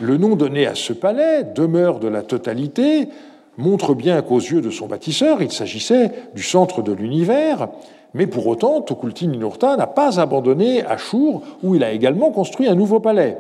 Le 0.03 0.19
nom 0.19 0.37
donné 0.37 0.67
à 0.67 0.75
ce 0.75 0.93
palais, 0.93 1.45
demeure 1.45 1.99
de 1.99 2.09
la 2.09 2.21
totalité, 2.21 3.09
montre 3.57 3.95
bien 3.95 4.21
qu'aux 4.21 4.37
yeux 4.37 4.61
de 4.61 4.69
son 4.69 4.87
bâtisseur, 4.87 5.41
il 5.41 5.51
s'agissait 5.51 6.11
du 6.35 6.43
centre 6.43 6.83
de 6.83 6.93
l'univers, 6.93 7.69
mais 8.13 8.27
pour 8.27 8.47
autant, 8.47 8.83
Tukulti-Ninurta 8.83 9.79
n'a 9.79 9.87
pas 9.87 10.21
abandonné 10.21 10.85
Ashur, 10.85 11.41
où 11.63 11.75
il 11.75 11.83
a 11.83 11.93
également 11.93 12.33
construit 12.33 12.69
un 12.69 12.75
nouveau 12.75 13.01
palais. 13.01 13.39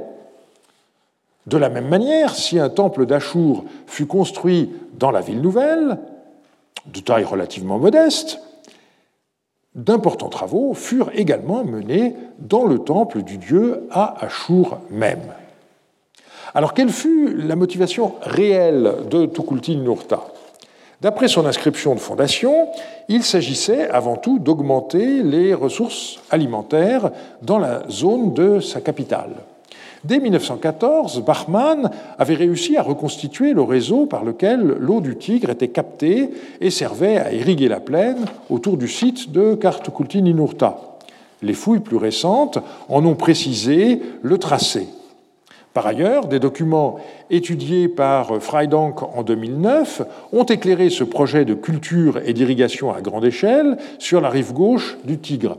De 1.46 1.56
la 1.56 1.68
même 1.68 1.88
manière, 1.88 2.34
si 2.34 2.58
un 2.58 2.68
temple 2.68 3.06
d'Achour 3.06 3.64
fut 3.86 4.06
construit 4.06 4.70
dans 4.98 5.12
la 5.12 5.20
ville 5.20 5.40
nouvelle, 5.40 5.98
de 6.86 7.00
taille 7.00 7.24
relativement 7.24 7.78
modeste, 7.78 8.40
d'importants 9.74 10.28
travaux 10.28 10.74
furent 10.74 11.10
également 11.14 11.62
menés 11.64 12.14
dans 12.38 12.64
le 12.64 12.78
temple 12.80 13.22
du 13.22 13.38
dieu 13.38 13.86
à 13.90 14.24
Achour 14.24 14.78
même. 14.90 15.32
Alors, 16.54 16.74
quelle 16.74 16.90
fut 16.90 17.34
la 17.36 17.54
motivation 17.54 18.14
réelle 18.22 18.94
de 19.10 19.26
Tukulti 19.26 19.76
Nurta? 19.76 20.24
D'après 21.02 21.28
son 21.28 21.44
inscription 21.44 21.94
de 21.94 22.00
fondation, 22.00 22.68
il 23.08 23.22
s'agissait 23.22 23.88
avant 23.90 24.16
tout 24.16 24.38
d'augmenter 24.38 25.22
les 25.22 25.52
ressources 25.52 26.18
alimentaires 26.30 27.10
dans 27.42 27.58
la 27.58 27.82
zone 27.90 28.32
de 28.32 28.60
sa 28.60 28.80
capitale. 28.80 29.34
Dès 30.06 30.20
1914, 30.20 31.24
Bachmann 31.24 31.90
avait 32.16 32.34
réussi 32.34 32.76
à 32.76 32.82
reconstituer 32.82 33.54
le 33.54 33.62
réseau 33.62 34.06
par 34.06 34.24
lequel 34.24 34.76
l'eau 34.78 35.00
du 35.00 35.16
Tigre 35.16 35.50
était 35.50 35.66
captée 35.66 36.30
et 36.60 36.70
servait 36.70 37.18
à 37.18 37.32
irriguer 37.32 37.66
la 37.66 37.80
plaine 37.80 38.24
autour 38.48 38.76
du 38.76 38.86
site 38.86 39.32
de 39.32 39.56
Kartukulti-Ninurta. 39.56 40.78
Les 41.42 41.54
fouilles 41.54 41.80
plus 41.80 41.96
récentes 41.96 42.58
en 42.88 43.04
ont 43.04 43.16
précisé 43.16 44.00
le 44.22 44.38
tracé. 44.38 44.86
Par 45.74 45.88
ailleurs, 45.88 46.26
des 46.26 46.38
documents 46.38 47.00
étudiés 47.28 47.88
par 47.88 48.40
Freidank 48.40 49.02
en 49.02 49.24
2009 49.24 50.02
ont 50.32 50.44
éclairé 50.44 50.88
ce 50.88 51.02
projet 51.02 51.44
de 51.44 51.54
culture 51.54 52.20
et 52.24 52.32
d'irrigation 52.32 52.92
à 52.92 53.00
grande 53.00 53.24
échelle 53.24 53.76
sur 53.98 54.20
la 54.20 54.30
rive 54.30 54.52
gauche 54.52 54.98
du 55.04 55.18
Tigre. 55.18 55.58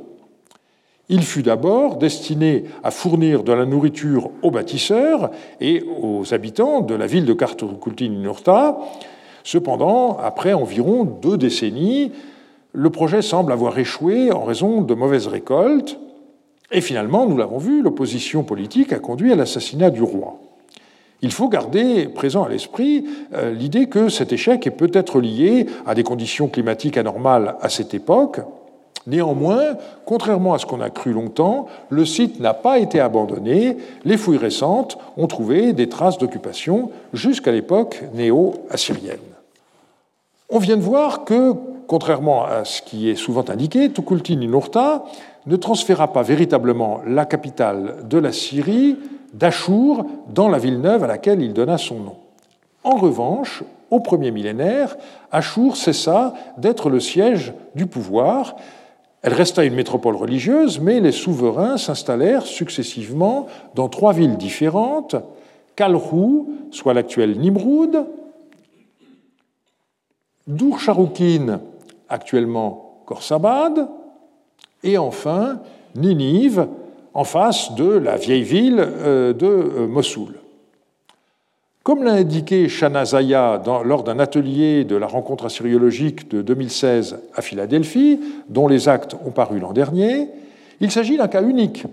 Il 1.10 1.24
fut 1.24 1.44
d'abord 1.44 1.96
destiné 1.96 2.66
à 2.84 2.92
fournir 2.92 3.44
de 3.44 3.54
la 3.54 3.66
nourriture 3.66 4.30
aux 4.42 4.52
bâtisseurs 4.52 5.32
et 5.62 5.84
aux 6.02 6.34
habitants 6.34 6.82
de 6.82 6.96
la 6.96 7.08
ville 7.08 7.26
de 7.26 7.34
Kartukulti-Nurta. 7.34 8.78
Cependant, 9.44 10.18
après 10.18 10.52
environ 10.52 11.06
deux 11.06 11.38
décennies, 11.38 12.12
le 12.74 12.90
projet 12.90 13.22
semble 13.22 13.54
avoir 13.54 13.80
échoué 13.80 14.34
en 14.34 14.44
raison 14.44 14.82
de 14.82 14.94
mauvaises 14.94 15.28
récoltes. 15.28 15.98
Et 16.74 16.82
finalement, 16.82 17.26
nous 17.26 17.38
l'avons 17.38 17.58
vu, 17.58 17.82
l'opposition 17.82 18.44
politique 18.44 18.92
a 18.92 19.00
conduit 19.00 19.32
à 19.32 19.38
l'assassinat 19.38 19.90
du 19.90 20.02
roi. 20.02 20.42
Il 21.22 21.32
faut 21.32 21.48
garder 21.48 22.10
présent 22.10 22.44
à 22.44 22.50
l'esprit 22.50 23.06
euh, 23.34 23.54
l'idée 23.54 23.88
que 23.88 24.10
cet 24.10 24.34
échec 24.34 24.68
est 24.68 24.72
peut-être 24.72 25.20
lié 25.20 25.66
à 25.86 25.96
des 25.96 26.04
conditions 26.04 26.50
climatiques 26.50 26.98
anormales 26.98 27.56
à 27.62 27.70
cette 27.70 27.94
époque, 27.94 28.42
Néanmoins, 29.08 29.78
contrairement 30.06 30.54
à 30.54 30.60
ce 30.60 30.66
qu'on 30.66 30.82
a 30.82 30.90
cru 30.90 31.14
longtemps, 31.14 31.68
le 31.90 32.06
site 32.06 32.42
n'a 32.42 32.54
pas 32.54 32.78
été 32.78 33.00
abandonné. 33.00 33.78
Les 34.04 34.18
fouilles 34.18 34.38
récentes 34.38 34.98
ont 35.16 35.28
trouvé 35.28 35.72
des 35.72 35.88
traces 35.88 36.18
d'occupation 36.18 36.92
jusqu'à 37.14 37.54
l'époque 37.54 38.04
néo-assyrienne. 38.14 39.20
On 40.50 40.60
vient 40.60 40.76
de 40.76 40.82
voir 40.82 41.24
que, 41.24 41.54
contrairement 41.88 42.44
à 42.44 42.66
ce 42.66 42.82
qui 42.82 43.10
est 43.10 43.16
souvent 43.16 43.46
indiqué, 43.48 43.90
Tukulti-Ninurta 43.90 45.06
ne 45.46 45.56
transféra 45.56 46.12
pas 46.12 46.22
véritablement 46.22 47.00
la 47.08 47.26
capitale 47.26 47.96
de 48.10 48.18
la 48.18 48.34
Syrie 48.34 48.98
d'Achour 49.34 50.06
dans 50.34 50.50
la 50.50 50.58
ville 50.58 50.82
neuve 50.82 51.06
à 51.06 51.08
laquelle 51.08 51.42
il 51.42 51.54
donna 51.54 51.78
son 51.78 51.96
nom. 51.96 52.16
En 52.84 52.98
revanche, 52.98 53.64
au 53.90 54.02
premier 54.02 54.32
millénaire, 54.32 54.98
Achour 55.32 55.78
cessa 55.78 56.34
d'être 56.58 56.90
le 56.90 57.00
siège 57.00 57.54
du 57.76 57.86
pouvoir 57.86 58.56
elle 59.22 59.34
resta 59.34 59.66
une 59.66 59.76
métropole 59.76 60.16
religieuse, 60.16 60.80
mais 60.80 61.00
les 61.00 61.12
souverains 61.12 61.78
s'installèrent 61.78 62.46
successivement 62.46 63.48
dans 63.76 63.90
trois 63.90 64.14
villes 64.14 64.38
différentes, 64.38 65.16
Kalrou, 65.76 66.50
soit 66.72 66.94
l'actuel 66.94 67.40
Nimroud, 67.40 68.06
Dur 70.48 70.80
Sharoukin, 70.80 71.60
actuellement 72.10 73.02
Khorsabad, 73.06 73.88
et 74.84 74.98
enfin 74.98 75.60
Ninive, 75.96 76.68
en 77.14 77.24
face 77.24 77.74
de 77.74 77.90
la 77.90 78.16
vieille 78.16 78.44
ville 78.44 78.80
euh, 78.80 79.34
de 79.34 79.48
euh, 79.48 79.88
Mossoul. 79.88 80.36
Comme 81.88 82.04
l'a 82.04 82.16
indiqué 82.16 82.68
Shana 82.68 83.06
Zaya 83.06 83.62
lors 83.86 84.04
d'un 84.04 84.20
atelier 84.20 84.84
de 84.84 84.98
la 84.98 85.08
rencontre 85.08 85.46
assyriologique 85.46 86.30
de 86.30 86.42
2016 86.42 87.18
à 87.34 87.42
Philadelphie, 87.42 88.20
dont 88.50 88.68
les 88.68 88.90
actes 88.90 89.16
ont 89.26 89.32
paru 89.32 89.62
l'an 89.62 89.72
dernier, 89.72 90.28
il 90.82 90.92
s'agit 90.92 91.16
d'un 91.16 91.30
cas 91.30 91.42
unique. 91.42 91.86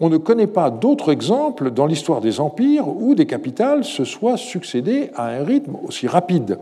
On 0.00 0.08
ne 0.08 0.16
connaît 0.16 0.48
pas 0.48 0.70
d'autres 0.70 1.12
exemples 1.12 1.70
dans 1.70 1.86
l'histoire 1.86 2.20
des 2.20 2.40
empires 2.40 2.88
où 2.88 3.14
des 3.14 3.26
capitales 3.26 3.84
se 3.84 4.02
soient 4.02 4.36
succédées 4.36 5.12
à 5.14 5.28
un 5.28 5.44
rythme 5.44 5.76
aussi 5.86 6.08
rapide. 6.08 6.58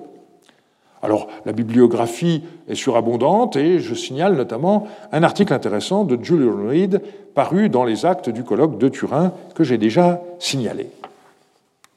Alors, 1.00 1.28
la 1.46 1.52
bibliographie 1.52 2.42
est 2.68 2.74
surabondante 2.74 3.56
et 3.56 3.78
je 3.78 3.94
signale 3.94 4.36
notamment 4.36 4.86
un 5.12 5.22
article 5.22 5.54
intéressant 5.54 6.04
de 6.04 6.22
Julian 6.22 6.68
Reed 6.68 7.00
paru 7.34 7.70
dans 7.70 7.84
les 7.84 8.04
actes 8.04 8.28
du 8.28 8.44
colloque 8.44 8.76
de 8.76 8.90
Turin 8.90 9.32
que 9.54 9.64
j'ai 9.64 9.78
déjà 9.78 10.20
signalé. 10.38 10.90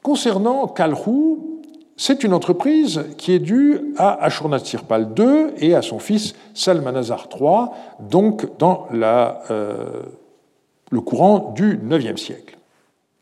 Concernant 0.04 0.68
Kalrou, 0.68 1.62
c'est 1.96 2.26
une 2.26 2.34
entreprise 2.34 3.06
qui 3.18 3.32
est 3.32 3.40
due 3.40 3.94
à 3.98 4.22
Ashurnasirpal 4.24 5.14
II 5.18 5.54
et 5.58 5.76
à 5.76 5.82
son 5.82 5.98
fils 5.98 6.36
Salmanazar 6.54 7.30
III, 7.34 7.68
donc 8.02 8.58
dans 8.60 8.88
euh, 8.92 10.02
le 10.92 11.02
courant 11.02 11.54
du 11.56 11.80
IXe 11.90 12.22
siècle. 12.22 12.58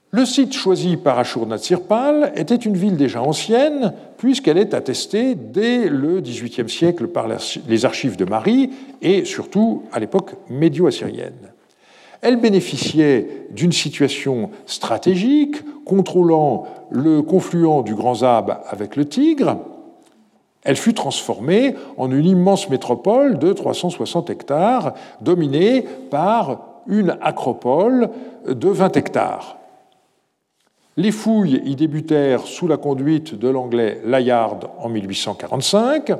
Le 0.10 0.26
site 0.26 0.54
choisi 0.54 0.98
par 0.98 1.20
Ashur-Natsirpal 1.20 2.34
était 2.36 2.56
une 2.56 2.76
ville 2.76 2.98
déjà 2.98 3.22
ancienne, 3.22 3.94
puisqu'elle 4.18 4.58
est 4.58 4.74
attestée 4.74 5.36
dès 5.36 5.88
le 5.88 6.20
XVIIIe 6.20 6.68
siècle 6.68 7.08
par 7.08 7.28
les 7.68 7.86
archives 7.86 8.18
de 8.18 8.26
Marie 8.26 8.72
et 9.02 9.24
surtout 9.24 9.84
à 9.94 10.00
l'époque 10.00 10.32
médio-assyrienne. 10.50 11.51
Elle 12.22 12.38
bénéficiait 12.38 13.48
d'une 13.52 13.72
situation 13.72 14.52
stratégique, 14.68 15.58
contrôlant 15.86 16.66
le 16.92 17.22
confluent 17.22 17.84
du 17.84 17.96
Grand 17.96 18.16
Zab 18.16 18.62
avec 18.70 18.96
le 18.96 19.06
Tigre. 19.06 19.58
Elle 20.64 20.76
fut 20.76 20.94
transformée 20.94 21.76
en 21.98 22.12
une 22.12 22.26
immense 22.26 22.70
métropole 22.70 23.40
de 23.40 23.52
360 23.52 24.30
hectares, 24.30 24.94
dominée 25.20 25.84
par 26.12 26.84
une 26.88 27.18
acropole 27.22 28.10
de 28.48 28.70
20 28.70 28.98
hectares. 28.98 29.58
Les 30.98 31.12
fouilles 31.12 31.62
y 31.66 31.76
débutèrent 31.76 32.46
sous 32.46 32.68
la 32.68 32.78
conduite 32.78 33.34
de 33.34 33.50
l'anglais 33.50 34.02
Layard 34.06 34.60
en 34.78 34.90
1845. 34.90 36.12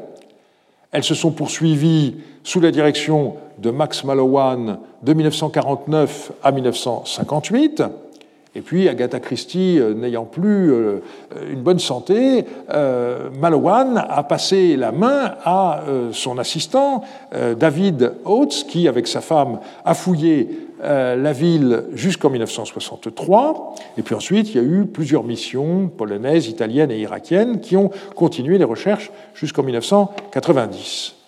Elles 0.92 1.04
se 1.04 1.14
sont 1.14 1.32
poursuivies 1.32 2.16
sous 2.44 2.60
la 2.60 2.72
direction 2.72 3.36
de 3.62 3.70
Max 3.70 4.04
Mallowan 4.04 4.80
de 5.04 5.14
1949 5.14 6.32
à 6.44 6.52
1958. 6.52 7.84
Et 8.54 8.62
puis 8.62 8.90
Agatha 8.90 9.20
Christie, 9.22 9.80
euh, 9.80 9.94
n'ayant 9.94 10.26
plus 10.26 10.74
euh, 10.74 11.00
une 11.50 11.62
bonne 11.62 11.80
santé, 11.80 12.46
euh, 12.74 13.30
Malowan 13.40 13.98
a 13.98 14.24
passé 14.24 14.76
la 14.76 14.92
main 14.92 15.36
à 15.46 15.84
son 16.12 16.38
assistant, 16.38 17.04
David 17.58 18.14
Oates, 18.26 18.66
qui, 18.68 18.88
avec 18.88 19.08
sa 19.08 19.22
femme, 19.22 19.60
a 19.86 19.94
fouillé 19.94 20.68
la 20.84 21.32
ville 21.32 21.84
jusqu'en 21.94 22.30
1963. 22.30 23.76
Et 23.98 24.02
puis 24.02 24.16
ensuite, 24.16 24.50
il 24.50 24.56
y 24.56 24.60
a 24.60 24.64
eu 24.64 24.86
plusieurs 24.86 25.24
missions 25.24 25.88
polonaises, 25.88 26.48
italiennes 26.48 26.92
et 26.92 27.00
irakiennes 27.00 27.62
qui 27.62 27.78
ont 27.78 27.92
continué 28.16 28.58
les 28.58 28.64
recherches 28.64 29.12
jusqu'en 29.34 29.64
1990. 29.64 31.21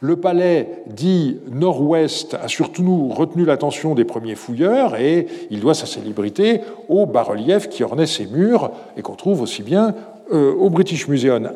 Le 0.00 0.16
palais 0.16 0.82
dit 0.86 1.38
nord-ouest 1.50 2.34
a 2.34 2.48
surtout 2.48 3.08
retenu 3.08 3.44
l'attention 3.44 3.94
des 3.94 4.04
premiers 4.04 4.34
fouilleurs 4.34 4.96
et 4.96 5.26
il 5.50 5.60
doit 5.60 5.74
sa 5.74 5.86
célébrité 5.86 6.60
au 6.88 7.06
bas-relief 7.06 7.68
qui 7.68 7.82
ornait 7.82 8.06
ses 8.06 8.26
murs 8.26 8.70
et 8.96 9.02
qu'on 9.02 9.14
trouve 9.14 9.40
aussi 9.40 9.62
bien 9.62 9.94
euh, 10.32 10.52
au 10.52 10.68
British 10.68 11.08
Museum, 11.08 11.48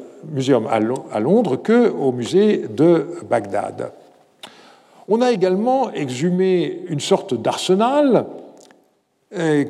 à 0.71 1.21
Londres 1.21 1.57
qu'au 1.57 2.13
musée 2.13 2.65
de 2.71 3.09
Bagdad. 3.29 3.93
On 5.09 5.21
a 5.21 5.33
également 5.33 5.91
exhumé 5.93 6.83
une 6.89 7.01
sorte 7.01 7.35
d'arsenal 7.35 8.27
euh, 9.37 9.65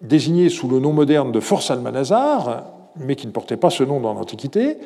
désigné 0.00 0.48
sous 0.48 0.68
le 0.68 0.78
nom 0.78 0.92
moderne 0.92 1.32
de 1.32 1.40
Force 1.40 1.70
Almanazar, 1.70 2.66
mais 2.96 3.16
qui 3.16 3.26
ne 3.26 3.32
portait 3.32 3.56
pas 3.56 3.70
ce 3.70 3.82
nom 3.82 4.00
dans 4.00 4.14
l'Antiquité, 4.14 4.78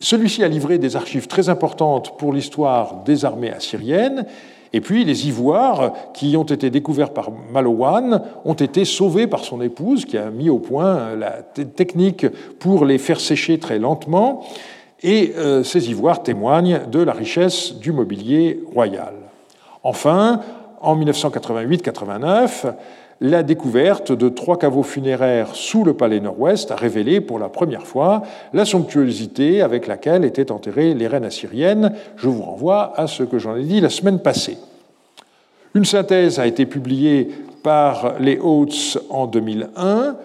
celui-ci 0.00 0.42
a 0.42 0.48
livré 0.48 0.78
des 0.78 0.96
archives 0.96 1.26
très 1.26 1.48
importantes 1.48 2.16
pour 2.18 2.32
l'histoire 2.32 3.02
des 3.04 3.24
armées 3.24 3.50
assyriennes, 3.50 4.26
et 4.72 4.80
puis 4.80 5.04
les 5.04 5.28
ivoires 5.28 5.92
qui 6.14 6.36
ont 6.36 6.44
été 6.44 6.70
découverts 6.70 7.12
par 7.12 7.30
Malowan 7.52 8.22
ont 8.44 8.54
été 8.54 8.84
sauvés 8.84 9.26
par 9.26 9.44
son 9.44 9.60
épouse, 9.60 10.04
qui 10.04 10.16
a 10.16 10.30
mis 10.30 10.48
au 10.48 10.58
point 10.58 11.16
la 11.16 11.42
technique 11.42 12.26
pour 12.58 12.84
les 12.84 12.98
faire 12.98 13.20
sécher 13.20 13.58
très 13.58 13.78
lentement, 13.78 14.42
et 15.02 15.34
euh, 15.36 15.62
ces 15.64 15.90
ivoires 15.90 16.22
témoignent 16.22 16.80
de 16.90 17.00
la 17.00 17.12
richesse 17.12 17.74
du 17.74 17.92
mobilier 17.92 18.60
royal. 18.74 19.14
Enfin, 19.82 20.40
en 20.80 20.96
1988-89, 20.96 22.74
la 23.20 23.42
découverte 23.42 24.12
de 24.12 24.28
trois 24.28 24.58
caveaux 24.58 24.82
funéraires 24.82 25.54
sous 25.54 25.84
le 25.84 25.94
palais 25.94 26.20
nord-ouest 26.20 26.70
a 26.70 26.76
révélé 26.76 27.20
pour 27.20 27.38
la 27.38 27.50
première 27.50 27.86
fois 27.86 28.22
la 28.54 28.64
somptuosité 28.64 29.60
avec 29.60 29.86
laquelle 29.86 30.24
étaient 30.24 30.50
enterrées 30.50 30.94
les 30.94 31.06
reines 31.06 31.24
assyriennes. 31.24 31.92
Je 32.16 32.28
vous 32.28 32.42
renvoie 32.42 32.98
à 32.98 33.06
ce 33.06 33.22
que 33.22 33.38
j'en 33.38 33.56
ai 33.56 33.64
dit 33.64 33.80
la 33.80 33.90
semaine 33.90 34.20
passée. 34.20 34.56
Une 35.74 35.84
synthèse 35.84 36.38
a 36.38 36.46
été 36.46 36.64
publiée 36.64 37.28
par 37.62 38.14
les 38.18 38.38
Oates 38.38 38.98
en 39.10 39.26
2001, 39.26 40.16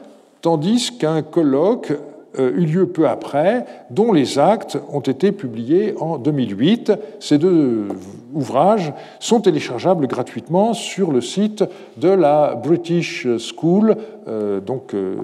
tandis 0.42 0.98
qu'un 0.98 1.22
colloque 1.22 1.92
eut 2.38 2.66
lieu 2.66 2.88
peu 2.88 3.08
après, 3.08 3.66
dont 3.90 4.12
les 4.12 4.40
actes 4.40 4.78
ont 4.92 5.02
été 5.02 5.32
publiés 5.32 5.96
en 6.00 6.18
2008. 6.18 6.94
Ces 7.20 7.38
deux 7.38 7.88
ouvrages 8.34 8.94
sont 9.20 9.42
téléchargeables 9.42 10.08
gratuitement 10.08 10.74
sur 10.74 11.12
le 11.12 11.22
site 11.22 11.64
de 11.98 12.10
la 12.10 12.56
British 12.56 13.28
School, 13.38 13.96
euh, 14.28 14.60
donc, 14.60 14.94
euh, 14.94 15.16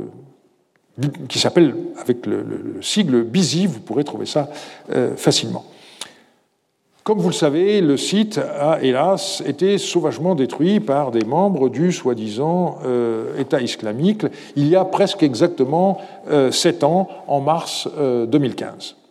qui 1.27 1.39
s'appelle 1.39 1.75
avec 1.99 2.25
le, 2.25 2.77
sigle 2.81 3.23
BUSY, 3.23 3.65
vous 3.65 3.79
pourrez 3.79 4.03
trouver 4.03 4.25
ça 4.25 4.49
facilement. 5.15 5.63
Comme 7.03 7.17
vous 7.17 7.29
le 7.29 7.33
savez, 7.33 7.81
le 7.81 7.97
site 7.97 8.37
a 8.37 8.79
hélas 8.83 9.41
été 9.47 9.79
sauvagement 9.79 10.35
détruit 10.35 10.79
par 10.79 11.09
des 11.09 11.25
membres 11.25 11.67
du 11.67 11.91
soi-disant 11.91 12.77
euh, 12.85 13.39
État 13.39 13.59
islamique 13.59 14.27
il 14.55 14.67
y 14.67 14.75
a 14.75 14.85
presque 14.85 15.23
exactement 15.23 15.99
euh, 16.29 16.51
sept 16.51 16.83
ans, 16.83 17.07
en 17.27 17.41
mars 17.41 17.87
2015. 17.97 18.95
Euh, 18.95 19.01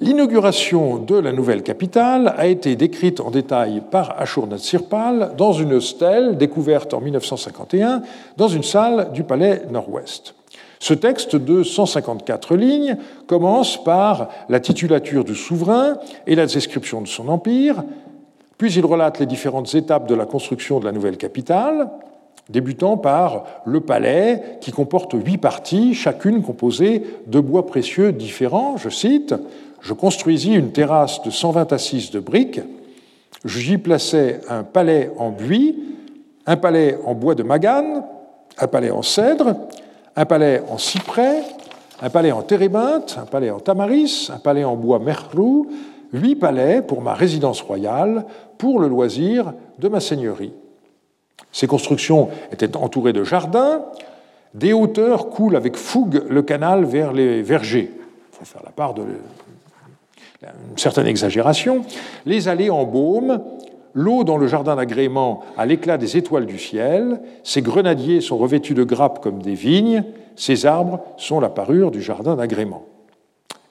L'inauguration 0.00 0.98
de 0.98 1.14
la 1.14 1.30
nouvelle 1.30 1.62
capitale 1.62 2.34
a 2.36 2.48
été 2.48 2.74
décrite 2.74 3.20
en 3.20 3.30
détail 3.30 3.80
par 3.92 4.20
Ashur-Natsirpal 4.20 5.34
dans 5.38 5.52
une 5.52 5.80
stèle 5.80 6.36
découverte 6.36 6.92
en 6.92 7.00
1951 7.00 8.02
dans 8.36 8.48
une 8.48 8.64
salle 8.64 9.12
du 9.12 9.22
palais 9.22 9.62
Nord-Ouest. 9.70 10.34
Ce 10.80 10.94
texte 10.94 11.36
de 11.36 11.62
154 11.62 12.56
lignes 12.56 12.96
commence 13.26 13.82
par 13.82 14.28
la 14.48 14.60
titulature 14.60 15.24
du 15.24 15.34
souverain 15.34 15.98
et 16.26 16.34
la 16.34 16.46
description 16.46 17.00
de 17.00 17.08
son 17.08 17.28
empire, 17.28 17.82
puis 18.58 18.72
il 18.72 18.84
relate 18.84 19.18
les 19.18 19.26
différentes 19.26 19.74
étapes 19.74 20.08
de 20.08 20.14
la 20.14 20.26
construction 20.26 20.80
de 20.80 20.84
la 20.84 20.92
nouvelle 20.92 21.16
capitale, 21.16 21.90
débutant 22.48 22.96
par 22.96 23.44
le 23.64 23.80
palais 23.80 24.58
qui 24.60 24.70
comporte 24.70 25.14
huit 25.14 25.38
parties, 25.38 25.94
chacune 25.94 26.42
composée 26.42 27.02
de 27.26 27.40
bois 27.40 27.66
précieux 27.66 28.12
différents. 28.12 28.76
Je 28.76 28.90
cite 28.90 29.34
Je 29.80 29.92
construisis 29.92 30.54
une 30.54 30.72
terrasse 30.72 31.22
de 31.22 31.30
120 31.30 31.72
assises 31.72 32.10
de 32.10 32.20
briques, 32.20 32.60
j'y 33.44 33.78
plaçais 33.78 34.40
un 34.48 34.62
palais 34.62 35.10
en 35.18 35.30
buis, 35.30 35.76
un 36.46 36.56
palais 36.56 36.98
en 37.04 37.14
bois 37.14 37.34
de 37.34 37.42
magane, 37.42 38.04
un 38.58 38.66
palais 38.66 38.90
en 38.90 39.02
cèdre, 39.02 39.56
un 40.16 40.24
palais 40.24 40.62
en 40.70 40.78
cyprès, 40.78 41.42
un 42.00 42.10
palais 42.10 42.32
en 42.32 42.42
térébinthe, 42.42 43.16
un 43.20 43.26
palais 43.26 43.50
en 43.50 43.60
tamaris, 43.60 44.30
un 44.32 44.38
palais 44.38 44.64
en 44.64 44.76
bois 44.76 44.98
merlou, 44.98 45.68
huit 46.12 46.36
palais 46.36 46.82
pour 46.82 47.02
ma 47.02 47.14
résidence 47.14 47.60
royale, 47.60 48.24
pour 48.58 48.80
le 48.80 48.88
loisir 48.88 49.52
de 49.78 49.88
ma 49.88 50.00
seigneurie. 50.00 50.52
Ces 51.52 51.66
constructions 51.66 52.28
étaient 52.52 52.76
entourées 52.76 53.12
de 53.12 53.24
jardins, 53.24 53.84
des 54.54 54.72
hauteurs 54.72 55.30
coulent 55.30 55.56
avec 55.56 55.76
fougue 55.76 56.24
le 56.28 56.42
canal 56.42 56.84
vers 56.84 57.12
les 57.12 57.42
vergers. 57.42 57.90
Il 57.92 58.36
faut 58.36 58.44
faire 58.44 58.62
la 58.64 58.70
part 58.70 58.94
d'une 58.94 59.16
certaine 60.76 61.06
exagération. 61.06 61.84
Les 62.26 62.48
allées 62.48 62.70
en 62.70 62.84
baume, 62.84 63.40
L'eau 63.94 64.24
dans 64.24 64.36
le 64.36 64.48
jardin 64.48 64.74
d'agrément 64.74 65.42
a 65.56 65.66
l'éclat 65.66 65.98
des 65.98 66.16
étoiles 66.16 66.46
du 66.46 66.58
ciel, 66.58 67.20
ses 67.44 67.62
grenadiers 67.62 68.20
sont 68.20 68.36
revêtus 68.36 68.74
de 68.74 68.82
grappes 68.82 69.22
comme 69.22 69.40
des 69.40 69.54
vignes, 69.54 70.02
ces 70.34 70.66
arbres 70.66 71.00
sont 71.16 71.38
la 71.38 71.48
parure 71.48 71.92
du 71.92 72.02
jardin 72.02 72.34
d'agrément. 72.34 72.82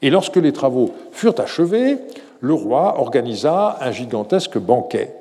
Et 0.01 0.09
lorsque 0.09 0.37
les 0.37 0.53
travaux 0.53 0.91
furent 1.11 1.39
achevés, 1.39 1.97
le 2.39 2.53
roi 2.53 2.99
organisa 2.99 3.77
un 3.81 3.91
gigantesque 3.91 4.57
banquet. 4.57 5.13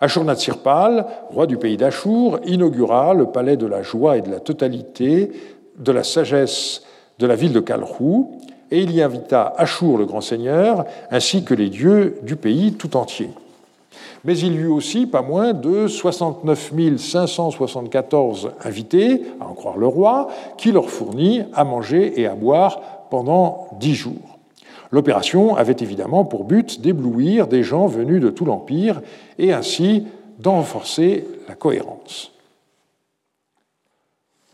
Ashurnatsirpal, 0.00 1.06
roi 1.30 1.46
du 1.46 1.56
pays 1.56 1.76
d'Achour, 1.76 2.38
inaugura 2.44 3.14
le 3.14 3.26
palais 3.26 3.56
de 3.56 3.66
la 3.66 3.82
joie 3.82 4.16
et 4.16 4.20
de 4.22 4.30
la 4.30 4.40
totalité, 4.40 5.32
de 5.78 5.92
la 5.92 6.04
sagesse 6.04 6.82
de 7.18 7.26
la 7.26 7.34
ville 7.34 7.52
de 7.52 7.60
Kalrou, 7.60 8.38
et 8.70 8.80
il 8.80 8.92
y 8.92 9.02
invita 9.02 9.52
Achour 9.56 9.98
le 9.98 10.06
grand 10.06 10.20
seigneur, 10.20 10.84
ainsi 11.10 11.44
que 11.44 11.54
les 11.54 11.68
dieux 11.68 12.18
du 12.22 12.36
pays 12.36 12.72
tout 12.72 12.96
entier. 12.96 13.30
Mais 14.24 14.38
il 14.38 14.52
y 14.52 14.56
eut 14.56 14.68
aussi 14.68 15.06
pas 15.06 15.22
moins 15.22 15.52
de 15.52 15.88
69 15.88 16.72
574 16.96 18.52
invités, 18.64 19.22
à 19.40 19.48
en 19.48 19.54
croire 19.54 19.76
le 19.76 19.86
roi, 19.86 20.28
qui 20.56 20.70
leur 20.70 20.90
fournit 20.90 21.42
à 21.52 21.64
manger 21.64 22.20
et 22.20 22.26
à 22.26 22.34
boire 22.34 22.80
pendant 23.10 23.68
dix 23.80 23.94
jours. 23.94 24.38
L'opération 24.92 25.56
avait 25.56 25.76
évidemment 25.80 26.24
pour 26.24 26.44
but 26.44 26.80
d'éblouir 26.80 27.48
des 27.48 27.62
gens 27.62 27.86
venus 27.86 28.20
de 28.20 28.30
tout 28.30 28.44
l'Empire 28.44 29.00
et 29.38 29.52
ainsi 29.52 30.06
d'en 30.38 30.56
renforcer 30.56 31.26
la 31.48 31.54
cohérence. 31.54 32.31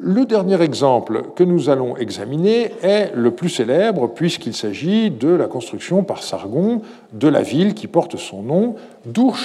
Le 0.00 0.26
dernier 0.26 0.62
exemple 0.62 1.24
que 1.34 1.42
nous 1.42 1.70
allons 1.70 1.96
examiner 1.96 2.70
est 2.82 3.10
le 3.16 3.32
plus 3.32 3.48
célèbre 3.48 4.06
puisqu'il 4.06 4.54
s'agit 4.54 5.10
de 5.10 5.26
la 5.26 5.48
construction 5.48 6.04
par 6.04 6.22
Sargon 6.22 6.82
de 7.12 7.26
la 7.26 7.42
ville 7.42 7.74
qui 7.74 7.88
porte 7.88 8.16
son 8.16 8.42
nom, 8.42 8.76
d'Ur 9.06 9.36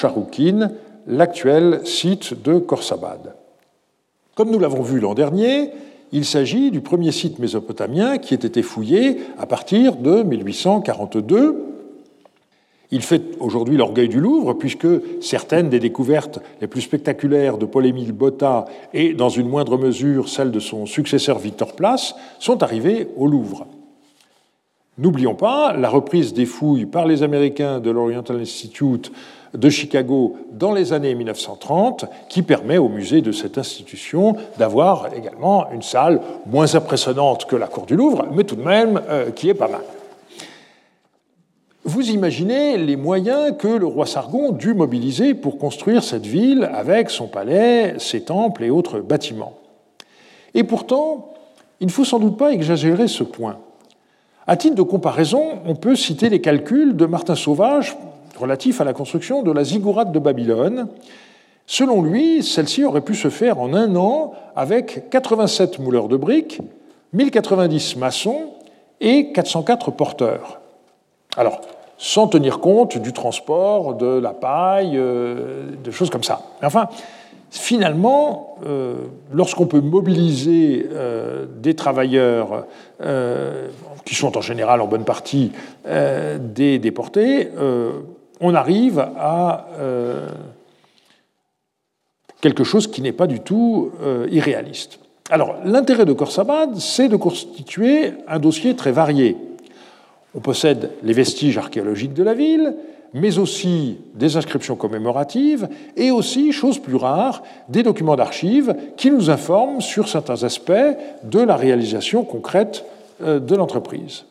l'actuel 1.07 1.81
site 1.85 2.43
de 2.43 2.59
Khorsabad. 2.59 3.33
Comme 4.35 4.51
nous 4.51 4.59
l'avons 4.59 4.83
vu 4.83 4.99
l'an 4.99 5.15
dernier, 5.15 5.71
il 6.11 6.23
s'agit 6.23 6.69
du 6.69 6.81
premier 6.81 7.11
site 7.11 7.39
mésopotamien 7.39 8.19
qui 8.19 8.35
ait 8.35 8.37
été 8.37 8.61
fouillé 8.61 9.21
à 9.39 9.47
partir 9.47 9.95
de 9.95 10.21
1842. 10.21 11.72
Il 12.93 13.01
fait 13.01 13.23
aujourd'hui 13.39 13.75
l'orgueil 13.75 14.07
du 14.07 14.19
Louvre, 14.19 14.53
puisque 14.53 14.87
certaines 15.19 15.67
des 15.67 15.79
découvertes 15.79 16.37
les 16.61 16.67
plus 16.67 16.81
spectaculaires 16.81 17.57
de 17.57 17.65
Paul-Émile 17.65 18.11
Botta 18.11 18.65
et, 18.93 19.15
dans 19.15 19.29
une 19.29 19.49
moindre 19.49 19.79
mesure, 19.79 20.29
celles 20.29 20.51
de 20.51 20.59
son 20.59 20.85
successeur 20.85 21.39
Victor 21.39 21.73
Place, 21.73 22.13
sont 22.37 22.61
arrivées 22.61 23.07
au 23.17 23.25
Louvre. 23.25 23.65
N'oublions 24.99 25.33
pas 25.33 25.73
la 25.73 25.89
reprise 25.89 26.35
des 26.35 26.45
fouilles 26.45 26.85
par 26.85 27.07
les 27.07 27.23
Américains 27.23 27.79
de 27.79 27.89
l'Oriental 27.89 28.39
Institute 28.39 29.11
de 29.55 29.69
Chicago 29.71 30.37
dans 30.51 30.71
les 30.71 30.93
années 30.93 31.15
1930, 31.15 32.05
qui 32.29 32.43
permet 32.43 32.77
au 32.77 32.89
musée 32.89 33.21
de 33.21 33.31
cette 33.31 33.57
institution 33.57 34.35
d'avoir 34.59 35.11
également 35.15 35.65
une 35.71 35.81
salle 35.81 36.21
moins 36.45 36.75
impressionnante 36.75 37.47
que 37.47 37.55
la 37.55 37.65
Cour 37.65 37.87
du 37.87 37.95
Louvre, 37.95 38.27
mais 38.35 38.43
tout 38.43 38.55
de 38.55 38.63
même 38.63 39.01
euh, 39.09 39.31
qui 39.31 39.49
est 39.49 39.55
pas 39.55 39.67
mal. 39.67 39.81
Vous 41.85 42.11
imaginez 42.11 42.77
les 42.77 42.95
moyens 42.95 43.57
que 43.59 43.67
le 43.67 43.85
roi 43.85 44.05
Sargon 44.05 44.53
dut 44.53 44.73
mobiliser 44.73 45.33
pour 45.33 45.57
construire 45.57 46.01
cette 46.01 46.25
ville 46.25 46.69
avec 46.73 47.09
son 47.09 47.27
palais, 47.27 47.95
ses 47.97 48.21
temples 48.21 48.63
et 48.63 48.69
autres 48.69 49.01
bâtiments. 49.01 49.57
Et 50.53 50.63
pourtant, 50.63 51.33
il 51.81 51.87
ne 51.87 51.91
faut 51.91 52.05
sans 52.05 52.19
doute 52.19 52.37
pas 52.37 52.53
exagérer 52.53 53.09
ce 53.09 53.25
point. 53.25 53.57
À 54.47 54.55
titre 54.55 54.75
de 54.75 54.81
comparaison, 54.81 55.59
on 55.65 55.75
peut 55.75 55.97
citer 55.97 56.29
les 56.29 56.39
calculs 56.39 56.95
de 56.95 57.05
Martin 57.05 57.35
Sauvage 57.35 57.97
relatif 58.39 58.79
à 58.79 58.85
la 58.85 58.93
construction 58.93 59.43
de 59.43 59.51
la 59.51 59.65
ziggourate 59.65 60.13
de 60.13 60.19
Babylone. 60.19 60.87
Selon 61.67 62.01
lui, 62.01 62.43
celle-ci 62.43 62.85
aurait 62.85 63.01
pu 63.01 63.13
se 63.13 63.29
faire 63.29 63.59
en 63.59 63.73
un 63.73 63.93
an 63.97 64.31
avec 64.55 65.09
87 65.09 65.79
mouleurs 65.79 66.07
de 66.07 66.15
briques, 66.15 66.61
1090 67.11 67.97
maçons 67.97 68.51
et 69.01 69.33
404 69.33 69.91
porteurs. 69.91 70.62
Alors, 71.37 71.61
sans 71.97 72.27
tenir 72.27 72.59
compte 72.59 72.97
du 72.97 73.13
transport, 73.13 73.95
de 73.95 74.19
la 74.19 74.33
paille, 74.33 74.97
euh, 74.97 75.69
de 75.83 75.91
choses 75.91 76.09
comme 76.09 76.23
ça. 76.23 76.41
Enfin, 76.61 76.89
finalement, 77.49 78.57
euh, 78.65 78.95
lorsqu'on 79.31 79.67
peut 79.67 79.79
mobiliser 79.79 80.87
euh, 80.91 81.45
des 81.57 81.75
travailleurs 81.75 82.65
qui 84.05 84.15
sont 84.15 84.37
en 84.37 84.41
général 84.41 84.81
en 84.81 84.87
bonne 84.87 85.03
partie 85.03 85.51
des 85.85 86.79
déportés, 86.79 87.49
on 88.39 88.55
arrive 88.55 88.99
à 88.99 89.67
quelque 92.39 92.63
chose 92.63 92.87
qui 92.87 93.01
n'est 93.01 93.11
pas 93.11 93.27
du 93.27 93.41
tout 93.41 93.91
irréaliste. 94.29 94.99
Alors, 95.29 95.55
l'intérêt 95.65 96.05
de 96.05 96.13
Khorsabad, 96.13 96.77
c'est 96.77 97.09
de 97.09 97.17
constituer 97.17 98.13
un 98.27 98.39
dossier 98.39 98.75
très 98.75 98.93
varié. 98.93 99.35
On 100.35 100.39
possède 100.39 100.91
les 101.03 101.13
vestiges 101.13 101.57
archéologiques 101.57 102.13
de 102.13 102.23
la 102.23 102.33
ville, 102.33 102.75
mais 103.13 103.37
aussi 103.37 103.97
des 104.15 104.37
inscriptions 104.37 104.75
commémoratives 104.75 105.67
et 105.95 106.09
aussi, 106.09 106.51
chose 106.51 106.79
plus 106.79 106.95
rare, 106.95 107.43
des 107.69 107.83
documents 107.83 108.15
d'archives 108.15 108.75
qui 108.97 109.11
nous 109.11 109.29
informent 109.29 109.81
sur 109.81 110.09
certains 110.09 110.43
aspects 110.43 110.71
de 111.23 111.39
la 111.39 111.55
réalisation 111.55 112.23
concrète 112.23 112.85
euh, 113.21 113.39
de 113.39 113.55
l'entreprise. 113.55 114.25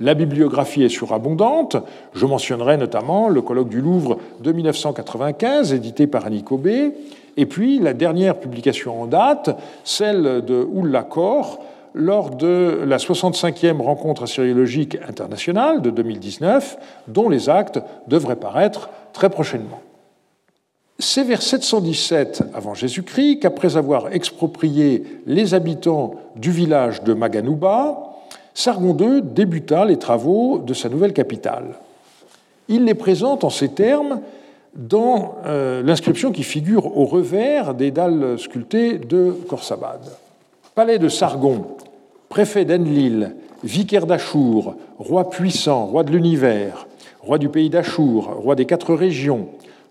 La 0.00 0.14
bibliographie 0.14 0.82
est 0.82 0.88
surabondante. 0.88 1.76
Je 2.12 2.26
mentionnerai 2.26 2.76
notamment 2.76 3.28
le 3.28 3.40
colloque 3.40 3.68
du 3.68 3.80
Louvre 3.80 4.18
de 4.40 4.52
1995, 4.52 5.72
édité 5.72 6.06
par 6.06 6.26
Annie 6.26 6.42
Cobé, 6.42 6.92
et 7.36 7.46
puis 7.46 7.78
la 7.78 7.94
dernière 7.94 8.38
publication 8.38 9.00
en 9.00 9.06
date, 9.06 9.56
celle 9.84 10.44
de 10.44 10.66
Oulla 10.70 11.02
Kor, 11.02 11.60
lors 11.94 12.30
de 12.30 12.82
la 12.86 12.96
65e 12.96 13.80
rencontre 13.80 14.24
assyriologique 14.24 14.98
internationale 15.06 15.82
de 15.82 15.90
2019, 15.90 16.78
dont 17.08 17.28
les 17.28 17.48
actes 17.48 17.80
devraient 18.08 18.36
paraître 18.36 18.90
très 19.12 19.30
prochainement. 19.30 19.80
C'est 20.98 21.24
vers 21.24 21.42
717 21.42 22.44
avant 22.54 22.74
Jésus-Christ 22.74 23.40
qu'après 23.40 23.76
avoir 23.76 24.12
exproprié 24.12 25.04
les 25.26 25.54
habitants 25.54 26.14
du 26.36 26.50
village 26.50 27.02
de 27.02 27.12
Maganouba, 27.12 28.12
Sargon 28.54 28.96
II 28.98 29.22
débuta 29.22 29.84
les 29.84 29.98
travaux 29.98 30.58
de 30.58 30.74
sa 30.74 30.88
nouvelle 30.88 31.12
capitale. 31.12 31.74
Il 32.68 32.84
les 32.84 32.94
présente 32.94 33.44
en 33.44 33.50
ces 33.50 33.70
termes 33.70 34.20
dans 34.74 35.36
euh, 35.44 35.82
l'inscription 35.82 36.32
qui 36.32 36.42
figure 36.42 36.96
au 36.96 37.04
revers 37.04 37.74
des 37.74 37.90
dalles 37.90 38.38
sculptées 38.38 38.98
de 38.98 39.34
Khorsabad. 39.48 40.00
Palais 40.74 40.98
de 40.98 41.10
Sargon, 41.10 41.66
préfet 42.30 42.64
d'Enlil, 42.64 43.34
vicaire 43.62 44.06
d'Achour, 44.06 44.74
roi 44.98 45.28
puissant, 45.28 45.84
roi 45.84 46.02
de 46.02 46.12
l'univers, 46.12 46.86
roi 47.20 47.36
du 47.36 47.50
pays 47.50 47.68
d'Achour, 47.68 48.32
roi 48.38 48.54
des 48.54 48.64
quatre 48.64 48.94
régions, 48.94 49.48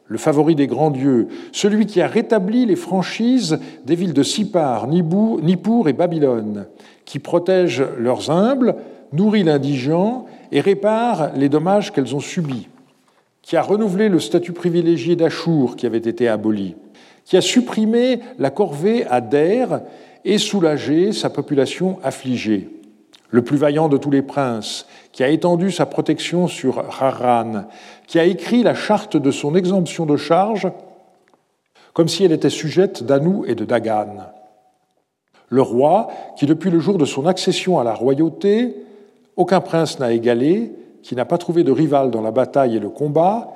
le 0.07 0.17
favori 0.17 0.55
des 0.55 0.65
grands 0.65 0.89
dieux, 0.89 1.27
celui 1.51 1.86
qui 1.86 2.01
a 2.01 2.07
rétabli 2.07 2.65
les 2.65 2.75
franchises 2.75 3.59
des 3.86 3.93
villes 3.93 4.15
de 4.15 4.23
Sipar, 4.23 4.88
Nippur 4.88 5.88
et 5.88 5.93
Babylone, 5.93 6.65
qui 7.05 7.19
protège 7.19 7.84
leurs 7.99 8.32
humbles, 8.32 8.73
nourrit 9.13 9.43
l'indigent 9.43 10.25
et 10.51 10.61
répare 10.61 11.29
les 11.36 11.47
dommages 11.47 11.93
qu'elles 11.93 12.15
ont 12.15 12.19
subis, 12.19 12.69
qui 13.43 13.55
a 13.55 13.61
renouvelé 13.61 14.09
le 14.09 14.19
statut 14.19 14.53
privilégié 14.53 15.15
d'Achour 15.15 15.75
qui 15.75 15.86
avait 15.86 15.99
été 15.99 16.27
aboli, 16.27 16.75
qui 17.23 17.38
a 17.38 17.41
supprimé 17.41 18.21
la 18.39 18.49
corvée 18.49 19.05
à 19.05 19.21
Der 19.21 19.82
et 20.26 20.38
soulagé 20.38 21.11
sa 21.13 21.30
population 21.30 21.99
affligée, 22.03 22.69
le 23.30 23.43
plus 23.43 23.57
vaillant 23.57 23.89
de 23.89 23.97
tous 23.97 24.11
les 24.11 24.22
princes, 24.22 24.88
qui 25.11 25.24
a 25.24 25.30
étendu 25.30 25.72
sa 25.72 25.86
protection 25.86 26.47
sur 26.47 26.80
Haran, 27.01 27.65
qui 28.07 28.19
a 28.19 28.26
écrit 28.26 28.63
la 28.63 28.76
charte 28.76 29.17
de 29.17 29.32
son 29.32 29.55
exemption 29.55 30.05
de 30.05 30.17
charge 30.17 30.67
comme 31.93 32.07
si 32.07 32.24
elle 32.24 32.32
était 32.32 32.49
sujette 32.49 33.03
d'Anou 33.03 33.43
et 33.45 33.55
de 33.55 33.65
Dagan. 33.65 34.32
Le 35.49 35.61
roi, 35.61 36.07
qui 36.38 36.45
depuis 36.45 36.69
le 36.69 36.80
jour 36.80 36.97
de 36.97 37.05
son 37.05 37.26
accession 37.26 37.80
à 37.80 37.84
la 37.84 37.93
royauté, 37.93 38.76
aucun 39.36 39.59
prince 39.59 39.99
n'a 39.99 40.13
égalé, 40.13 40.72
qui 41.03 41.15
n'a 41.15 41.26
pas 41.26 41.38
trouvé 41.38 41.63
de 41.63 41.72
rival 41.72 42.11
dans 42.11 42.22
la 42.22 42.32
bataille 42.32 42.78
et 42.78 42.80
le 42.80 42.89
combat, 42.89 43.49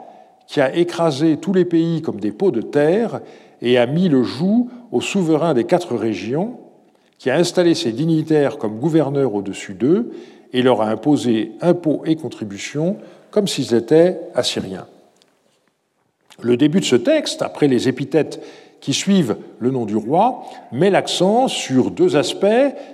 qui 0.47 0.61
a 0.61 0.75
écrasé 0.75 1.37
tous 1.37 1.53
les 1.53 1.65
pays 1.65 2.01
comme 2.01 2.19
des 2.19 2.31
pots 2.31 2.51
de 2.51 2.61
terre 2.61 3.21
et 3.61 3.77
a 3.77 3.85
mis 3.85 4.09
le 4.09 4.23
joug 4.23 4.69
aux 4.91 5.01
souverains 5.01 5.53
des 5.53 5.63
quatre 5.63 5.95
régions, 5.95 6.59
qui 7.17 7.29
a 7.29 7.35
installé 7.35 7.75
ses 7.75 7.91
dignitaires 7.91 8.57
comme 8.57 8.79
gouverneurs 8.79 9.33
au-dessus 9.33 9.73
d'eux 9.73 10.11
et 10.53 10.61
leur 10.61 10.81
a 10.81 10.89
imposé 10.89 11.53
impôts 11.61 12.03
et 12.05 12.15
contributions 12.15 12.97
comme 13.31 13.47
s'ils 13.47 13.73
étaient 13.73 14.19
assyriens. 14.33 14.87
Le 16.41 16.57
début 16.57 16.79
de 16.79 16.85
ce 16.85 16.95
texte, 16.95 17.41
après 17.41 17.67
les 17.67 17.87
épithètes 17.87 18.41
qui 18.81 18.93
suivent 18.93 19.37
le 19.59 19.71
nom 19.71 19.85
du 19.85 19.95
roi, 19.95 20.43
met 20.71 20.89
l'accent 20.89 21.47
sur 21.47 21.91
deux 21.91 22.17
aspects, 22.17 22.45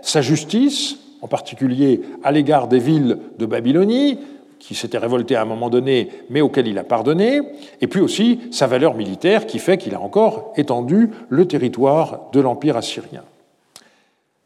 sa 0.01 0.22
justice, 0.22 0.97
en 1.22 1.28
particulier 1.28 2.01
à 2.24 2.32
l'égard 2.32 2.68
des 2.68 2.80
villes 2.80 3.18
de 3.38 3.45
Babylonie, 3.45 4.20
qui 4.62 4.76
s'étaient 4.76 4.99
révoltées 4.99 5.36
à 5.36 5.41
un 5.41 5.45
moment 5.45 5.72
donné, 5.72 6.09
mais 6.30 6.41
auxquelles 6.41 6.68
il 6.68 6.78
a 6.78 6.84
pardonné, 6.84 7.41
et 7.82 7.88
puis 7.88 7.99
aussi 7.99 8.39
sa 8.51 8.68
valeur 8.68 8.93
militaire, 8.93 9.47
qui 9.47 9.57
fait 9.57 9.80
qu'il 9.80 9.95
a 9.95 9.99
encore 9.99 10.53
étendu 10.55 11.09
le 11.30 11.47
territoire 11.47 12.30
de 12.32 12.39
l'Empire 12.39 12.78
assyrien. 12.78 13.24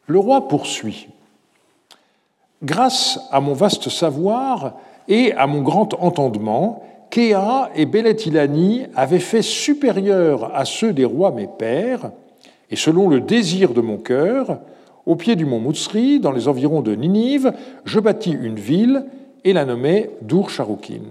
Le 0.07 0.17
roi 0.17 0.47
poursuit. 0.47 1.09
Grâce 2.63 3.19
à 3.31 3.41
mon 3.41 3.53
vaste 3.53 3.89
savoir 3.89 4.75
et 5.09 5.33
à 5.33 5.47
mon 5.47 5.61
grand 5.61 5.93
entendement, 5.95 6.83
Kéa 7.09 7.69
et 7.75 7.85
Beletilani 7.85 8.83
avaient 8.95 9.19
fait 9.19 9.41
supérieur 9.41 10.55
à 10.55 10.63
ceux 10.63 10.93
des 10.93 11.05
rois 11.05 11.31
mes 11.31 11.47
pères, 11.47 12.11
et 12.71 12.77
selon 12.77 13.09
le 13.09 13.19
désir 13.19 13.73
de 13.73 13.81
mon 13.81 13.97
cœur, 13.97 14.59
au 15.05 15.17
pied 15.17 15.35
du 15.35 15.45
mont 15.45 15.59
Moutsri, 15.59 16.21
dans 16.21 16.31
les 16.31 16.47
environs 16.47 16.81
de 16.81 16.95
Ninive, 16.95 17.53
je 17.83 17.99
bâtis 17.99 18.31
une 18.31 18.55
ville 18.55 19.05
et 19.45 19.53
la 19.53 19.63
nommai 19.63 20.09
Dur 20.21 20.49
Sharukin. 20.49 21.03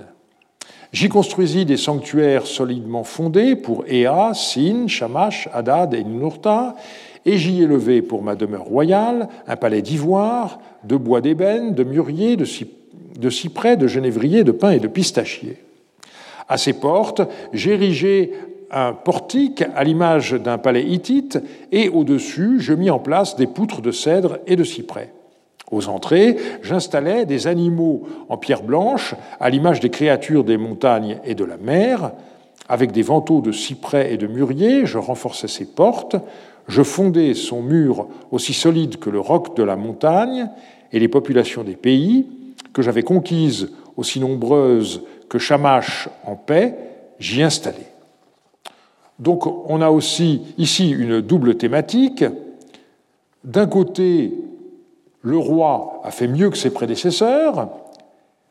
J'y 0.93 1.09
construisis 1.09 1.65
des 1.65 1.77
sanctuaires 1.77 2.47
solidement 2.47 3.05
fondés 3.05 3.57
pour 3.57 3.85
Ea, 3.89 4.33
Sin, 4.35 4.87
Shamash, 4.87 5.49
Hadad 5.53 5.95
et 5.95 6.05
Ninurta, 6.05 6.77
et 7.25 7.39
j'y 7.39 7.63
élevai 7.63 8.03
pour 8.03 8.23
ma 8.23 8.37
demeure 8.37 8.65
royale 8.65 9.29
un 9.47 9.57
palais 9.57 9.83
d'ivoire, 9.83 10.61
de 10.85 10.97
bois 10.97 11.21
d'ébène, 11.21 11.75
de 11.75 11.83
mûrier, 11.83 12.37
de 12.37 13.31
cyprès, 13.31 13.77
de 13.77 13.87
genévrier, 13.87 14.45
de 14.45 14.53
pin 14.53 14.71
et 14.71 14.79
de 14.79 14.89
pistachier. 14.89 15.57
À 16.49 16.59
ses 16.59 16.75
portes, 16.75 17.23
j'érigeai 17.53 18.33
un 18.71 18.93
portique 18.93 19.65
à 19.75 19.85
l'image 19.85 20.33
d'un 20.33 20.59
palais 20.59 20.85
hittite, 20.85 21.39
et 21.73 21.89
au-dessus, 21.89 22.61
je 22.61 22.73
mis 22.73 22.91
en 22.91 22.99
place 22.99 23.37
des 23.37 23.47
poutres 23.47 23.81
de 23.81 23.91
cèdre 23.91 24.39
et 24.47 24.57
de 24.57 24.65
cyprès. 24.65 25.13
Aux 25.71 25.89
entrées, 25.89 26.37
j'installais 26.63 27.25
des 27.27 27.47
animaux 27.47 28.03
en 28.29 28.37
pierre 28.37 28.63
blanche, 28.63 29.15
à 29.41 29.51
l'image 29.51 29.81
des 29.81 29.91
créatures 29.91 30.45
des 30.45 30.57
montagnes 30.57 31.19
et 31.25 31.35
de 31.35 31.45
la 31.45 31.57
mer. 31.57 32.13
Avec 32.69 32.93
des 32.93 33.03
vantaux 33.03 33.41
de 33.41 33.53
cyprès 33.53 34.13
et 34.13 34.17
de 34.17 34.27
mûrier, 34.27 34.87
je 34.87 34.99
renforçais 34.99 35.49
ses 35.49 35.67
portes. 35.67 36.17
Je 36.69 36.83
fondais 36.83 37.35
son 37.35 37.63
mur 37.63 38.09
aussi 38.31 38.55
solide 38.55 38.99
que 38.99 39.11
le 39.11 39.21
roc 39.21 39.57
de 39.57 39.63
la 39.63 39.77
montagne, 39.77 40.49
et 40.95 41.01
les 41.01 41.09
populations 41.09 41.65
des 41.65 41.75
pays, 41.75 42.27
que 42.73 42.81
j'avais 42.81 43.03
conquises 43.03 43.73
aussi 43.97 44.21
nombreuses 44.21 45.03
que 45.29 45.39
Shamash 45.39 46.09
en 46.25 46.37
paix, 46.37 46.77
j'y 47.19 47.43
installais. 47.43 47.89
Donc 49.19 49.47
on 49.47 49.81
a 49.81 49.91
aussi 49.91 50.43
ici 50.57 50.91
une 50.91 51.21
double 51.21 51.57
thématique. 51.57 52.25
D'un 53.43 53.67
côté, 53.67 54.33
le 55.25 55.39
roi 55.39 56.03
a 56.05 56.11
fait 56.11 56.29
mieux 56.29 56.51
que 56.51 56.59
ses 56.59 56.71
prédécesseurs, 56.71 57.71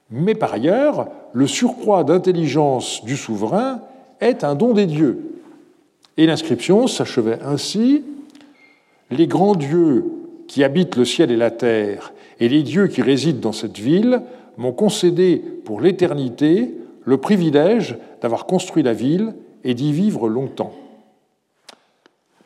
mais 0.10 0.34
par 0.34 0.54
ailleurs, 0.54 1.08
le 1.32 1.46
surcroît 1.46 2.04
d'intelligence 2.04 3.06
du 3.06 3.16
souverain 3.16 3.80
est 4.20 4.44
un 4.44 4.56
don 4.56 4.74
des 4.74 4.88
dieux. 4.88 5.40
Et 6.18 6.26
l'inscription 6.26 6.88
s'achevait 6.88 7.40
ainsi 7.46 8.04
Les 9.12 9.28
grands 9.28 9.56
dieux 9.56 10.06
qui 10.48 10.64
habitent 10.64 10.96
le 10.96 11.06
ciel 11.06 11.30
et 11.30 11.38
la 11.38 11.52
terre, 11.52 12.12
et 12.40 12.50
les 12.50 12.64
dieux 12.64 12.88
qui 12.88 13.04
résident 13.04 13.40
dans 13.40 13.52
cette 13.52 13.78
ville, 13.78 14.24
m'ont 14.58 14.72
concédé 14.72 15.38
pour 15.38 15.80
l'éternité 15.80 16.74
le 17.06 17.18
privilège 17.18 17.98
d'avoir 18.22 18.48
construit 18.48 18.82
la 18.82 18.94
ville 18.94 19.36
et 19.64 19.76
d'y 19.76 19.94
vivre 19.94 20.28
longtemps. 20.28 20.74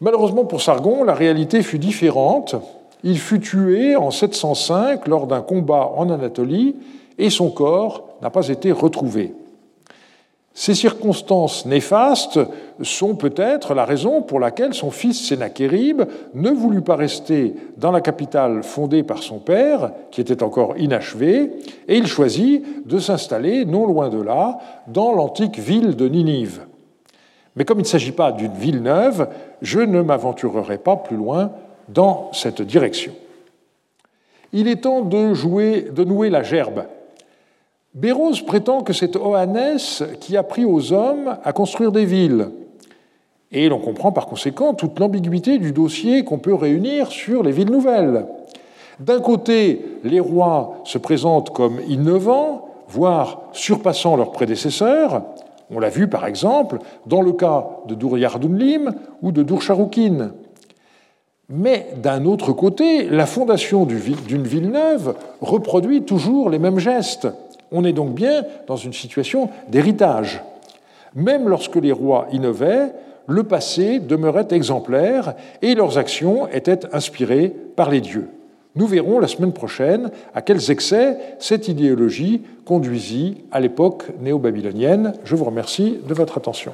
Malheureusement 0.01 0.43
pour 0.43 0.61
Sargon, 0.61 1.05
la 1.05 1.13
réalité 1.13 1.63
fut 1.63 1.80
différente. 1.80 2.55
Il 3.03 3.19
fut 3.19 3.39
tué 3.39 3.95
en 3.95 4.11
705 4.11 5.07
lors 5.07 5.27
d'un 5.27 5.41
combat 5.41 5.91
en 5.95 6.09
Anatolie 6.09 6.75
et 7.17 7.29
son 7.29 7.49
corps 7.49 8.09
n'a 8.21 8.29
pas 8.29 8.47
été 8.47 8.71
retrouvé. 8.71 9.33
Ces 10.59 10.73
circonstances 10.73 11.67
néfastes 11.67 12.39
sont 12.81 13.13
peut-être 13.13 13.75
la 13.75 13.85
raison 13.85 14.23
pour 14.23 14.39
laquelle 14.39 14.73
son 14.73 14.89
fils 14.89 15.27
Sénachérib 15.27 16.01
ne 16.33 16.49
voulut 16.49 16.81
pas 16.81 16.95
rester 16.95 17.53
dans 17.77 17.91
la 17.91 18.01
capitale 18.01 18.63
fondée 18.63 19.03
par 19.03 19.21
son 19.21 19.37
père, 19.37 19.91
qui 20.09 20.19
était 20.19 20.41
encore 20.41 20.75
inachevée, 20.79 21.51
et 21.87 21.97
il 21.97 22.07
choisit 22.07 22.87
de 22.87 22.97
s'installer 22.97 23.65
non 23.65 23.85
loin 23.85 24.09
de 24.09 24.19
là, 24.19 24.57
dans 24.87 25.11
l'antique 25.11 25.59
ville 25.59 25.95
de 25.95 26.07
Ninive. 26.07 26.61
Mais 27.55 27.63
comme 27.63 27.77
il 27.77 27.83
ne 27.83 27.87
s'agit 27.87 28.11
pas 28.11 28.31
d'une 28.31 28.53
ville 28.53 28.81
neuve, 28.81 29.29
je 29.61 29.79
ne 29.79 30.01
m'aventurerai 30.01 30.79
pas 30.79 30.95
plus 30.95 31.17
loin 31.17 31.51
dans 31.89 32.31
cette 32.33 32.61
direction. 32.61 33.13
Il 34.53 34.67
est 34.67 34.81
temps 34.83 35.01
de, 35.01 35.33
jouer, 35.33 35.88
de 35.91 36.03
nouer 36.03 36.29
la 36.29 36.43
gerbe 36.43 36.85
Béroz 37.97 38.43
prétend 38.45 38.83
que 38.83 38.93
c'est 38.93 39.15
Oannès 39.15 40.03
qui 40.19 40.38
a 40.38 40.43
pris 40.43 40.65
aux 40.65 40.93
hommes 40.93 41.35
à 41.43 41.51
construire 41.51 41.91
des 41.91 42.05
villes. 42.05 42.49
Et 43.51 43.69
l'on 43.69 43.79
comprend 43.79 44.11
par 44.11 44.27
conséquent 44.27 44.75
toute 44.75 44.99
l'ambiguïté 44.99 45.57
du 45.57 45.71
dossier 45.71 46.23
qu'on 46.23 46.38
peut 46.38 46.53
réunir 46.53 47.11
sur 47.11 47.41
les 47.41 47.51
villes 47.51 47.71
nouvelles. 47.71 48.27
D'un 48.99 49.19
côté, 49.19 49.83
les 50.03 50.19
rois 50.19 50.75
se 50.83 50.99
présentent 50.99 51.49
comme 51.49 51.79
innovants, 51.88 52.69
voire 52.88 53.41
surpassant 53.51 54.15
leurs 54.15 54.31
prédécesseurs. 54.31 55.23
On 55.73 55.79
l'a 55.79 55.89
vu 55.89 56.07
par 56.07 56.27
exemple 56.27 56.77
dans 57.07 57.23
le 57.23 57.31
cas 57.31 57.67
de 57.88 57.95
Dur-Yardunlim 57.95 58.93
ou 59.23 59.31
de 59.31 59.41
Dur-Sharukin. 59.41 60.33
Mais 61.49 61.87
d'un 61.95 62.25
autre 62.25 62.51
côté, 62.51 63.07
la 63.09 63.25
fondation 63.25 63.85
d'une 63.85 64.43
ville 64.43 64.69
neuve 64.69 65.15
reproduit 65.39 66.03
toujours 66.03 66.49
les 66.49 66.59
mêmes 66.59 66.79
gestes. 66.79 67.27
On 67.71 67.85
est 67.85 67.93
donc 67.93 68.13
bien 68.13 68.43
dans 68.67 68.75
une 68.75 68.93
situation 68.93 69.49
d'héritage. 69.69 70.41
Même 71.15 71.47
lorsque 71.47 71.77
les 71.77 71.93
rois 71.93 72.27
innovaient, 72.33 72.91
le 73.27 73.43
passé 73.43 73.99
demeurait 73.99 74.47
exemplaire 74.51 75.35
et 75.61 75.73
leurs 75.73 75.97
actions 75.97 76.47
étaient 76.49 76.93
inspirées 76.93 77.53
par 77.75 77.89
les 77.89 78.01
dieux. 78.01 78.29
Nous 78.75 78.85
verrons 78.85 79.19
la 79.19 79.27
semaine 79.27 79.53
prochaine 79.53 80.11
à 80.35 80.41
quels 80.41 80.69
excès 80.69 81.17
cette 81.39 81.67
idéologie 81.67 82.41
conduisit 82.65 83.43
à 83.51 83.59
l'époque 83.59 84.03
néo-babylonienne. 84.21 85.13
Je 85.23 85.35
vous 85.35 85.45
remercie 85.45 85.97
de 86.07 86.13
votre 86.13 86.37
attention. 86.37 86.73